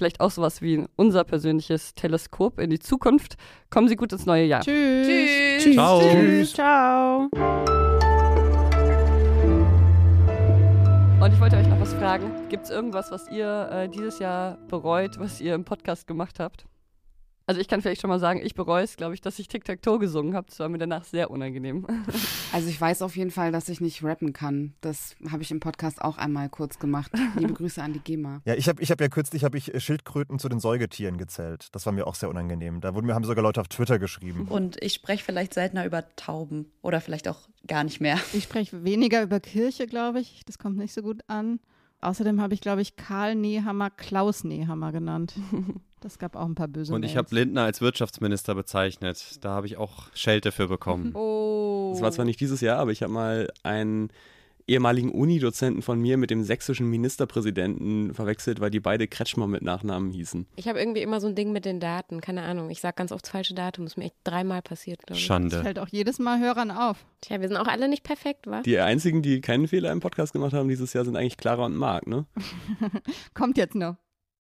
Vielleicht 0.00 0.20
auch 0.20 0.30
sowas 0.30 0.62
wie 0.62 0.82
unser 0.96 1.24
persönliches 1.24 1.94
Teleskop 1.94 2.58
in 2.58 2.70
die 2.70 2.78
Zukunft. 2.78 3.34
Kommen 3.68 3.86
Sie 3.86 3.96
gut 3.96 4.14
ins 4.14 4.24
neue 4.24 4.46
Jahr. 4.46 4.62
Tschüss. 4.62 5.06
Tschüss. 5.06 5.62
Tschüss. 5.62 5.74
Ciao. 5.74 6.00
Tschüss. 6.00 6.52
Ciao. 6.54 7.28
Und 11.20 11.34
ich 11.34 11.38
wollte 11.38 11.58
euch 11.58 11.68
noch 11.68 11.78
was 11.78 11.92
fragen. 11.92 12.32
Gibt 12.48 12.64
es 12.64 12.70
irgendwas, 12.70 13.10
was 13.10 13.30
ihr 13.30 13.68
äh, 13.70 13.88
dieses 13.90 14.20
Jahr 14.20 14.56
bereut, 14.68 15.20
was 15.20 15.38
ihr 15.38 15.54
im 15.54 15.66
Podcast 15.66 16.06
gemacht 16.06 16.40
habt? 16.40 16.64
Also 17.50 17.60
ich 17.60 17.66
kann 17.66 17.82
vielleicht 17.82 18.00
schon 18.00 18.10
mal 18.10 18.20
sagen, 18.20 18.40
ich 18.44 18.54
bereue 18.54 18.84
es, 18.84 18.96
glaube 18.96 19.12
ich, 19.12 19.22
dass 19.22 19.40
ich 19.40 19.48
Tic-Tac-Toe 19.48 19.98
gesungen 19.98 20.36
habe. 20.36 20.46
Das 20.48 20.60
war 20.60 20.68
mir 20.68 20.78
danach 20.78 21.02
sehr 21.02 21.32
unangenehm. 21.32 21.84
Also 22.52 22.68
ich 22.68 22.80
weiß 22.80 23.02
auf 23.02 23.16
jeden 23.16 23.30
Fall, 23.30 23.52
dass 23.52 23.68
ich 23.68 23.80
nicht 23.80 24.02
rappen 24.02 24.32
kann. 24.32 24.74
Das 24.80 25.14
habe 25.30 25.42
ich 25.42 25.52
im 25.52 25.60
Podcast 25.60 26.02
auch 26.02 26.18
einmal 26.18 26.48
kurz 26.48 26.80
gemacht. 26.80 27.12
Liebe 27.36 27.52
Grüße 27.52 27.80
an 27.80 27.92
die 27.92 28.00
GEMA. 28.00 28.40
Ja, 28.44 28.54
ich 28.54 28.68
habe 28.68 28.82
ich 28.82 28.90
hab 28.90 29.00
ja 29.00 29.06
kürzlich 29.06 29.44
hab 29.44 29.54
ich 29.54 29.70
Schildkröten 29.80 30.40
zu 30.40 30.48
den 30.48 30.58
Säugetieren 30.58 31.16
gezählt. 31.16 31.68
Das 31.72 31.86
war 31.86 31.92
mir 31.92 32.08
auch 32.08 32.16
sehr 32.16 32.28
unangenehm. 32.28 32.80
Da 32.80 32.92
wurden 32.92 33.06
mir 33.06 33.14
haben 33.14 33.24
sogar 33.24 33.44
Leute 33.44 33.60
auf 33.60 33.68
Twitter 33.68 34.00
geschrieben. 34.00 34.48
Und 34.48 34.82
ich 34.82 34.94
spreche 34.94 35.24
vielleicht 35.24 35.54
seltener 35.54 35.86
über 35.86 36.04
Tauben 36.16 36.72
oder 36.82 37.00
vielleicht 37.00 37.28
auch 37.28 37.48
gar 37.68 37.84
nicht 37.84 38.00
mehr. 38.00 38.18
Ich 38.32 38.44
spreche 38.44 38.82
weniger 38.82 39.22
über 39.22 39.38
Kirche, 39.38 39.86
glaube 39.86 40.18
ich. 40.18 40.42
Das 40.44 40.58
kommt 40.58 40.76
nicht 40.76 40.92
so 40.92 41.02
gut 41.02 41.20
an. 41.28 41.60
Außerdem 42.00 42.40
habe 42.40 42.54
ich, 42.54 42.60
glaube 42.60 42.82
ich, 42.82 42.96
Karl 42.96 43.36
Nehammer 43.36 43.90
Klaus 43.90 44.42
Nehammer 44.42 44.90
genannt. 44.90 45.34
Das 46.00 46.18
gab 46.18 46.34
auch 46.34 46.46
ein 46.46 46.54
paar 46.54 46.68
böse 46.68 46.94
Und 46.94 47.04
ich 47.04 47.16
habe 47.16 47.34
Lindner 47.34 47.64
als 47.64 47.80
Wirtschaftsminister 47.80 48.54
bezeichnet. 48.54 49.38
Da 49.42 49.50
habe 49.50 49.66
ich 49.66 49.76
auch 49.76 50.04
Schelte 50.14 50.52
für 50.52 50.68
bekommen. 50.68 51.14
Oh. 51.20 51.90
Das 51.92 52.02
war 52.02 52.12
zwar 52.12 52.24
nicht 52.24 52.40
dieses 52.40 52.60
Jahr, 52.60 52.78
aber 52.78 52.92
ich 52.92 53.02
habe 53.02 53.12
mal 53.12 53.48
einen 53.62 54.10
ehemaligen 54.70 55.10
Unidozenten 55.10 55.82
von 55.82 56.00
mir 56.00 56.16
mit 56.16 56.30
dem 56.30 56.44
sächsischen 56.44 56.88
Ministerpräsidenten 56.88 58.14
verwechselt, 58.14 58.60
weil 58.60 58.70
die 58.70 58.80
beide 58.80 59.08
Kretschmer 59.08 59.46
mit 59.48 59.62
Nachnamen 59.62 60.10
hießen. 60.10 60.46
Ich 60.56 60.68
habe 60.68 60.78
irgendwie 60.78 61.02
immer 61.02 61.20
so 61.20 61.26
ein 61.26 61.34
Ding 61.34 61.52
mit 61.52 61.64
den 61.64 61.80
Daten, 61.80 62.20
keine 62.20 62.42
Ahnung. 62.42 62.70
Ich 62.70 62.80
sage 62.80 62.94
ganz 62.96 63.10
oft 63.10 63.24
das 63.24 63.30
falsche 63.30 63.54
Datum, 63.54 63.84
das 63.84 63.94
ist 63.94 63.96
mir 63.96 64.04
echt 64.04 64.16
dreimal 64.24 64.62
passiert, 64.62 65.04
glaube 65.06 65.18
ich. 65.18 65.26
Schande. 65.26 65.56
Das 65.56 65.62
fällt 65.62 65.78
auch 65.80 65.88
jedes 65.88 66.18
Mal 66.20 66.40
Hörern 66.40 66.70
auf. 66.70 67.04
Tja, 67.20 67.40
wir 67.40 67.48
sind 67.48 67.56
auch 67.56 67.66
alle 67.66 67.88
nicht 67.88 68.04
perfekt, 68.04 68.46
wa? 68.46 68.62
Die 68.62 68.78
einzigen, 68.78 69.22
die 69.22 69.40
keinen 69.40 69.66
Fehler 69.66 69.90
im 69.90 70.00
Podcast 70.00 70.32
gemacht 70.32 70.52
haben 70.52 70.68
dieses 70.68 70.92
Jahr, 70.92 71.04
sind 71.04 71.16
eigentlich 71.16 71.36
Clara 71.36 71.66
und 71.66 71.76
Marc, 71.76 72.06
ne? 72.06 72.26
Kommt 73.34 73.58
jetzt 73.58 73.74
noch. 73.74 73.96